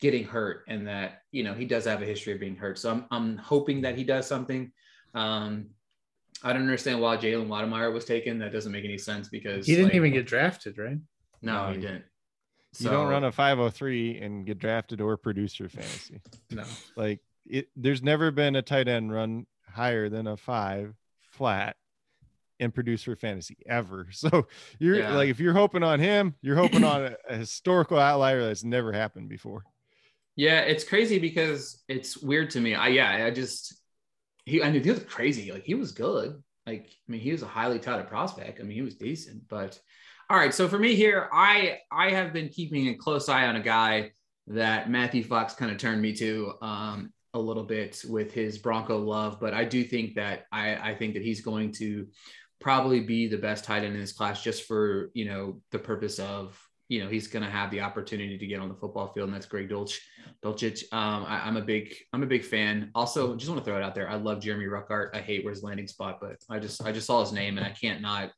getting 0.00 0.24
hurt 0.24 0.64
and 0.68 0.86
that 0.86 1.22
you 1.30 1.42
know 1.44 1.52
he 1.54 1.64
does 1.66 1.84
have 1.84 2.00
a 2.02 2.06
history 2.06 2.32
of 2.32 2.40
being 2.40 2.56
hurt 2.56 2.78
so 2.78 2.90
i'm, 2.90 3.04
I'm 3.10 3.36
hoping 3.36 3.82
that 3.82 3.96
he 3.96 4.04
does 4.04 4.26
something 4.26 4.72
um 5.14 5.66
i 6.42 6.52
don't 6.52 6.62
understand 6.62 7.00
why 7.00 7.16
jalen 7.18 7.48
Wydermyer 7.48 7.92
was 7.92 8.04
taken 8.06 8.38
that 8.38 8.52
doesn't 8.52 8.72
make 8.72 8.84
any 8.84 8.96
sense 8.98 9.28
because 9.28 9.66
he 9.66 9.72
didn't 9.74 9.88
like, 9.88 9.94
even 9.96 10.12
get 10.12 10.26
drafted, 10.26 10.78
right? 10.78 10.98
no, 11.42 11.66
No, 11.66 11.68
he 11.68 11.74
he- 11.76 11.80
didn't 11.82 12.04
You 12.78 12.88
don't 12.88 13.08
run 13.08 13.24
a 13.24 13.32
503 13.32 14.20
and 14.20 14.46
get 14.46 14.58
drafted 14.58 15.00
or 15.00 15.16
produce 15.16 15.58
your 15.58 15.68
fantasy. 15.68 16.20
No. 16.52 16.64
Like 16.96 17.20
it, 17.46 17.68
there's 17.76 18.02
never 18.02 18.30
been 18.30 18.56
a 18.56 18.62
tight 18.62 18.88
end 18.88 19.12
run 19.12 19.46
higher 19.72 20.08
than 20.08 20.26
a 20.26 20.36
five 20.36 20.94
flat 21.30 21.76
and 22.58 22.72
produce 22.74 23.02
for 23.04 23.16
fantasy 23.16 23.56
ever. 23.68 24.06
So 24.12 24.46
you're 24.78 24.98
Yeah. 25.00 25.14
like, 25.14 25.28
if 25.30 25.40
you're 25.40 25.52
hoping 25.54 25.82
on 25.82 25.98
him, 26.00 26.34
you're 26.42 26.56
hoping 26.56 26.84
on 26.84 27.04
a, 27.06 27.16
a 27.28 27.36
historical 27.36 27.98
outlier 27.98 28.42
that's 28.46 28.64
never 28.64 28.92
happened 28.92 29.28
before. 29.28 29.64
Yeah, 30.36 30.60
it's 30.60 30.84
crazy 30.84 31.18
because 31.18 31.82
it's 31.88 32.16
weird 32.16 32.50
to 32.50 32.60
me. 32.60 32.74
I 32.74 32.88
yeah, 32.88 33.26
I 33.26 33.30
just 33.30 33.74
he 34.44 34.62
I 34.62 34.70
mean 34.70 34.82
he 34.82 34.90
was 34.90 35.04
crazy. 35.04 35.52
Like 35.52 35.64
he 35.64 35.74
was 35.74 35.92
good. 35.92 36.42
Like 36.66 36.86
I 36.86 37.12
mean 37.12 37.20
he 37.20 37.32
was 37.32 37.42
a 37.42 37.46
highly 37.46 37.78
touted 37.78 38.08
prospect. 38.08 38.60
I 38.60 38.62
mean 38.62 38.76
he 38.76 38.82
was 38.82 38.96
decent. 38.96 39.48
But 39.48 39.78
all 40.28 40.36
right, 40.36 40.54
so 40.54 40.68
for 40.68 40.78
me 40.78 40.94
here, 40.94 41.28
I 41.32 41.78
I 41.90 42.10
have 42.10 42.32
been 42.32 42.48
keeping 42.48 42.88
a 42.88 42.94
close 42.94 43.28
eye 43.28 43.46
on 43.46 43.56
a 43.56 43.62
guy 43.62 44.12
that 44.46 44.90
Matthew 44.90 45.24
Fox 45.24 45.54
kind 45.54 45.70
of 45.70 45.78
turned 45.78 46.00
me 46.00 46.14
to 46.16 46.54
um 46.62 47.12
a 47.34 47.38
little 47.38 47.64
bit 47.64 48.02
with 48.08 48.32
his 48.32 48.58
Bronco 48.58 48.98
love, 48.98 49.38
but 49.40 49.54
I 49.54 49.64
do 49.64 49.84
think 49.84 50.14
that 50.14 50.46
I 50.52 50.90
I 50.92 50.94
think 50.94 51.14
that 51.14 51.22
he's 51.22 51.40
going 51.42 51.72
to 51.74 52.06
probably 52.60 53.00
be 53.00 53.26
the 53.26 53.38
best 53.38 53.64
tight 53.64 53.84
end 53.84 53.94
in 53.94 54.00
this 54.00 54.12
class 54.12 54.42
just 54.42 54.64
for 54.64 55.10
you 55.14 55.24
know 55.24 55.60
the 55.70 55.78
purpose 55.78 56.18
of 56.18 56.58
you 56.90 57.02
know 57.02 57.08
he's 57.08 57.28
going 57.28 57.44
to 57.44 57.48
have 57.48 57.70
the 57.70 57.80
opportunity 57.80 58.36
to 58.36 58.46
get 58.46 58.60
on 58.60 58.68
the 58.68 58.74
football 58.74 59.12
field 59.12 59.28
and 59.28 59.34
that's 59.34 59.46
Greg 59.46 59.70
Dolch 59.70 60.00
Dulcich. 60.44 60.82
Um, 60.92 61.24
I, 61.26 61.46
am 61.46 61.56
a 61.56 61.62
big 61.62 61.94
I'm 62.12 62.24
a 62.24 62.26
big 62.26 62.44
fan. 62.44 62.90
Also, 62.96 63.36
just 63.36 63.48
want 63.48 63.64
to 63.64 63.64
throw 63.64 63.78
it 63.78 63.84
out 63.84 63.94
there. 63.94 64.10
I 64.10 64.16
love 64.16 64.42
Jeremy 64.42 64.66
Ruckert. 64.66 65.14
I 65.14 65.20
hate 65.20 65.44
where 65.44 65.54
his 65.54 65.62
landing 65.62 65.86
spot, 65.86 66.18
but 66.20 66.36
I 66.50 66.58
just 66.58 66.84
I 66.84 66.90
just 66.90 67.06
saw 67.06 67.20
his 67.20 67.32
name 67.32 67.58
and 67.58 67.66
I 67.66 67.70
can't 67.70 68.02
not 68.02 68.32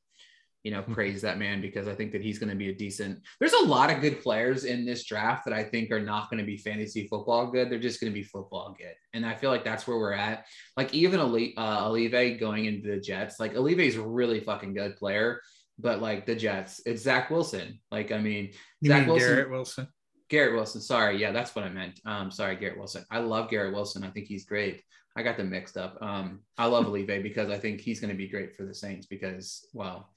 you 0.64 0.70
know 0.70 0.82
praise 0.82 1.22
that 1.22 1.38
man 1.38 1.62
because 1.62 1.88
I 1.88 1.94
think 1.94 2.12
that 2.12 2.20
he's 2.20 2.38
going 2.38 2.50
to 2.50 2.54
be 2.54 2.68
a 2.68 2.74
decent. 2.74 3.20
There's 3.40 3.54
a 3.54 3.64
lot 3.64 3.90
of 3.90 4.02
good 4.02 4.22
players 4.22 4.64
in 4.64 4.84
this 4.84 5.04
draft 5.04 5.46
that 5.46 5.54
I 5.54 5.64
think 5.64 5.90
are 5.90 5.98
not 5.98 6.28
going 6.28 6.38
to 6.38 6.46
be 6.46 6.58
fantasy 6.58 7.08
football 7.08 7.50
good. 7.50 7.70
They're 7.70 7.78
just 7.78 8.02
going 8.02 8.12
to 8.12 8.18
be 8.18 8.22
football 8.22 8.76
good, 8.78 8.94
and 9.14 9.24
I 9.24 9.34
feel 9.34 9.50
like 9.50 9.64
that's 9.64 9.86
where 9.86 9.96
we're 9.96 10.12
at. 10.12 10.44
Like 10.76 10.92
even 10.92 11.20
Ali, 11.20 11.56
uh, 11.56 11.88
Olave 11.88 12.36
going 12.36 12.66
into 12.66 12.90
the 12.90 13.00
Jets, 13.00 13.40
like 13.40 13.54
Olave 13.54 13.86
is 13.86 13.96
a 13.96 14.02
really 14.02 14.40
fucking 14.40 14.74
good 14.74 14.96
player. 14.96 15.40
But 15.78 16.00
like 16.00 16.26
the 16.26 16.34
Jets, 16.36 16.80
it's 16.86 17.02
Zach 17.02 17.30
Wilson. 17.30 17.80
Like 17.90 18.12
I 18.12 18.18
mean, 18.18 18.50
You 18.80 18.88
Zach 18.90 19.00
mean 19.00 19.08
Wilson- 19.08 19.28
Garrett 19.28 19.50
Wilson? 19.50 19.88
Garrett 20.28 20.54
Wilson. 20.54 20.80
Sorry. 20.80 21.20
Yeah, 21.20 21.32
that's 21.32 21.54
what 21.54 21.64
I 21.64 21.68
meant. 21.68 22.00
Um, 22.06 22.30
sorry, 22.30 22.56
Garrett 22.56 22.78
Wilson. 22.78 23.04
I 23.10 23.18
love 23.18 23.50
Garrett 23.50 23.74
Wilson. 23.74 24.02
I 24.04 24.08
think 24.10 24.26
he's 24.26 24.44
great. 24.46 24.82
I 25.14 25.22
got 25.22 25.36
them 25.36 25.50
mixed 25.50 25.76
up. 25.76 25.98
Um, 26.00 26.40
I 26.56 26.66
love 26.66 26.86
Olave 26.86 27.18
because 27.22 27.50
I 27.50 27.58
think 27.58 27.80
he's 27.80 28.00
going 28.00 28.10
to 28.12 28.16
be 28.16 28.28
great 28.28 28.56
for 28.56 28.64
the 28.64 28.74
Saints 28.74 29.06
because, 29.06 29.66
well, 29.74 30.08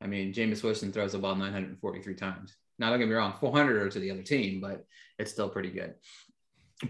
I 0.00 0.06
mean, 0.06 0.32
Jameis 0.32 0.62
Wilson 0.62 0.92
throws 0.92 1.12
the 1.12 1.18
ball 1.18 1.34
943 1.34 2.14
times. 2.14 2.54
Now, 2.78 2.90
don't 2.90 2.98
get 3.00 3.08
me 3.08 3.14
wrong, 3.14 3.34
400 3.40 3.82
are 3.82 3.88
to 3.88 3.98
the 3.98 4.10
other 4.12 4.22
team, 4.22 4.60
but 4.60 4.84
it's 5.18 5.32
still 5.32 5.48
pretty 5.48 5.70
good. 5.70 5.94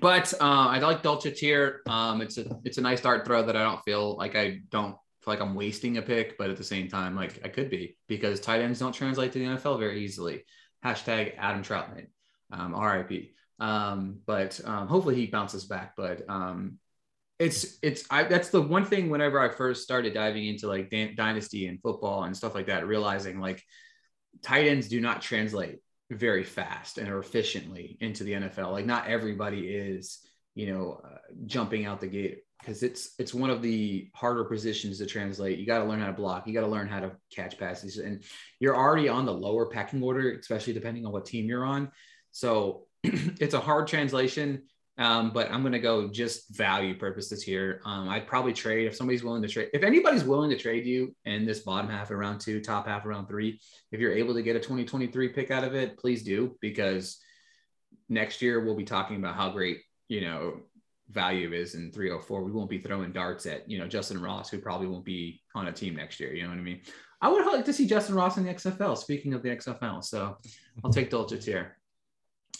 But 0.00 0.34
uh, 0.34 0.68
I 0.68 0.78
like 0.78 1.02
Dulcich 1.02 1.38
here. 1.38 1.80
Um, 1.86 2.20
it's 2.20 2.36
a 2.38 2.58
it's 2.64 2.78
a 2.78 2.80
nice 2.80 3.00
dart 3.02 3.24
throw 3.26 3.44
that 3.44 3.56
I 3.56 3.62
don't 3.62 3.82
feel 3.84 4.16
like 4.16 4.34
I 4.34 4.60
don't 4.70 4.96
feel 5.24 5.34
like 5.34 5.40
I'm 5.40 5.54
wasting 5.54 5.96
a 5.96 6.02
pick, 6.02 6.36
but 6.36 6.50
at 6.50 6.56
the 6.56 6.64
same 6.64 6.88
time, 6.88 7.16
like 7.16 7.40
I 7.44 7.48
could 7.48 7.70
be 7.70 7.96
because 8.08 8.40
tight 8.40 8.60
ends 8.60 8.78
don't 8.78 8.92
translate 8.92 9.32
to 9.32 9.38
the 9.38 9.46
NFL 9.46 9.78
very 9.78 10.04
easily. 10.04 10.44
Hashtag 10.84 11.34
Adam 11.38 11.62
Trautman, 11.62 12.08
um, 12.52 12.78
RIP. 12.78 13.30
Um, 13.58 14.20
but 14.26 14.60
um, 14.64 14.88
hopefully 14.88 15.14
he 15.14 15.26
bounces 15.26 15.64
back. 15.64 15.94
But 15.96 16.28
um, 16.28 16.78
it's 17.38 17.78
it's 17.82 18.04
I 18.10 18.24
that's 18.24 18.50
the 18.50 18.60
one 18.60 18.84
thing 18.84 19.08
whenever 19.08 19.40
I 19.40 19.48
first 19.48 19.82
started 19.82 20.14
diving 20.14 20.46
into 20.46 20.68
like 20.68 20.90
dan- 20.90 21.14
dynasty 21.16 21.66
and 21.66 21.80
football 21.80 22.24
and 22.24 22.36
stuff 22.36 22.54
like 22.54 22.66
that, 22.66 22.86
realizing 22.86 23.40
like 23.40 23.62
tight 24.42 24.66
ends 24.66 24.88
do 24.88 25.00
not 25.00 25.22
translate 25.22 25.78
very 26.10 26.44
fast 26.44 26.98
and 26.98 27.08
efficiently 27.08 27.96
into 28.00 28.24
the 28.24 28.32
NFL. 28.32 28.72
Like 28.72 28.86
not 28.86 29.06
everybody 29.06 29.68
is, 29.68 30.20
you 30.54 30.72
know, 30.72 31.00
uh, 31.04 31.18
jumping 31.46 31.86
out 31.86 32.00
the 32.00 32.06
gate 32.06 32.43
because 32.60 32.82
it's 32.82 33.14
it's 33.18 33.34
one 33.34 33.50
of 33.50 33.62
the 33.62 34.10
harder 34.14 34.44
positions 34.44 34.98
to 34.98 35.06
translate. 35.06 35.58
You 35.58 35.66
got 35.66 35.78
to 35.78 35.84
learn 35.84 36.00
how 36.00 36.06
to 36.06 36.12
block. 36.12 36.46
You 36.46 36.54
got 36.54 36.62
to 36.62 36.66
learn 36.66 36.88
how 36.88 37.00
to 37.00 37.12
catch 37.30 37.58
passes, 37.58 37.98
and 37.98 38.22
you're 38.60 38.76
already 38.76 39.08
on 39.08 39.26
the 39.26 39.32
lower 39.32 39.66
pecking 39.66 40.02
order, 40.02 40.32
especially 40.32 40.72
depending 40.72 41.06
on 41.06 41.12
what 41.12 41.26
team 41.26 41.46
you're 41.46 41.64
on. 41.64 41.90
So 42.30 42.86
it's 43.02 43.54
a 43.54 43.60
hard 43.60 43.86
translation. 43.86 44.62
Um, 44.96 45.32
but 45.32 45.50
I'm 45.50 45.62
going 45.62 45.72
to 45.72 45.80
go 45.80 46.08
just 46.08 46.56
value 46.56 46.96
purposes 46.96 47.42
here. 47.42 47.80
Um, 47.84 48.08
I'd 48.08 48.28
probably 48.28 48.52
trade 48.52 48.86
if 48.86 48.94
somebody's 48.94 49.24
willing 49.24 49.42
to 49.42 49.48
trade. 49.48 49.70
If 49.74 49.82
anybody's 49.82 50.22
willing 50.22 50.50
to 50.50 50.56
trade 50.56 50.86
you 50.86 51.16
in 51.24 51.44
this 51.44 51.60
bottom 51.60 51.90
half 51.90 52.12
of 52.12 52.18
round 52.18 52.40
two, 52.40 52.60
top 52.60 52.86
half 52.86 53.02
of 53.02 53.06
round 53.06 53.26
three, 53.26 53.60
if 53.90 53.98
you're 53.98 54.12
able 54.12 54.34
to 54.34 54.42
get 54.42 54.54
a 54.54 54.60
2023 54.60 55.30
pick 55.30 55.50
out 55.50 55.64
of 55.64 55.74
it, 55.74 55.98
please 55.98 56.22
do 56.22 56.56
because 56.60 57.18
next 58.08 58.40
year 58.40 58.64
we'll 58.64 58.76
be 58.76 58.84
talking 58.84 59.16
about 59.16 59.34
how 59.34 59.50
great 59.50 59.80
you 60.08 60.20
know 60.20 60.60
value 61.14 61.52
is 61.52 61.74
in 61.74 61.92
304. 61.92 62.42
We 62.42 62.52
won't 62.52 62.68
be 62.68 62.78
throwing 62.78 63.12
darts 63.12 63.46
at 63.46 63.68
you 63.70 63.78
know 63.78 63.86
Justyn 63.86 64.22
Ross, 64.22 64.50
who 64.50 64.58
probably 64.58 64.88
won't 64.88 65.04
be 65.04 65.40
on 65.54 65.68
a 65.68 65.72
team 65.72 65.96
next 65.96 66.20
year. 66.20 66.34
You 66.34 66.42
know 66.42 66.50
what 66.50 66.58
I 66.58 66.62
mean? 66.62 66.80
I 67.20 67.28
would 67.28 67.46
like 67.46 67.64
to 67.64 67.72
see 67.72 67.88
Justyn 67.88 68.14
Ross 68.14 68.36
in 68.36 68.44
the 68.44 68.52
XFL. 68.52 68.98
Speaking 68.98 69.32
of 69.32 69.42
the 69.42 69.48
XFL, 69.50 70.04
so 70.04 70.36
I'll 70.84 70.92
take 70.92 71.10
Dulcich 71.10 71.44
here. 71.44 71.78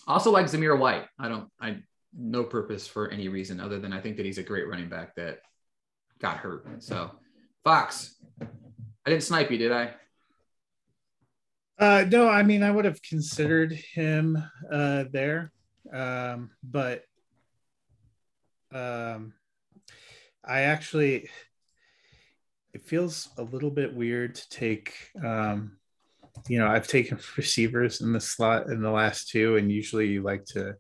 Also 0.07 0.31
like 0.31 0.47
Zamir 0.47 0.79
White. 0.79 1.05
I 1.19 1.29
don't. 1.29 1.49
I 1.61 1.79
no 2.17 2.45
purpose 2.45 2.87
for 2.87 3.11
any 3.11 3.29
reason 3.29 3.61
other 3.61 3.81
than 3.81 3.93
I 3.93 4.01
think 4.01 4.17
that 4.17 4.27
he's 4.27 4.39
a 4.39 4.43
great 4.43 4.69
running 4.69 4.89
back 4.89 5.17
that 5.17 5.41
got 6.21 6.37
hurt. 6.37 6.83
So 6.83 7.11
Fox, 7.65 8.15
I 8.41 9.11
didn't 9.11 9.25
snipe 9.25 9.51
you, 9.51 9.59
did 9.59 9.73
I? 9.73 9.95
Uh, 11.79 12.05
no, 12.09 12.29
I 12.29 12.45
mean 12.45 12.63
I 12.63 12.71
would 12.71 12.85
have 12.85 13.03
considered 13.03 13.73
him 13.73 14.39
uh, 14.73 15.05
there, 15.11 15.53
um, 15.93 16.51
but 16.63 17.03
um, 18.75 19.33
I 20.45 20.63
actually 20.63 21.29
it 22.75 22.85
feels 22.85 23.29
a 23.39 23.43
little 23.43 23.71
bit 23.71 23.95
weird 23.95 24.35
to 24.35 24.49
take. 24.49 24.95
Um, 25.25 25.77
you 26.49 26.59
know, 26.59 26.67
I've 26.67 26.89
taken 26.89 27.19
receivers 27.37 28.01
in 28.01 28.13
the 28.13 28.21
slot 28.21 28.67
in 28.67 28.83
the 28.83 28.91
last 28.91 29.29
two, 29.29 29.57
and 29.57 29.71
usually 29.71 30.09
you 30.09 30.23
like 30.23 30.45
to 30.47 30.75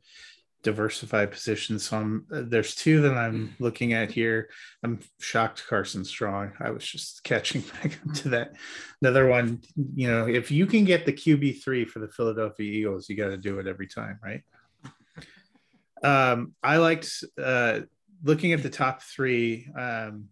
diversify 0.65 1.27
positions. 1.27 1.85
So 1.85 1.99
I'm, 1.99 2.27
uh, 2.33 2.43
there's 2.47 2.75
two 2.75 3.03
that 3.03 3.17
I'm 3.17 3.55
looking 3.61 3.93
at 3.93 4.11
here. 4.11 4.49
I'm 4.83 4.99
shocked 5.21 5.65
Carson 5.69 6.05
Strong. 6.05 6.53
I 6.59 6.71
was 6.71 6.85
just 6.85 7.23
catching 7.25 7.61
back 7.83 7.99
up 8.05 8.15
to 8.17 8.31
that. 8.31 8.55
Another 9.01 9.29
one, 9.29 9.61
you 9.95 10.11
know, 10.11 10.27
if 10.27 10.51
you 10.51 10.67
can 10.67 10.85
get 10.85 11.07
the 11.07 11.13
QB 11.13 11.63
three 11.63 11.85
for 11.85 12.01
the 12.01 12.09
Philadelphia 12.09 12.69
Eagles, 12.69 13.09
you 13.09 13.17
got 13.17 13.29
to 13.29 13.37
do 13.37 13.61
it 13.61 13.69
every 13.69 13.87
time, 13.87 14.19
right? 14.23 14.43
Um, 16.05 16.55
I 16.63 16.77
liked 16.77 17.25
uh, 17.43 17.81
looking 18.23 18.53
at 18.53 18.63
the 18.63 18.71
top 18.71 19.03
three. 19.03 19.69
Um, 19.77 20.27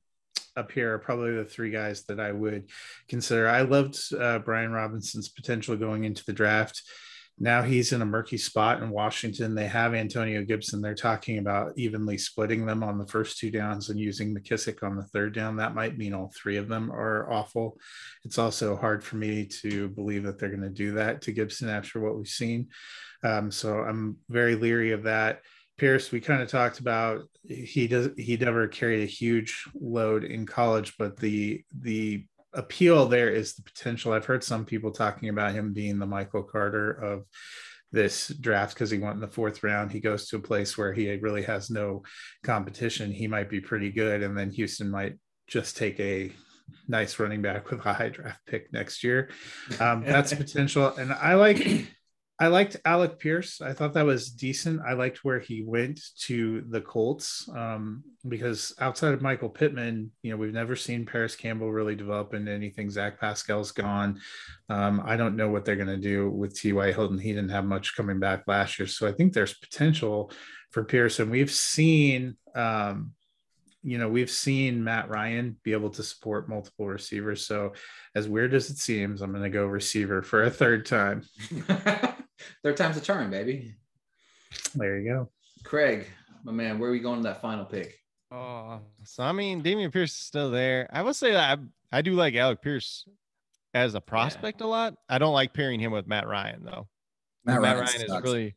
up 0.55 0.71
here 0.71 0.93
are 0.93 0.99
probably 0.99 1.35
the 1.35 1.47
three 1.47 1.71
guys 1.71 2.05
that 2.05 2.21
I 2.21 2.31
would 2.31 2.69
consider. 3.09 3.49
I 3.49 3.63
loved 3.63 3.99
uh, 4.13 4.39
Brian 4.41 4.71
Robinson's 4.71 5.31
potential 5.31 5.77
going 5.77 6.05
into 6.05 6.25
the 6.27 6.35
draft 6.35 6.83
now 7.39 7.63
he's 7.63 7.93
in 7.93 8.03
a 8.03 8.07
murky 8.07 8.37
spot 8.37 8.83
in 8.83 8.91
Washington. 8.91 9.55
They 9.55 9.67
have 9.67 9.95
Antonio 9.95 10.45
Gibson. 10.45 10.81
They're 10.81 10.95
talking 10.95 11.39
about 11.39 11.73
evenly 11.77 12.19
splitting 12.19 12.67
them 12.67 12.83
on 12.83 12.99
the 12.99 13.07
first 13.07 13.39
two 13.39 13.51
downs 13.51 13.89
and 13.89 13.99
using 13.99 14.35
McKissic 14.35 14.83
on 14.83 14.97
the 14.97 15.05
third 15.07 15.35
down. 15.35 15.57
That 15.57 15.75
might 15.75 15.99
mean 15.99 16.15
all 16.15 16.33
three 16.37 16.57
of 16.57 16.69
them 16.69 16.93
are 16.93 17.31
awful. 17.33 17.79
It's 18.25 18.39
also 18.39 18.77
hard 18.77 19.03
for 19.03 19.17
me 19.17 19.47
to 19.63 19.89
believe 19.89 20.25
that 20.25 20.39
they're 20.39 20.51
going 20.51 20.63
to 20.63 20.69
do 20.69 20.93
that 20.93 21.23
to 21.23 21.33
Gibson 21.33 21.69
after 21.69 22.01
what 22.01 22.17
we've 22.17 22.29
seen. 22.29 22.69
Um, 23.25 23.51
so 23.51 23.79
I'm 23.79 24.19
very 24.29 24.55
leery 24.55 24.93
of 24.93 25.05
that. 25.05 25.41
Pierce, 25.79 26.13
we 26.13 26.21
kind 26.21 26.43
of 26.43 26.49
talked 26.49 26.79
about 26.79 27.23
he 27.49 27.89
does 27.89 28.11
he 28.17 28.37
never 28.37 28.69
carried 28.69 29.03
a 29.03 29.07
huge 29.07 29.65
load 29.75 30.25
in 30.25 30.47
college, 30.47 30.95
but 30.99 31.17
the 31.19 31.65
the 31.81 32.25
appeal 32.55 33.07
there 33.07 33.31
is 33.31 33.55
the 33.55 33.63
potential. 33.63 34.13
I've 34.13 34.27
heard 34.27 34.45
some 34.45 34.65
people 34.65 34.91
talking 34.91 35.29
about 35.29 35.55
him 35.55 35.73
being 35.73 35.99
the 35.99 36.07
Michael 36.07 36.43
Carter 36.43 36.91
of 36.91 37.25
this 37.91 38.29
draft 38.29 38.75
because 38.75 38.91
he 38.91 38.99
went 38.99 39.15
in 39.15 39.21
the 39.21 39.29
fourth 39.29 39.63
round. 39.63 39.93
He 39.93 40.01
goes 40.01 40.29
to 40.29 40.37
a 40.37 40.41
place 40.41 40.77
where 40.77 40.93
he 40.93 41.15
really 41.17 41.43
has 41.43 41.71
no 41.71 42.03
competition. 42.43 43.11
He 43.11 43.27
might 43.27 43.51
be 43.51 43.61
pretty 43.61 43.91
good, 43.91 44.23
and 44.23 44.37
then 44.37 44.51
Houston 44.51 44.91
might 44.91 45.19
just 45.47 45.77
take 45.77 45.99
a 46.01 46.33
nice 46.89 47.19
running 47.19 47.43
back 47.43 47.71
with 47.71 47.85
a 47.85 47.93
high 47.93 48.09
draft 48.09 48.41
pick 48.47 48.73
next 48.73 49.05
year. 49.05 49.31
Um, 49.81 50.05
that's 50.05 50.35
potential, 50.35 50.89
and 50.97 51.13
I 51.13 51.35
like 51.35 51.87
I 52.43 52.49
liked 52.49 52.77
Alec 52.85 53.21
Pierce. 53.21 53.61
I 53.61 53.73
thought 53.73 53.93
that 53.93 54.05
was 54.05 54.29
decent. 54.29 54.81
I 54.85 54.95
liked 54.95 55.25
where 55.25 55.39
he 55.39 55.63
went 55.63 56.01
to 56.23 56.65
the 56.71 56.81
Colts 56.81 57.49
um, 57.55 58.03
because 58.27 58.75
outside 58.81 59.15
of 59.15 59.23
Michael 59.23 59.49
Pittman, 59.49 60.11
you 60.23 60.33
know, 60.33 60.37
we've 60.37 60.53
never 60.53 60.75
seen 60.75 61.07
Parris 61.07 61.37
Campbell 61.37 61.71
really 61.71 61.95
develop 61.95 62.35
into 62.35 62.51
anything. 62.51 62.91
Zach 62.91 63.21
Pascal's 63.21 63.71
gone. 63.71 64.19
Um, 64.69 65.01
I 65.07 65.17
don't 65.17 65.37
know 65.37 65.51
what 65.51 65.65
they're 65.65 65.77
going 65.77 65.87
to 65.87 65.97
do 65.97 66.31
with 66.31 66.59
T.Y. 66.59 66.91
Hilton. 66.91 67.17
He 67.17 67.33
didn't 67.33 67.51
have 67.51 67.65
much 67.65 67.97
coming 67.97 68.19
back 68.19 68.43
last 68.49 68.77
year. 68.77 68.89
So 68.89 69.07
I 69.07 69.13
think 69.13 69.35
there's 69.35 69.55
potential 69.55 70.33
for 70.73 70.83
Pearson. 70.83 71.31
We've 71.31 71.49
seen, 71.49 72.37
um, 72.57 73.13
you 73.85 73.99
know, 73.99 74.09
we've 74.09 74.33
seen 74.33 74.83
Matt 74.83 75.09
Ryan 75.09 75.59
be 75.63 75.75
able 75.75 75.91
to 75.91 76.03
support 76.03 76.49
multiple 76.49 76.89
receivers. 76.89 77.47
So 77.47 77.75
as 78.17 78.29
weird 78.29 78.53
as 78.53 78.69
it 78.69 78.79
seems, 78.79 79.23
I'm 79.23 79.31
going 79.31 79.45
to 79.45 79.49
go 79.49 79.65
receiver 79.67 80.23
for 80.23 80.43
a 80.43 80.51
third 80.51 80.87
time. 80.87 81.23
Third 82.63 82.77
time's 82.77 82.97
a 82.97 83.01
charm, 83.01 83.31
baby. 83.31 83.75
There 84.75 84.99
you 84.99 85.11
go. 85.11 85.29
Craig, 85.65 86.07
my 86.45 86.53
man, 86.53 86.79
where 86.79 86.89
are 86.91 86.93
we 86.93 87.01
going 87.01 87.23
to 87.23 87.29
that 87.29 87.41
final 87.41 87.65
pick? 87.65 87.99
Oh, 88.31 88.81
so 89.05 89.23
I 89.23 89.33
mean, 89.33 89.63
Dameon 89.63 89.93
Pierce 89.93 90.13
is 90.13 90.19
still 90.19 90.51
there. 90.51 90.89
I 90.93 91.03
will 91.03 91.15
say 91.15 91.33
that 91.33 91.59
I, 91.59 91.99
I 91.99 92.03
do 92.03 92.15
like 92.15 92.35
Alec 92.35 92.63
Pierce 92.63 93.07
as 93.75 93.95
a 93.95 94.01
prospect 94.01 94.61
yeah. 94.61 94.67
a 94.67 94.69
lot. 94.69 94.95
I 95.09 95.19
don't 95.19 95.35
like 95.35 95.53
pairing 95.53 95.81
him 95.81 95.93
with 95.93 96.07
Matt 96.07 96.27
Ryan 96.27 96.65
though. 96.65 96.89
Matt, 97.45 97.61
Matt 97.61 97.77
Ryan, 97.77 97.87
Ryan 97.87 98.03
is 98.03 98.23
really 98.23 98.57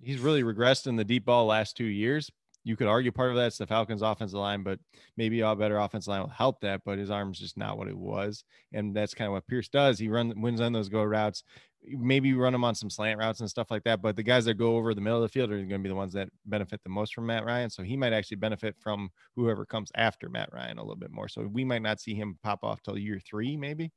he's 0.00 0.20
really 0.20 0.42
regressed 0.42 0.86
in 0.86 0.96
the 0.96 1.04
deep 1.04 1.26
ball 1.26 1.46
last 1.46 1.76
two 1.76 1.84
years. 1.84 2.30
You 2.66 2.76
could 2.76 2.86
argue 2.86 3.12
part 3.12 3.28
of 3.28 3.36
that's 3.36 3.58
the 3.58 3.66
Falcons' 3.66 4.00
offensive 4.00 4.38
line, 4.38 4.62
but 4.62 4.78
maybe 5.18 5.40
a 5.40 5.54
better 5.54 5.76
offensive 5.76 6.08
line 6.08 6.22
will 6.22 6.28
help 6.28 6.60
that. 6.62 6.80
But 6.86 6.98
his 6.98 7.10
arm's 7.10 7.38
just 7.38 7.58
not 7.58 7.76
what 7.76 7.88
it 7.88 7.96
was, 7.96 8.44
and 8.72 8.96
that's 8.96 9.12
kind 9.12 9.26
of 9.26 9.32
what 9.34 9.46
Pierce 9.46 9.68
does. 9.68 9.98
He 9.98 10.08
runs 10.08 10.34
wins 10.34 10.62
on 10.62 10.72
those 10.72 10.88
go 10.88 11.02
routes 11.02 11.44
maybe 11.86 12.34
run 12.34 12.52
them 12.52 12.64
on 12.64 12.74
some 12.74 12.90
slant 12.90 13.18
routes 13.18 13.40
and 13.40 13.48
stuff 13.50 13.70
like 13.70 13.84
that. 13.84 14.02
But 14.02 14.16
the 14.16 14.22
guys 14.22 14.44
that 14.46 14.54
go 14.54 14.76
over 14.76 14.94
the 14.94 15.00
middle 15.00 15.22
of 15.22 15.22
the 15.22 15.32
field 15.32 15.50
are 15.50 15.56
going 15.56 15.68
to 15.68 15.78
be 15.78 15.88
the 15.88 15.94
ones 15.94 16.12
that 16.14 16.28
benefit 16.46 16.80
the 16.82 16.90
most 16.90 17.14
from 17.14 17.26
Matt 17.26 17.44
Ryan. 17.44 17.70
So 17.70 17.82
he 17.82 17.96
might 17.96 18.12
actually 18.12 18.38
benefit 18.38 18.76
from 18.78 19.10
whoever 19.36 19.64
comes 19.66 19.90
after 19.94 20.28
Matt 20.28 20.52
Ryan 20.52 20.78
a 20.78 20.82
little 20.82 20.96
bit 20.96 21.10
more. 21.10 21.28
So 21.28 21.42
we 21.42 21.64
might 21.64 21.82
not 21.82 22.00
see 22.00 22.14
him 22.14 22.38
pop 22.42 22.60
off 22.62 22.82
till 22.82 22.98
year 22.98 23.20
three, 23.24 23.56
maybe. 23.56 23.92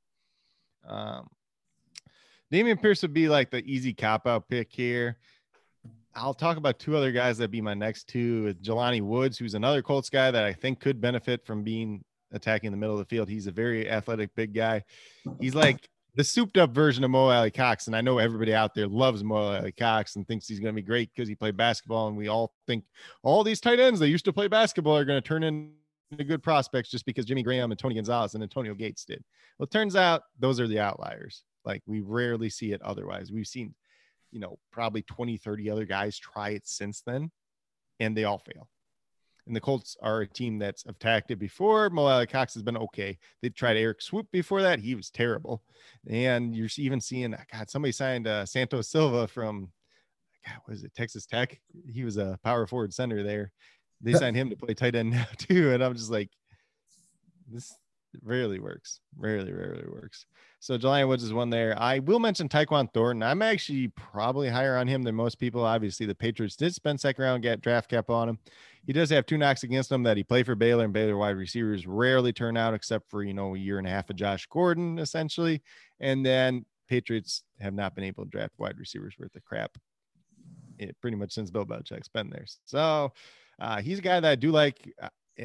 Um, 0.87 1.27
Dameon 2.51 2.81
Pierce 2.81 3.01
would 3.01 3.13
be 3.13 3.27
like 3.27 3.51
the 3.51 3.63
easy 3.65 3.93
cop 3.93 4.25
out 4.27 4.47
pick 4.47 4.71
here. 4.71 5.17
I'll 6.15 6.33
talk 6.33 6.57
about 6.57 6.79
two 6.79 6.95
other 6.95 7.11
guys 7.11 7.37
that 7.37 7.51
be 7.51 7.61
my 7.61 7.73
next 7.73 8.07
two. 8.07 8.55
Jelani 8.61 9.01
Woods, 9.01 9.37
who's 9.37 9.53
another 9.53 9.81
Colts 9.81 10.09
guy 10.09 10.31
that 10.31 10.43
I 10.43 10.53
think 10.53 10.79
could 10.79 10.99
benefit 10.99 11.45
from 11.45 11.63
being 11.63 12.03
attacking 12.31 12.71
the 12.71 12.77
middle 12.77 12.95
of 12.95 12.99
the 12.99 13.05
field. 13.05 13.29
He's 13.29 13.47
a 13.47 13.51
very 13.51 13.89
athletic, 13.89 14.33
big 14.35 14.53
guy. 14.53 14.83
He's 15.39 15.55
like 15.55 15.87
the 16.17 16.23
souped 16.23 16.57
up 16.57 16.71
version 16.71 17.03
of 17.03 17.11
Mo 17.11 17.29
Alie-Cox. 17.29 17.85
And 17.85 17.95
I 17.95 18.01
know 18.01 18.17
everybody 18.17 18.51
out 18.51 18.73
there 18.73 18.87
loves 18.87 19.23
Mo 19.23 19.35
Alie-Cox 19.35 20.15
and 20.15 20.27
thinks 20.27 20.47
he's 20.47 20.59
going 20.59 20.73
to 20.73 20.81
be 20.81 20.85
great 20.85 21.11
because 21.15 21.29
he 21.29 21.35
played 21.35 21.55
basketball. 21.55 22.07
And 22.07 22.17
we 22.17 22.27
all 22.27 22.53
think 22.65 22.85
all 23.21 23.43
these 23.43 23.61
tight 23.61 23.79
ends 23.79 23.99
that 23.99 24.09
used 24.09 24.25
to 24.25 24.33
play 24.33 24.47
basketball 24.47 24.97
are 24.97 25.05
going 25.05 25.21
to 25.21 25.27
turn 25.27 25.43
into 25.43 26.23
good 26.23 26.41
prospects 26.41 26.89
just 26.89 27.05
because 27.05 27.25
Jimmy 27.25 27.43
Graham 27.43 27.69
and 27.71 27.79
Tony 27.79 27.93
Gonzalez 27.93 28.33
and 28.33 28.41
Antonio 28.41 28.73
Gates 28.73 29.05
did. 29.05 29.23
Well, 29.59 29.65
it 29.65 29.71
turns 29.71 29.95
out 29.95 30.23
those 30.39 30.59
are 30.59 30.67
the 30.67 30.79
outliers. 30.79 31.43
Like 31.63 31.83
we 31.85 32.01
rarely 32.01 32.49
see 32.49 32.71
it 32.71 32.81
otherwise. 32.81 33.31
We've 33.31 33.45
seen, 33.45 33.75
you 34.31 34.39
know, 34.39 34.57
probably 34.71 35.03
20, 35.03 35.37
30 35.37 35.69
other 35.69 35.85
guys 35.85 36.17
try 36.17 36.49
it 36.49 36.67
since 36.67 37.03
then 37.05 37.29
and 37.99 38.17
they 38.17 38.23
all 38.23 38.39
fail 38.39 38.67
and 39.47 39.55
the 39.55 39.61
Colts 39.61 39.97
are 40.01 40.21
a 40.21 40.27
team 40.27 40.59
that's 40.59 40.85
attacked 40.85 41.31
it 41.31 41.37
before. 41.37 41.89
Mo 41.89 42.05
Alie-Cox 42.05 42.53
has 42.53 42.63
been 42.63 42.77
okay. 42.77 43.17
They 43.41 43.49
tried 43.49 43.77
Eric 43.77 44.01
Swoope 44.01 44.31
before 44.31 44.61
that; 44.61 44.79
he 44.79 44.95
was 44.95 45.09
terrible. 45.09 45.63
And 46.09 46.55
you're 46.55 46.69
even 46.77 47.01
seeing 47.01 47.35
God, 47.51 47.69
somebody 47.69 47.91
signed 47.91 48.27
uh, 48.27 48.45
Santos 48.45 48.89
Silva 48.89 49.27
from 49.27 49.71
God, 50.45 50.59
was 50.67 50.83
it 50.83 50.93
Texas 50.93 51.25
Tech? 51.25 51.59
He 51.91 52.03
was 52.03 52.17
a 52.17 52.39
power 52.43 52.67
forward 52.67 52.93
center 52.93 53.23
there. 53.23 53.51
They 54.01 54.13
signed 54.13 54.35
him 54.35 54.49
to 54.49 54.55
play 54.55 54.73
tight 54.73 54.95
end 54.95 55.11
now 55.11 55.25
too, 55.37 55.71
and 55.73 55.83
I'm 55.83 55.95
just 55.95 56.11
like, 56.11 56.29
this 57.49 57.73
rarely 58.23 58.59
works. 58.59 59.01
Rarely, 59.17 59.51
rarely 59.51 59.85
works. 59.87 60.25
So 60.59 60.77
Jelani 60.77 61.07
Woods 61.07 61.23
is 61.23 61.33
one 61.33 61.49
there. 61.49 61.79
I 61.79 61.99
will 61.99 62.19
mention 62.19 62.49
Tyquan 62.49 62.91
Thornton. 62.91 63.21
I'm 63.21 63.41
actually 63.41 63.89
probably 63.89 64.49
higher 64.49 64.75
on 64.77 64.87
him 64.87 65.03
than 65.03 65.15
most 65.15 65.35
people. 65.35 65.63
Obviously, 65.63 66.05
the 66.05 66.15
Patriots 66.15 66.55
did 66.55 66.73
spend 66.73 66.99
second 66.99 67.23
round 67.23 67.43
get 67.43 67.61
draft 67.61 67.89
cap 67.89 68.09
on 68.09 68.29
him. 68.29 68.39
He 68.85 68.93
does 68.93 69.09
have 69.11 69.25
two 69.25 69.37
knocks 69.37 69.63
against 69.63 69.91
him 69.91 70.03
that 70.03 70.17
he 70.17 70.23
played 70.23 70.45
for 70.45 70.55
Baylor 70.55 70.85
and 70.85 70.93
Baylor 70.93 71.17
wide 71.17 71.35
receivers 71.35 71.85
rarely 71.85 72.33
turn 72.33 72.57
out 72.57 72.73
except 72.73 73.09
for, 73.09 73.23
you 73.23 73.33
know, 73.33 73.53
a 73.53 73.57
year 73.57 73.77
and 73.77 73.87
a 73.87 73.89
half 73.91 74.09
of 74.09 74.15
Josh 74.15 74.47
Gordon, 74.47 74.97
essentially. 74.97 75.61
And 75.99 76.25
then 76.25 76.65
Patriots 76.87 77.43
have 77.59 77.73
not 77.73 77.95
been 77.95 78.05
able 78.05 78.23
to 78.23 78.29
draft 78.29 78.53
wide 78.57 78.79
receivers 78.79 79.15
worth 79.19 79.35
of 79.35 79.43
crap. 79.43 79.77
It 80.79 80.95
pretty 81.01 81.17
much 81.17 81.33
since 81.33 81.51
Bill 81.51 81.65
Belichick's 81.65 82.07
been 82.07 82.29
there. 82.29 82.45
So 82.65 83.11
uh, 83.59 83.81
he's 83.81 83.99
a 83.99 84.03
guy 84.03 84.19
that 84.19 84.31
I 84.31 84.35
do 84.35 84.51
like. 84.51 84.91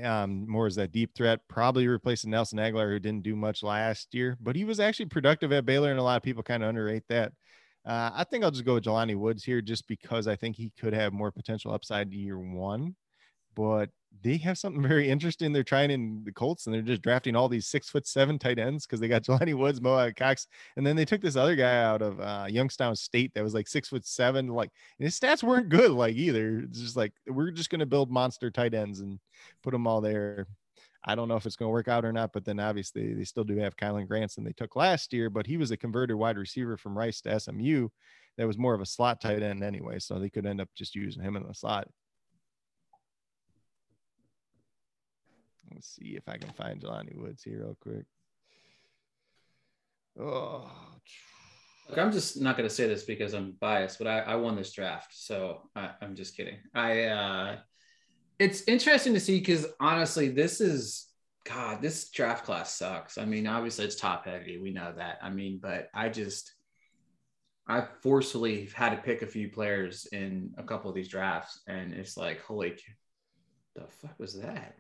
Um, 0.03 0.49
more 0.49 0.67
as 0.67 0.77
that 0.77 0.93
deep 0.93 1.15
threat, 1.15 1.41
probably 1.49 1.87
replacing 1.87 2.31
Nelson 2.31 2.59
Agholor, 2.59 2.89
who 2.89 2.99
didn't 2.99 3.25
do 3.25 3.37
much 3.37 3.63
last 3.63 4.15
year, 4.15 4.39
but 4.41 4.57
he 4.57 4.65
was 4.65 4.81
actually 4.81 5.07
productive 5.07 5.53
at 5.53 5.67
Baylor, 5.67 5.91
and 5.91 6.01
a 6.01 6.03
lot 6.03 6.17
of 6.17 6.23
people 6.23 6.43
kind 6.43 6.63
of 6.63 6.71
underrate 6.71 7.03
that. 7.11 7.33
Uh, 7.85 8.11
I 8.15 8.25
think 8.25 8.43
I'll 8.43 8.51
just 8.51 8.65
go 8.65 8.75
with 8.75 8.85
Jelani 8.85 9.17
Woods 9.17 9.45
here, 9.45 9.61
just 9.61 9.87
because 9.89 10.27
I 10.27 10.37
think 10.37 10.57
he 10.57 10.73
could 10.81 10.95
have 10.95 11.13
more 11.13 11.31
potential 11.31 11.75
upside 11.75 12.13
year 12.13 12.39
one 12.39 12.95
but 13.55 13.91
they 14.21 14.37
have 14.39 14.59
something 14.59 14.83
very 14.83 15.09
interesting. 15.09 15.53
They're 15.53 15.65
trying 15.65 15.91
in 15.91 16.23
the 16.25 16.33
Colts 16.33 16.67
and 16.67 16.75
they're 16.75 16.83
just 16.83 17.03
drafting 17.03 17.35
all 17.35 17.49
these 17.49 17.67
six 17.67 17.89
foot 17.89 18.07
seven 18.07 18.39
tight 18.39 18.59
ends 18.59 18.87
because 18.87 19.01
they 19.01 19.09
got 19.09 19.23
Jelani 19.25 19.55
Woods, 19.55 19.81
Mo 19.81 20.11
Cox, 20.17 20.47
and 20.77 20.87
then 20.87 20.97
they 20.97 21.05
took 21.05 21.21
this 21.21 21.37
other 21.37 21.57
guy 21.57 21.83
out 21.83 22.03
of 22.03 22.21
uh, 22.21 22.47
Youngstown 22.49 22.95
State 22.95 23.33
that 23.35 23.45
was 23.45 23.55
like 23.55 23.69
six 23.69 23.89
foot 23.89 24.07
seven. 24.07 24.49
Like 24.49 24.71
his 24.99 25.19
stats 25.19 25.43
weren't 25.43 25.69
good, 25.69 25.91
like 25.93 26.15
either. 26.15 26.61
It's 26.61 26.81
just 26.81 26.97
like 26.97 27.13
we're 27.27 27.51
just 27.51 27.71
gonna 27.71 27.87
build 27.87 28.11
monster 28.11 28.51
tight 28.51 28.75
ends 28.75 29.01
and 29.01 29.19
put 29.63 29.73
them 29.73 29.87
all 29.87 30.01
there. 30.01 30.47
I 31.05 31.15
don't 31.15 31.29
know 31.29 31.37
if 31.37 31.47
it's 31.47 31.57
going 31.57 31.69
to 31.69 31.73
work 31.73 31.89
out 31.89 32.05
or 32.05 32.13
not, 32.13 32.33
but 32.33 32.45
then 32.45 32.61
obviously 32.61 33.13
they 33.13 33.25
still 33.25 33.43
do 33.43 33.57
have 33.57 33.77
Kylen 33.77 34.07
Granson 34.07 34.45
they 34.45 34.53
took 34.53 34.77
last 34.77 35.13
year, 35.13 35.31
but 35.31 35.47
he 35.47 35.57
was 35.57 35.73
a 35.73 35.77
converted 35.77 36.15
wide 36.15 36.39
receiver 36.39 36.77
from 36.77 36.97
Rice 36.97 37.21
to 37.23 37.41
SMU 37.41 37.89
that 38.39 38.47
was 38.47 38.57
more 38.57 38.73
of 38.73 38.81
a 38.81 38.87
slot 38.87 39.21
tight 39.21 39.43
end 39.43 39.65
anyway. 39.65 39.99
So 39.99 40.19
they 40.19 40.31
could 40.31 40.47
end 40.47 40.61
up 40.61 40.69
just 40.77 40.95
using 40.95 41.23
him 41.23 41.37
in 41.37 41.47
the 41.47 41.55
slot. 41.55 41.89
Let's 45.71 45.95
see 45.95 46.17
if 46.17 46.29
I 46.29 46.37
can 46.37 46.51
find 46.51 46.81
Jelani 46.81 47.17
Woods 47.17 47.43
here 47.43 47.61
real 47.61 47.77
quick. 47.81 48.05
Oh, 50.19 50.71
Look, 51.89 51.99
I'm 51.99 52.13
just 52.13 52.41
not 52.41 52.57
going 52.57 52.69
to 52.69 52.75
say 52.75 52.87
this 52.87 53.05
because 53.05 53.35
I'm 53.35 53.57
biased, 53.61 53.99
but 53.99 54.07
I, 54.07 54.21
I 54.21 54.37
won 54.37 54.57
this 54.57 54.73
draft, 54.73 55.13
so 55.13 55.69
I, 55.75 55.91
am 56.01 56.15
just 56.15 56.37
kidding. 56.37 56.59
I 56.75 57.05
uh, 57.05 57.57
it's 58.39 58.63
interesting 58.69 59.15
to 59.15 59.21
see 59.21 59.41
because 59.41 59.67
honestly, 59.81 60.29
this 60.29 60.61
is 60.61 61.09
God. 61.45 61.83
This 61.83 62.09
draft 62.11 62.45
class 62.45 62.75
sucks. 62.75 63.19
I 63.19 63.25
mean, 63.25 63.47
obviously 63.47 63.85
it's 63.85 63.97
top 63.97 64.27
heavy. 64.27 64.59
We 64.59 64.71
know 64.71 64.93
that. 64.97 65.19
I 65.23 65.31
mean, 65.31 65.59
but 65.61 65.89
I 65.93 66.09
just 66.09 66.55
I 67.69 67.85
forcefully 68.03 68.71
had 68.75 68.91
to 68.91 69.03
pick 69.03 69.23
a 69.23 69.27
few 69.27 69.51
players 69.51 70.07
in 70.13 70.55
a 70.59 70.63
couple 70.63 70.89
of 70.89 70.95
these 70.97 71.09
drafts, 71.09 71.61
and 71.67 71.93
it's 71.93 72.17
like, 72.17 72.41
holy, 72.43 72.77
the 73.75 73.87
fuck 73.89 74.19
was 74.19 74.41
that? 74.41 74.77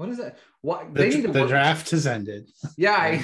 What 0.00 0.08
is 0.08 0.16
that? 0.16 0.38
What 0.62 0.94
the, 0.94 1.26
the 1.26 1.46
draft 1.46 1.90
has 1.90 2.06
ended. 2.06 2.48
Yeah, 2.78 2.92
I, 2.92 3.22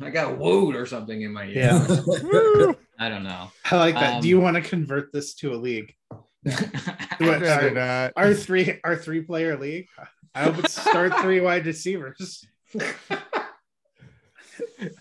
I 0.00 0.08
got 0.08 0.38
wooed 0.38 0.74
or 0.74 0.86
something 0.86 1.20
in 1.20 1.34
my 1.34 1.44
ear. 1.44 1.52
Yeah. 1.54 2.72
I 2.98 3.10
don't 3.10 3.24
know. 3.24 3.52
I 3.70 3.76
like 3.76 3.94
that. 3.96 4.14
Um, 4.14 4.22
Do 4.22 4.28
you 4.30 4.40
want 4.40 4.56
to 4.56 4.62
convert 4.62 5.12
this 5.12 5.34
to 5.34 5.52
a 5.52 5.56
league? 5.56 5.94
what, 6.42 7.46
our, 7.46 8.10
our, 8.16 8.32
three 8.32 8.80
our 8.84 8.96
three 8.96 9.20
player 9.20 9.58
league. 9.58 9.88
I 10.34 10.48
would 10.48 10.70
start 10.70 11.14
three 11.20 11.42
wide 11.42 11.66
receivers. 11.66 12.42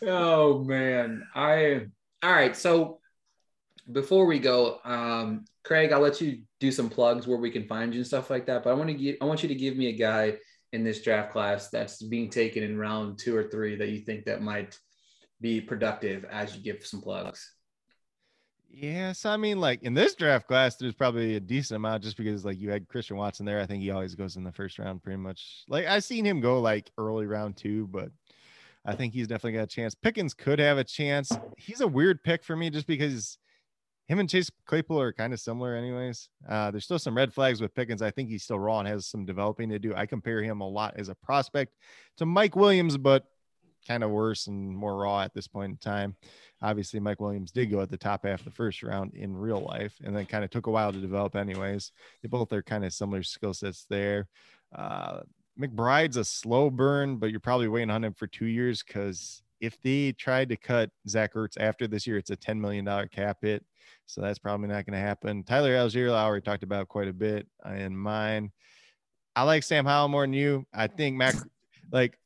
oh 0.01 0.61
man. 0.65 1.25
I 1.33 1.85
all 2.21 2.33
right. 2.33 2.55
So 2.57 2.99
before 3.89 4.25
we 4.25 4.39
go, 4.39 4.79
um, 4.83 5.45
Craig, 5.63 5.93
I'll 5.93 6.01
let 6.01 6.19
you 6.19 6.41
do 6.59 6.69
some 6.69 6.89
plugs 6.89 7.27
where 7.27 7.37
we 7.37 7.49
can 7.49 7.65
find 7.65 7.93
you 7.93 8.01
and 8.01 8.07
stuff 8.07 8.29
like 8.29 8.45
that. 8.47 8.65
But 8.65 8.71
I 8.71 8.73
want 8.73 8.89
to 8.89 8.93
give 8.93 9.15
I 9.21 9.25
want 9.25 9.41
you 9.41 9.47
to 9.47 9.55
give 9.55 9.77
me 9.77 9.87
a 9.87 9.93
guy 9.93 10.37
in 10.73 10.83
this 10.83 11.01
draft 11.01 11.31
class 11.31 11.69
that's 11.69 12.01
being 12.01 12.29
taken 12.29 12.63
in 12.63 12.77
round 12.77 13.19
two 13.19 13.35
or 13.35 13.43
three 13.43 13.75
that 13.75 13.89
you 13.89 13.99
think 13.99 14.25
that 14.25 14.41
might 14.41 14.77
be 15.39 15.61
productive 15.61 16.25
as 16.25 16.55
you 16.55 16.63
give 16.63 16.85
some 16.85 17.01
plugs. 17.01 17.53
Yes, 18.69 19.23
I 19.23 19.37
mean, 19.37 19.59
like 19.59 19.83
in 19.83 19.93
this 19.93 20.15
draft 20.15 20.47
class, 20.47 20.75
there's 20.75 20.95
probably 20.95 21.35
a 21.35 21.39
decent 21.39 21.75
amount 21.75 22.01
just 22.01 22.17
because 22.17 22.43
like 22.43 22.59
you 22.59 22.71
had 22.71 22.87
Christian 22.87 23.17
Watson 23.17 23.45
there. 23.45 23.61
I 23.61 23.67
think 23.67 23.83
he 23.83 23.91
always 23.91 24.15
goes 24.15 24.35
in 24.35 24.43
the 24.43 24.51
first 24.51 24.79
round, 24.79 25.03
pretty 25.03 25.17
much. 25.17 25.63
Like 25.69 25.85
I've 25.85 26.03
seen 26.03 26.25
him 26.25 26.41
go 26.41 26.59
like 26.59 26.89
early 26.97 27.27
round 27.27 27.55
two, 27.55 27.85
but 27.87 28.09
I 28.83 28.95
think 28.95 29.13
he's 29.13 29.27
definitely 29.27 29.59
got 29.59 29.65
a 29.65 29.67
chance. 29.67 29.93
Pickens 29.93 30.33
could 30.33 30.57
have 30.57 30.79
a 30.79 30.83
chance. 30.83 31.31
He's 31.55 31.81
a 31.81 31.87
weird 31.87 32.23
pick 32.23 32.43
for 32.43 32.55
me 32.55 32.71
just 32.71 32.87
because 32.87 33.37
him 34.07 34.19
and 34.19 34.29
Chase 34.29 34.49
Claypool 34.65 34.99
are 34.99 35.13
kind 35.13 35.33
of 35.33 35.39
similar, 35.39 35.75
anyways. 35.75 36.29
Uh, 36.47 36.71
there's 36.71 36.83
still 36.83 36.99
some 36.99 37.15
red 37.15 37.33
flags 37.33 37.61
with 37.61 37.73
Pickens. 37.73 38.01
I 38.01 38.11
think 38.11 38.29
he's 38.29 38.43
still 38.43 38.59
raw 38.59 38.79
and 38.79 38.87
has 38.87 39.07
some 39.07 39.25
developing 39.25 39.69
to 39.69 39.79
do. 39.79 39.93
I 39.95 40.05
compare 40.05 40.41
him 40.41 40.61
a 40.61 40.67
lot 40.67 40.95
as 40.97 41.09
a 41.09 41.15
prospect 41.15 41.75
to 42.17 42.25
Mike 42.25 42.55
Williams, 42.55 42.97
but 42.97 43.25
kind 43.87 44.03
of 44.03 44.11
worse 44.11 44.47
and 44.47 44.75
more 44.75 44.97
raw 44.97 45.21
at 45.21 45.33
this 45.33 45.47
point 45.47 45.71
in 45.71 45.77
time. 45.77 46.15
Obviously, 46.61 46.99
Mike 46.99 47.19
Williams 47.19 47.51
did 47.51 47.71
go 47.71 47.81
at 47.81 47.89
the 47.89 47.97
top 47.97 48.25
half 48.25 48.43
the 48.43 48.51
first 48.51 48.83
round 48.83 49.13
in 49.13 49.35
real 49.35 49.61
life, 49.61 49.95
and 50.03 50.15
then 50.15 50.25
kind 50.25 50.43
of 50.43 50.49
took 50.49 50.67
a 50.67 50.71
while 50.71 50.91
to 50.91 50.99
develop, 50.99 51.35
anyways. 51.35 51.91
They 52.21 52.29
both 52.29 52.51
are 52.53 52.63
kind 52.63 52.85
of 52.85 52.93
similar 52.93 53.23
skill 53.23 53.53
sets 53.53 53.85
there. 53.89 54.27
Uh, 54.73 55.21
McBride's 55.59 56.17
a 56.17 56.25
slow 56.25 56.69
burn, 56.69 57.17
but 57.17 57.31
you're 57.31 57.39
probably 57.39 57.67
waiting 57.67 57.91
on 57.91 58.03
him 58.03 58.13
for 58.13 58.27
two 58.27 58.47
years 58.47 58.83
because 58.83 59.43
if 59.63 59.79
they 59.81 60.11
tried 60.11 60.49
to 60.49 60.57
cut 60.57 60.89
Zach 61.07 61.35
Ertz 61.35 61.57
after 61.57 61.87
this 61.87 62.05
year, 62.05 62.17
it's 62.17 62.31
a 62.31 62.35
$10 62.35 62.59
million 62.59 62.85
cap 63.07 63.37
hit. 63.41 63.63
So 64.05 64.19
that's 64.19 64.37
probably 64.37 64.67
not 64.67 64.85
going 64.85 64.99
to 64.99 65.05
happen. 65.05 65.43
Tyler 65.43 65.73
Allgeier, 65.73 66.13
I 66.13 66.25
already 66.25 66.43
talked 66.43 66.63
about 66.63 66.89
quite 66.89 67.07
a 67.07 67.13
bit 67.13 67.47
uh, 67.65 67.71
in 67.71 67.95
mine. 67.95 68.51
I 69.37 69.43
like 69.43 69.63
Sam 69.63 69.85
Howell 69.85 70.09
more 70.09 70.23
than 70.23 70.33
you. 70.33 70.65
I 70.73 70.87
think 70.87 71.15
Mac, 71.15 71.35
like, 71.93 72.19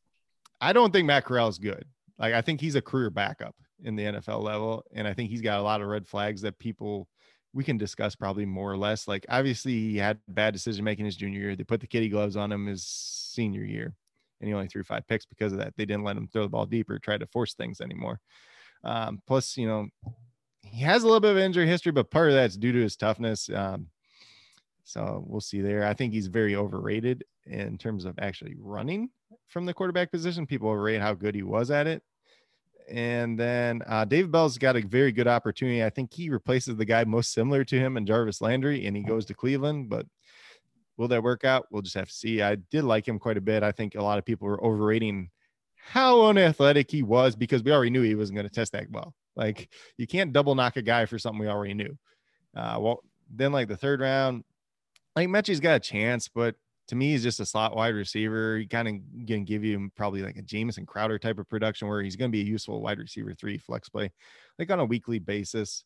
I 0.59 0.73
don't 0.73 0.91
think 0.91 1.05
Matt 1.05 1.25
Corral 1.25 1.47
is 1.47 1.59
good. 1.59 1.85
Like, 2.17 2.33
I 2.33 2.41
think 2.41 2.59
he's 2.59 2.73
a 2.73 2.81
career 2.81 3.11
backup 3.11 3.55
in 3.83 3.95
the 3.95 4.05
NFL 4.05 4.41
level. 4.41 4.83
And 4.91 5.07
I 5.07 5.13
think 5.13 5.29
he's 5.29 5.41
got 5.41 5.59
a 5.59 5.63
lot 5.63 5.81
of 5.81 5.87
red 5.87 6.07
flags 6.07 6.41
that 6.41 6.57
people 6.57 7.07
we 7.53 7.63
can 7.63 7.77
discuss 7.77 8.15
probably 8.15 8.45
more 8.45 8.71
or 8.71 8.77
less. 8.77 9.07
Like, 9.07 9.27
obviously, 9.29 9.73
he 9.73 9.97
had 9.97 10.19
bad 10.27 10.53
decision 10.53 10.83
making 10.83 11.05
his 11.05 11.15
junior 11.15 11.39
year. 11.39 11.55
They 11.55 11.63
put 11.63 11.81
the 11.81 11.87
kitty 11.87 12.09
gloves 12.09 12.35
on 12.35 12.51
him 12.51 12.65
his 12.65 12.83
senior 12.83 13.63
year, 13.63 13.95
and 14.39 14.47
he 14.47 14.53
only 14.53 14.67
threw 14.67 14.83
five 14.83 15.07
picks 15.07 15.25
because 15.25 15.51
of 15.51 15.59
that. 15.59 15.73
They 15.77 15.85
didn't 15.85 16.03
let 16.03 16.17
him 16.17 16.27
throw 16.27 16.43
the 16.43 16.49
ball 16.49 16.65
deeper, 16.65 16.99
try 16.99 17.17
to 17.17 17.27
force 17.27 17.53
things 17.53 17.81
anymore. 17.81 18.19
Um, 18.83 19.21
plus, 19.25 19.57
you 19.57 19.67
know, 19.67 19.87
he 20.61 20.81
has 20.83 21.03
a 21.03 21.05
little 21.05 21.19
bit 21.19 21.31
of 21.31 21.37
injury 21.37 21.67
history, 21.67 21.91
but 21.91 22.11
part 22.11 22.29
of 22.29 22.35
that's 22.35 22.57
due 22.57 22.71
to 22.71 22.81
his 22.81 22.95
toughness. 22.95 23.49
Um, 23.49 23.87
so 24.83 25.23
we'll 25.27 25.41
see 25.41 25.61
there. 25.61 25.85
I 25.85 25.93
think 25.93 26.13
he's 26.13 26.27
very 26.27 26.55
overrated 26.55 27.25
in 27.45 27.77
terms 27.77 28.05
of 28.05 28.17
actually 28.19 28.55
running 28.59 29.09
from 29.47 29.65
the 29.65 29.73
quarterback 29.73 30.11
position. 30.11 30.45
People 30.45 30.69
overrate 30.69 31.01
how 31.01 31.13
good 31.13 31.35
he 31.35 31.43
was 31.43 31.71
at 31.71 31.87
it. 31.87 32.03
And 32.89 33.37
then 33.37 33.81
uh, 33.85 34.05
David 34.05 34.31
Bell's 34.31 34.57
got 34.57 34.77
a 34.77 34.81
very 34.81 35.11
good 35.11 35.27
opportunity. 35.27 35.83
I 35.83 35.89
think 35.89 36.13
he 36.13 36.29
replaces 36.29 36.77
the 36.77 36.85
guy 36.85 37.03
most 37.03 37.33
similar 37.33 37.65
to 37.65 37.77
him 37.77 37.97
and 37.97 38.07
Jarvis 38.07 38.39
Landry, 38.39 38.85
and 38.85 38.95
he 38.95 39.03
goes 39.03 39.25
to 39.25 39.33
Cleveland. 39.33 39.89
But 39.89 40.05
will 40.97 41.07
that 41.09 41.23
work 41.23 41.45
out? 41.45 41.67
We'll 41.71 41.81
just 41.81 41.95
have 41.95 42.07
to 42.07 42.13
see. 42.13 42.41
I 42.41 42.55
did 42.55 42.83
like 42.83 43.07
him 43.07 43.19
quite 43.19 43.37
a 43.37 43.41
bit. 43.41 43.63
I 43.63 43.71
think 43.71 43.95
a 43.95 44.03
lot 44.03 44.17
of 44.17 44.25
people 44.25 44.47
were 44.47 44.63
overrating 44.63 45.29
how 45.75 46.25
unathletic 46.25 46.91
he 46.91 47.03
was 47.03 47.35
because 47.35 47.63
we 47.63 47.71
already 47.71 47.91
knew 47.91 48.01
he 48.01 48.15
wasn't 48.15 48.35
going 48.35 48.47
to 48.47 48.53
test 48.53 48.73
that 48.73 48.89
well. 48.91 49.13
Like 49.35 49.69
you 49.97 50.07
can't 50.07 50.33
double 50.33 50.55
knock 50.55 50.75
a 50.77 50.81
guy 50.81 51.05
for 51.05 51.19
something 51.19 51.39
we 51.39 51.47
already 51.47 51.75
knew. 51.75 51.97
Uh, 52.55 52.77
well, 52.79 53.03
then 53.29 53.51
like 53.51 53.67
the 53.67 53.77
third 53.77 54.01
round, 54.01 54.43
like 55.15 55.29
Metchie's 55.29 55.59
got 55.59 55.75
a 55.75 55.79
chance, 55.79 56.27
but 56.27 56.55
to 56.87 56.95
me, 56.95 57.11
he's 57.11 57.23
just 57.23 57.39
a 57.39 57.45
slot 57.45 57.75
wide 57.75 57.93
receiver. 57.93 58.57
He 58.57 58.65
kind 58.65 58.87
of 58.87 59.27
to 59.27 59.39
give 59.41 59.63
you 59.63 59.91
probably 59.95 60.23
like 60.23 60.37
a 60.37 60.41
Jamison 60.41 60.85
Crowder 60.85 61.19
type 61.19 61.37
of 61.37 61.49
production 61.49 61.87
where 61.87 62.01
he's 62.01 62.15
going 62.15 62.31
to 62.31 62.35
be 62.35 62.41
a 62.41 62.45
useful 62.45 62.81
wide 62.81 62.97
receiver 62.97 63.33
three 63.33 63.57
flex 63.57 63.89
play, 63.89 64.11
like 64.57 64.71
on 64.71 64.79
a 64.79 64.85
weekly 64.85 65.19
basis. 65.19 65.83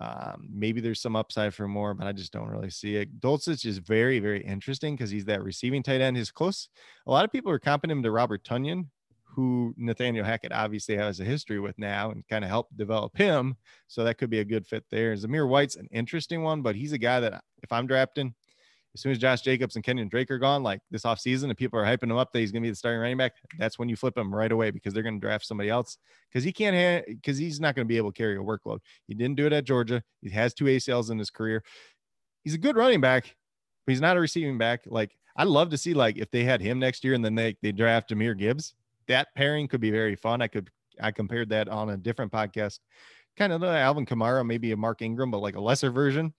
Um, 0.00 0.48
maybe 0.52 0.80
there's 0.80 1.00
some 1.00 1.16
upside 1.16 1.54
for 1.54 1.66
more, 1.66 1.94
but 1.94 2.06
I 2.06 2.12
just 2.12 2.32
don't 2.32 2.48
really 2.48 2.70
see 2.70 2.96
it. 2.96 3.20
Dulcich 3.20 3.66
is 3.66 3.78
very, 3.78 4.20
very 4.20 4.42
interesting 4.44 4.94
because 4.94 5.10
he's 5.10 5.24
that 5.24 5.42
receiving 5.42 5.82
tight 5.82 6.00
end. 6.00 6.16
His 6.16 6.30
close. 6.30 6.68
A 7.06 7.10
lot 7.10 7.24
of 7.24 7.32
people 7.32 7.50
are 7.50 7.58
comparing 7.58 7.96
him 7.96 8.02
to 8.02 8.10
Robert 8.10 8.44
Tonyan, 8.44 8.86
who 9.24 9.74
Nathaniel 9.76 10.24
Hackett 10.24 10.52
obviously 10.52 10.96
has 10.96 11.20
a 11.20 11.24
history 11.24 11.60
with 11.60 11.78
now 11.78 12.10
and 12.10 12.26
kind 12.28 12.44
of 12.44 12.50
helped 12.50 12.76
develop 12.76 13.16
him. 13.16 13.56
So 13.86 14.04
that 14.04 14.18
could 14.18 14.30
be 14.30 14.40
a 14.40 14.44
good 14.44 14.66
fit 14.66 14.84
there. 14.90 15.14
Zamir 15.14 15.48
White's 15.48 15.76
an 15.76 15.88
interesting 15.90 16.42
one, 16.42 16.62
but 16.62 16.76
he's 16.76 16.92
a 16.92 16.98
guy 16.98 17.20
that 17.20 17.42
if 17.62 17.72
I'm 17.72 17.86
drafting, 17.86 18.34
as 18.94 19.02
soon 19.02 19.12
as 19.12 19.18
Josh 19.18 19.42
Jacobs 19.42 19.76
and 19.76 19.84
Kenyan 19.84 20.10
Drake 20.10 20.30
are 20.30 20.38
gone, 20.38 20.62
like 20.62 20.80
this 20.90 21.02
offseason, 21.02 21.44
and 21.44 21.56
people 21.56 21.78
are 21.78 21.84
hyping 21.84 22.04
him 22.10 22.16
up 22.16 22.32
that 22.32 22.40
he's 22.40 22.50
going 22.50 22.62
to 22.62 22.66
be 22.66 22.70
the 22.70 22.76
starting 22.76 23.00
running 23.00 23.16
back, 23.16 23.34
that's 23.58 23.78
when 23.78 23.88
you 23.88 23.96
flip 23.96 24.16
him 24.16 24.34
right 24.34 24.50
away 24.50 24.70
because 24.70 24.94
they're 24.94 25.02
going 25.02 25.20
to 25.20 25.24
draft 25.24 25.46
somebody 25.46 25.68
else 25.68 25.98
because 26.28 26.42
he 26.42 26.52
can't, 26.52 27.06
because 27.06 27.38
he's 27.38 27.60
not 27.60 27.74
going 27.74 27.86
to 27.86 27.88
be 27.88 27.96
able 27.96 28.12
to 28.12 28.16
carry 28.16 28.36
a 28.36 28.40
workload. 28.40 28.78
He 29.06 29.14
didn't 29.14 29.36
do 29.36 29.46
it 29.46 29.52
at 29.52 29.64
Georgia. 29.64 30.02
He 30.22 30.30
has 30.30 30.54
two 30.54 30.64
ACLs 30.64 31.10
in 31.10 31.18
his 31.18 31.30
career. 31.30 31.62
He's 32.44 32.54
a 32.54 32.58
good 32.58 32.76
running 32.76 33.00
back, 33.00 33.34
but 33.86 33.92
he's 33.92 34.00
not 34.00 34.16
a 34.16 34.20
receiving 34.20 34.58
back. 34.58 34.82
Like, 34.86 35.16
I'd 35.36 35.48
love 35.48 35.70
to 35.70 35.78
see, 35.78 35.94
like, 35.94 36.16
if 36.16 36.30
they 36.30 36.44
had 36.44 36.60
him 36.60 36.78
next 36.78 37.04
year 37.04 37.14
and 37.14 37.24
then 37.24 37.34
they, 37.34 37.56
they 37.62 37.72
draft 37.72 38.10
Jahmyr 38.10 38.36
Gibbs, 38.36 38.74
that 39.06 39.28
pairing 39.36 39.68
could 39.68 39.80
be 39.80 39.90
very 39.90 40.16
fun. 40.16 40.42
I 40.42 40.48
could, 40.48 40.70
I 41.00 41.12
compared 41.12 41.50
that 41.50 41.68
on 41.68 41.90
a 41.90 41.96
different 41.96 42.32
podcast, 42.32 42.80
kind 43.36 43.52
of 43.52 43.60
the 43.60 43.68
Alvin 43.68 44.06
Kamara, 44.06 44.44
maybe 44.44 44.72
a 44.72 44.76
Mark 44.76 45.02
Ingram, 45.02 45.30
but 45.30 45.38
like 45.38 45.56
a 45.56 45.60
lesser 45.60 45.90
version 45.90 46.32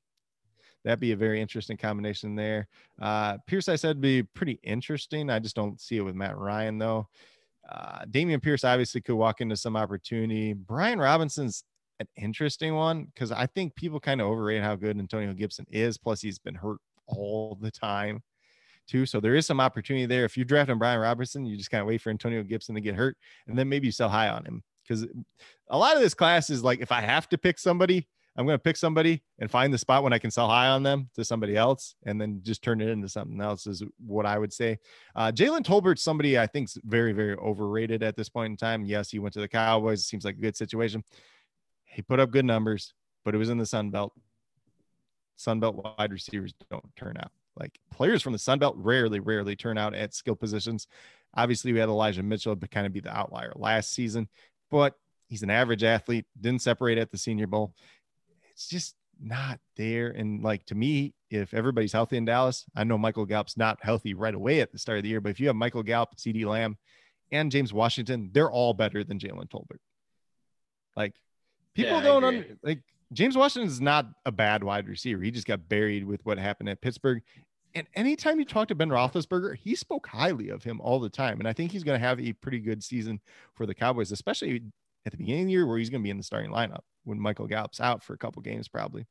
that'd 0.84 0.99
be 0.99 1.11
a 1.11 1.17
very 1.17 1.41
interesting 1.41 1.77
combination 1.77 2.36
there. 2.36 2.67
Uh, 3.01 3.38
Pierce, 3.47 3.69
I 3.69 3.75
said, 3.75 4.01
be 4.01 4.23
pretty 4.23 4.59
interesting. 4.63 5.30
I 5.30 5.39
just 5.39 5.55
don't 5.55 5.80
see 5.80 5.97
it 5.97 6.01
with 6.01 6.15
Matt 6.15 6.38
Ryan 6.38 6.77
though. 6.77 7.07
Uh, 7.69 8.05
Dameon 8.05 8.41
Pierce 8.41 8.63
obviously 8.63 9.01
could 9.01 9.15
walk 9.15 9.41
into 9.41 9.55
some 9.55 9.75
opportunity. 9.75 10.53
Brian 10.53 10.99
Robinson's 10.99 11.63
an 11.99 12.07
interesting 12.15 12.75
one 12.75 13.05
because 13.13 13.32
I 13.32 13.45
think 13.45 13.75
people 13.75 13.99
kind 13.99 14.21
of 14.21 14.27
overrate 14.27 14.63
how 14.63 14.75
good 14.75 14.97
Antonio 14.97 15.34
Gibson 15.34 15.65
is. 15.69 15.97
Plus, 15.97 16.21
he's 16.21 16.39
been 16.39 16.55
hurt 16.55 16.80
all 17.07 17.57
the 17.61 17.71
time 17.71 18.23
too. 18.88 19.05
So 19.05 19.19
there 19.19 19.36
is 19.36 19.45
some 19.45 19.59
opportunity 19.59 20.05
there. 20.05 20.25
If 20.25 20.36
you 20.36 20.43
draft 20.43 20.69
on 20.69 20.80
Brian 20.80 20.99
Robinson, 20.99 21.45
you 21.45 21.57
just 21.57 21.69
kind 21.69 21.82
of 21.82 21.88
wait 21.88 22.01
for 22.01 22.09
Antonio 22.09 22.41
Gibson 22.43 22.75
to 22.75 22.82
get 22.82 22.95
hurt, 22.95 23.17
and 23.47 23.57
then 23.57 23.69
maybe 23.69 23.88
you 23.88 23.91
sell 23.91 24.09
high 24.09 24.30
on 24.30 24.45
him 24.45 24.63
because 24.84 25.05
a 25.67 25.77
lot 25.77 25.95
of 25.95 26.01
this 26.01 26.15
class 26.15 26.49
is 26.49 26.63
like 26.63 26.80
if 26.80 26.91
I 26.91 27.01
have 27.01 27.30
to 27.30 27.38
pick 27.38 27.59
somebody, 27.59 28.07
I'm 28.38 28.45
going 28.45 28.55
to 28.55 28.63
pick 28.63 28.77
somebody 28.77 29.21
and 29.39 29.51
find 29.51 29.73
the 29.73 29.77
spot 29.77 30.03
when 30.03 30.13
I 30.13 30.19
can 30.19 30.32
sell 30.32 30.47
high 30.47 30.67
on 30.67 30.84
them 30.84 31.09
to 31.15 31.25
somebody 31.25 31.57
else 31.57 31.95
and 32.05 32.19
then 32.21 32.39
just 32.43 32.61
turn 32.61 32.80
it 32.80 32.88
into 32.88 33.09
something 33.09 33.41
else 33.41 33.67
is 33.67 33.84
what 34.05 34.25
I 34.25 34.38
would 34.38 34.53
say. 34.53 34.80
Uh, 35.15 35.32
Jalen 35.32 35.63
Tolbert's 35.63 36.03
somebody 36.03 36.39
I 36.39 36.47
think's 36.47 36.77
very, 36.86 37.11
very 37.11 37.36
overrated 37.36 38.01
at 38.01 38.15
this 38.15 38.30
point 38.30 38.51
in 38.51 38.57
time. 38.57 38.86
Yes, 38.86 39.11
he 39.11 39.19
went 39.19 39.34
to 39.34 39.41
the 39.41 39.47
Cowboys. 39.47 40.01
It 40.01 40.05
seems 40.05 40.23
like 40.23 40.38
a 40.38 40.41
good 40.41 40.55
situation. 40.55 41.03
He 41.86 42.01
put 42.01 42.19
up 42.19 42.32
good 42.32 42.45
numbers, 42.45 42.93
but 43.25 43.36
it 43.36 43.39
was 43.39 43.49
in 43.49 43.57
the 43.57 43.65
Sun 43.65 43.89
Belt. 43.89 44.13
Sun 45.36 45.59
Belt 45.59 45.95
wide 45.97 46.11
receivers 46.11 46.53
don't 46.69 46.95
turn 46.95 47.17
out. 47.17 47.32
Like 47.57 47.77
players 47.91 48.21
from 48.21 48.34
the 48.34 48.39
Sun 48.39 48.59
Belt 48.59 48.75
rarely, 48.77 49.19
rarely 49.19 49.55
turn 49.55 49.77
out 49.77 49.93
at 49.93 50.13
skill 50.13 50.36
positions. 50.36 50.88
Obviously, 51.36 51.73
we 51.73 51.80
had 51.80 51.89
Elijah 51.89 52.23
Mitchell 52.23 52.55
to 52.55 52.67
kind 52.67 52.88
of 52.88 52.93
be 52.93 53.01
the 53.01 53.15
outlier 53.15 53.51
last 53.55 53.91
season, 53.91 54.30
but 54.71 54.95
he's 55.27 55.43
an 55.43 55.49
average 55.49 55.84
athlete, 55.84 56.25
didn't 56.39 56.61
separate 56.61 56.97
at 56.97 57.11
the 57.11 57.17
Senior 57.17 57.47
Bowl 57.47 57.73
it's 58.60 58.68
just 58.68 58.95
not 59.22 59.57
there. 59.78 60.10
And 60.10 60.43
like 60.43 60.66
to 60.66 60.76
me, 60.76 61.14
if 61.30 61.53
everybody's 61.53 61.93
healthy 61.93 62.18
in 62.18 62.26
Dallas, 62.26 62.66
I 62.76 62.84
know 62.84 62.97
Michael 62.97 63.26
Gallup's 63.26 63.55
not 63.55 63.80
healthy 63.82 64.14
right 64.14 64.36
away 64.36 64.60
at 64.60 64.74
the 64.74 64.78
start 64.78 64.97
of 64.97 65.03
the 65.03 65.10
year, 65.10 65.22
but 65.22 65.30
if 65.30 65.39
you 65.39 65.47
have 65.47 65.55
Michael 65.55 65.82
Gallup, 65.82 66.18
CeeDee 66.18 66.45
Lamb, 66.45 66.78
and 67.32 67.53
James 67.53 67.72
Washington, 67.72 68.32
they're 68.34 68.51
all 68.51 68.74
better 68.74 69.01
than 69.05 69.18
Jalen 69.18 69.49
Tolbert. 69.49 69.80
Like 70.97 71.14
people 71.74 71.97
yeah, 71.97 72.03
don't 72.03 72.24
under, 72.26 72.57
like 72.62 72.82
James 73.14 73.38
Washington 73.38 73.70
is 73.70 73.80
not 73.80 74.07
a 74.26 74.32
bad 74.32 74.62
wide 74.62 74.89
receiver. 74.89 75.22
He 75.22 75.32
just 75.32 75.47
got 75.47 75.70
buried 75.70 76.05
with 76.05 76.26
what 76.26 76.38
happened 76.38 76.68
at 76.68 76.82
Pittsburgh. 76.82 77.22
And 77.76 77.88
anytime 77.95 78.39
you 78.39 78.45
talk 78.45 78.68
to 78.70 78.76
Ben 78.76 78.89
Roethlisberger, 78.89 79.55
he 79.55 79.74
spoke 79.74 80.07
highly 80.07 80.49
of 80.49 80.66
him 80.66 80.82
all 80.82 80.99
the 80.99 81.07
time. 81.07 81.39
And 81.39 81.47
I 81.47 81.53
think 81.53 81.72
he's 81.72 81.86
going 81.86 81.97
to 81.97 82.05
have 82.05 82.20
a 82.20 82.34
pretty 82.34 82.60
good 82.60 82.84
season 82.84 83.22
for 83.53 83.66
the 83.66 83.74
Cowboys, 83.74 84.12
especially 84.12 84.64
at 85.06 85.12
the 85.12 85.18
beginning 85.18 85.41
of 85.43 85.47
the 85.47 85.54
year 85.54 85.66
where 85.66 85.78
he's 85.78 85.89
going 85.89 86.02
to 86.02 86.04
be 86.04 86.10
in 86.10 86.18
the 86.18 86.24
starting 86.24 86.52
lineup 86.52 86.82
when 87.04 87.20
Michael 87.20 87.47
Gallup's 87.47 87.80
out 87.80 88.04
for 88.04 88.14
a 88.14 88.18
couple 88.18 88.41
games, 88.41 88.68
probably. 88.68 89.06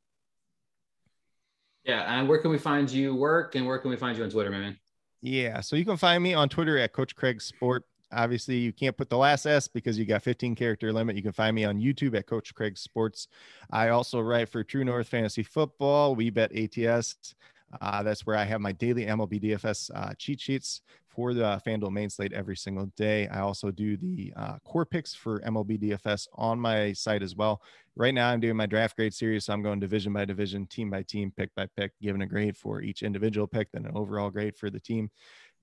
Yeah. 1.83 2.19
And 2.19 2.27
where 2.27 2.39
can 2.39 2.51
we 2.51 2.57
find 2.57 2.89
you 2.89 3.15
work 3.15 3.55
and 3.55 3.65
where 3.65 3.77
can 3.79 3.89
we 3.89 3.95
find 3.95 4.17
you 4.17 4.23
on 4.23 4.29
Twitter, 4.29 4.51
man? 4.51 4.77
Yeah. 5.21 5.61
So 5.61 5.75
you 5.75 5.85
can 5.85 5.97
find 5.97 6.23
me 6.23 6.33
on 6.33 6.49
Twitter 6.49 6.77
at 6.77 6.93
Coach 6.93 7.15
Craig 7.15 7.41
Sport. 7.41 7.83
Obviously, 8.11 8.57
you 8.57 8.73
can't 8.73 8.97
put 8.97 9.09
the 9.09 9.17
last 9.17 9.45
S 9.45 9.67
because 9.67 9.97
you 9.97 10.05
got 10.05 10.23
15 10.23 10.55
character 10.55 10.91
limit. 10.91 11.15
You 11.15 11.21
can 11.21 11.31
find 11.31 11.55
me 11.55 11.63
on 11.65 11.79
YouTube 11.79 12.17
at 12.17 12.25
Coach 12.25 12.55
Craig 12.55 12.77
Sports. 12.77 13.27
I 13.69 13.89
also 13.89 14.19
write 14.19 14.49
for 14.49 14.63
True 14.63 14.83
North 14.83 15.07
Fantasy 15.07 15.43
Football. 15.43 16.15
We 16.15 16.31
bet 16.31 16.51
ATS. 16.55 17.35
Uh, 17.81 18.01
that's 18.01 18.25
where 18.25 18.35
I 18.35 18.45
have 18.45 18.61
my 18.61 18.71
daily 18.71 19.05
MLB 19.05 19.43
DFS 19.43 19.91
uh, 19.93 20.13
cheat 20.17 20.41
sheets 20.41 20.81
for 21.19 21.33
the 21.33 21.61
FanDuel 21.67 21.91
main 21.91 22.09
slate 22.09 22.31
every 22.31 22.55
single 22.55 22.85
day. 22.95 23.27
I 23.27 23.41
also 23.41 23.71
do 23.71 23.97
the 23.97 24.31
uh, 24.37 24.57
core 24.63 24.85
picks 24.85 25.13
for 25.13 25.41
MLB 25.41 25.77
DFS 25.77 26.29
on 26.35 26.57
my 26.57 26.93
site 26.93 27.21
as 27.21 27.35
well. 27.35 27.61
Right 27.97 28.13
now, 28.13 28.29
I'm 28.29 28.39
doing 28.39 28.55
my 28.55 28.67
draft 28.67 28.95
grade 28.95 29.13
series, 29.13 29.43
so 29.43 29.51
I'm 29.51 29.61
going 29.61 29.81
division 29.81 30.13
by 30.13 30.23
division, 30.23 30.65
team 30.67 30.89
by 30.89 31.03
team, 31.03 31.33
pick 31.35 31.53
by 31.55 31.67
pick, 31.75 31.91
giving 32.01 32.21
a 32.21 32.25
grade 32.25 32.55
for 32.55 32.81
each 32.81 33.03
individual 33.03 33.47
pick, 33.47 33.69
then 33.73 33.85
an 33.85 33.97
overall 33.97 34.29
grade 34.29 34.55
for 34.55 34.69
the 34.69 34.79
team. 34.79 35.11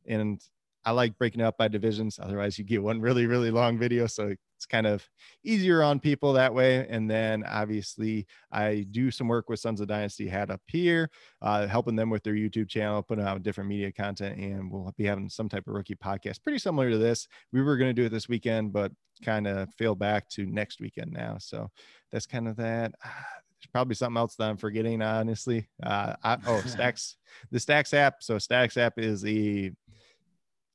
And 0.07 0.43
I 0.85 0.91
like 0.91 1.17
breaking 1.17 1.41
up 1.41 1.57
by 1.57 1.69
divisions. 1.69 2.19
Otherwise, 2.23 2.59
you 2.59 2.65
get 2.65 2.83
one 2.83 3.01
really, 3.01 3.25
really 3.25 3.51
long 3.51 3.79
video. 3.79 4.07
So 4.09 4.35
it's 4.57 4.67
kind 4.67 4.87
of 4.87 5.07
easier 5.45 5.83
on 5.83 6.01
people 6.01 6.33
that 6.33 6.53
way. 6.53 6.87
And 6.89 7.11
then 7.11 7.45
obviously, 7.45 8.27
I 8.51 8.87
do 8.91 9.11
some 9.11 9.29
work 9.29 9.49
with 9.49 9.61
Sons 9.61 9.81
of 9.81 9.89
Dynasty 9.89 10.27
Hat 10.27 10.51
up 10.51 10.63
here, 10.67 11.11
uh, 11.43 11.67
helping 11.67 11.95
them 11.95 12.09
with 12.09 12.23
their 12.23 12.35
YouTube 12.35 12.69
channel, 12.69 13.03
putting 13.03 13.25
out 13.25 13.43
different 13.43 13.69
media 13.69 13.93
content, 13.93 14.39
and 14.39 14.71
we'll 14.71 14.93
be 14.97 15.05
having 15.05 15.29
some 15.29 15.49
type 15.49 15.67
of 15.69 15.75
rookie 15.75 15.95
podcast, 15.95 16.43
pretty 16.43 16.59
similar 16.59 16.91
to 16.91 16.99
this. 16.99 17.29
We 17.53 17.63
were 17.63 17.77
going 17.77 17.95
to 17.95 18.01
do 18.01 18.07
it 18.07 18.11
this 18.11 18.29
weekend, 18.29 18.73
but 18.73 18.93
kind 19.23 19.47
of 19.47 19.73
failed 19.75 19.99
back 19.99 20.29
to 20.31 20.47
next 20.47 20.81
weekend 20.81 21.13
now. 21.13 21.37
So 21.39 21.71
that's 22.11 22.27
kind 22.27 22.49
of 22.49 22.57
that. 22.57 22.93
There's 23.05 23.71
probably 23.73 23.95
something 23.95 24.19
else 24.19 24.37
that 24.37 24.51
I'm 24.51 24.59
forgetting, 24.59 25.01
honestly. 25.01 25.69
Uh, 25.83 26.15
I, 26.23 26.39
oh, 26.47 26.61
Stacks, 26.67 27.17
the 27.51 27.61
Stacks 27.61 27.95
app. 27.95 28.23
So 28.23 28.39
Stacks 28.39 28.77
app 28.77 28.99
is 28.99 29.25
a 29.25 29.71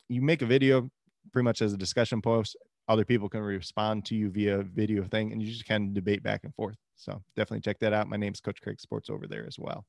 you 0.09 0.21
make 0.21 0.41
a 0.41 0.45
video 0.45 0.89
pretty 1.31 1.45
much 1.45 1.61
as 1.61 1.73
a 1.73 1.77
discussion 1.77 2.21
post. 2.21 2.57
Other 2.91 3.05
people 3.05 3.29
can 3.29 3.39
respond 3.39 4.03
to 4.07 4.15
you 4.15 4.29
via 4.29 4.63
video 4.63 5.05
thing, 5.05 5.31
and 5.31 5.41
you 5.41 5.49
just 5.49 5.65
kind 5.65 5.87
of 5.87 5.93
debate 5.93 6.23
back 6.23 6.41
and 6.43 6.53
forth. 6.53 6.75
So 6.97 7.23
definitely 7.37 7.61
check 7.61 7.79
that 7.79 7.93
out. 7.93 8.09
My 8.09 8.17
name's 8.17 8.41
Coach 8.41 8.61
Craig 8.61 8.81
Sports 8.81 9.09
over 9.09 9.27
there 9.27 9.47
as 9.47 9.57
well. 9.57 9.85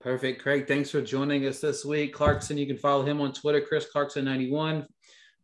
Perfect. 0.00 0.40
Craig, 0.40 0.68
thanks 0.68 0.92
for 0.92 1.02
joining 1.02 1.44
us 1.46 1.58
this 1.58 1.84
week. 1.84 2.14
Clarkson, 2.14 2.56
you 2.56 2.68
can 2.68 2.76
follow 2.76 3.04
him 3.04 3.20
on 3.20 3.32
Twitter, 3.32 3.60
Chris 3.60 3.88
Clarkson91. 3.92 4.86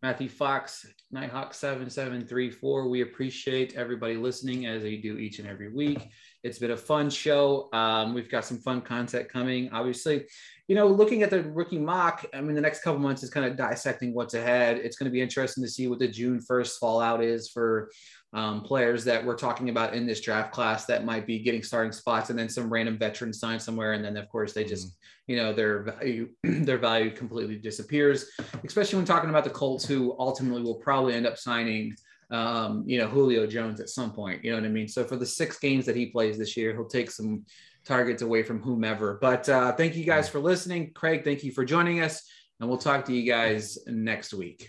Matthew 0.04 0.28
Fox, 0.28 0.84
Nighthawk7734. 1.14 2.90
We 2.90 3.00
appreciate 3.00 3.74
everybody 3.74 4.16
listening 4.16 4.66
as 4.66 4.82
they 4.82 4.96
do 4.96 5.16
each 5.16 5.38
and 5.38 5.48
every 5.48 5.72
week. 5.72 6.10
It's 6.42 6.58
been 6.58 6.72
a 6.72 6.76
fun 6.76 7.08
show. 7.08 7.70
Um, 7.72 8.12
we've 8.12 8.30
got 8.30 8.44
some 8.44 8.58
fun 8.58 8.82
content 8.82 9.30
coming. 9.30 9.70
Obviously, 9.72 10.26
you 10.68 10.74
know, 10.74 10.86
looking 10.86 11.22
at 11.22 11.30
the 11.30 11.44
rookie 11.44 11.78
mock, 11.78 12.26
I 12.34 12.42
mean, 12.42 12.54
the 12.54 12.60
next 12.60 12.82
couple 12.82 13.00
months 13.00 13.22
is 13.22 13.30
kind 13.30 13.46
of 13.46 13.56
dissecting 13.56 14.12
what's 14.12 14.34
ahead. 14.34 14.76
It's 14.76 14.98
going 14.98 15.06
to 15.06 15.10
be 15.10 15.22
interesting 15.22 15.64
to 15.64 15.70
see 15.70 15.88
what 15.88 16.00
the 16.00 16.08
June 16.08 16.38
1st 16.38 16.72
fallout 16.78 17.24
is 17.24 17.48
for 17.48 17.90
um, 18.34 18.62
players 18.62 19.04
that 19.04 19.24
we're 19.24 19.36
talking 19.36 19.68
about 19.68 19.94
in 19.94 20.06
this 20.06 20.20
draft 20.20 20.52
class 20.52 20.84
that 20.86 21.04
might 21.04 21.26
be 21.26 21.38
getting 21.38 21.62
starting 21.62 21.92
spots 21.92 22.30
and 22.30 22.38
then 22.38 22.48
some 22.48 22.68
random 22.68 22.98
veteran 22.98 23.32
signed 23.32 23.62
somewhere. 23.62 23.92
And 23.92 24.04
then, 24.04 24.16
of 24.16 24.28
course, 24.28 24.52
they 24.52 24.64
just, 24.64 24.88
mm-hmm. 24.88 25.32
you 25.32 25.36
know, 25.36 25.52
their 25.52 25.84
value, 25.84 26.28
their 26.42 26.78
value 26.78 27.10
completely 27.10 27.56
disappears, 27.56 28.30
especially 28.64 28.96
when 28.96 29.06
talking 29.06 29.30
about 29.30 29.44
the 29.44 29.50
Colts, 29.50 29.86
who 29.86 30.16
ultimately 30.18 30.62
will 30.62 30.74
probably 30.74 31.14
end 31.14 31.26
up 31.26 31.38
signing 31.38 31.94
um, 32.30 32.82
you 32.86 32.98
know, 32.98 33.06
Julio 33.06 33.46
Jones 33.46 33.80
at 33.80 33.88
some 33.88 34.12
point. 34.12 34.44
You 34.44 34.50
know 34.50 34.56
what 34.56 34.66
I 34.66 34.70
mean? 34.70 34.88
So 34.88 35.04
for 35.04 35.16
the 35.16 35.26
six 35.26 35.58
games 35.58 35.86
that 35.86 35.94
he 35.94 36.06
plays 36.06 36.36
this 36.36 36.56
year, 36.56 36.72
he'll 36.74 36.86
take 36.86 37.10
some 37.10 37.44
targets 37.84 38.22
away 38.22 38.42
from 38.42 38.60
whomever. 38.60 39.18
But 39.20 39.48
uh, 39.48 39.72
thank 39.72 39.94
you 39.94 40.04
guys 40.04 40.28
for 40.28 40.40
listening. 40.40 40.92
Craig, 40.94 41.22
thank 41.22 41.44
you 41.44 41.52
for 41.52 41.64
joining 41.64 42.00
us. 42.00 42.22
And 42.60 42.68
we'll 42.68 42.78
talk 42.78 43.04
to 43.06 43.12
you 43.12 43.30
guys 43.30 43.78
next 43.86 44.32
week. 44.32 44.68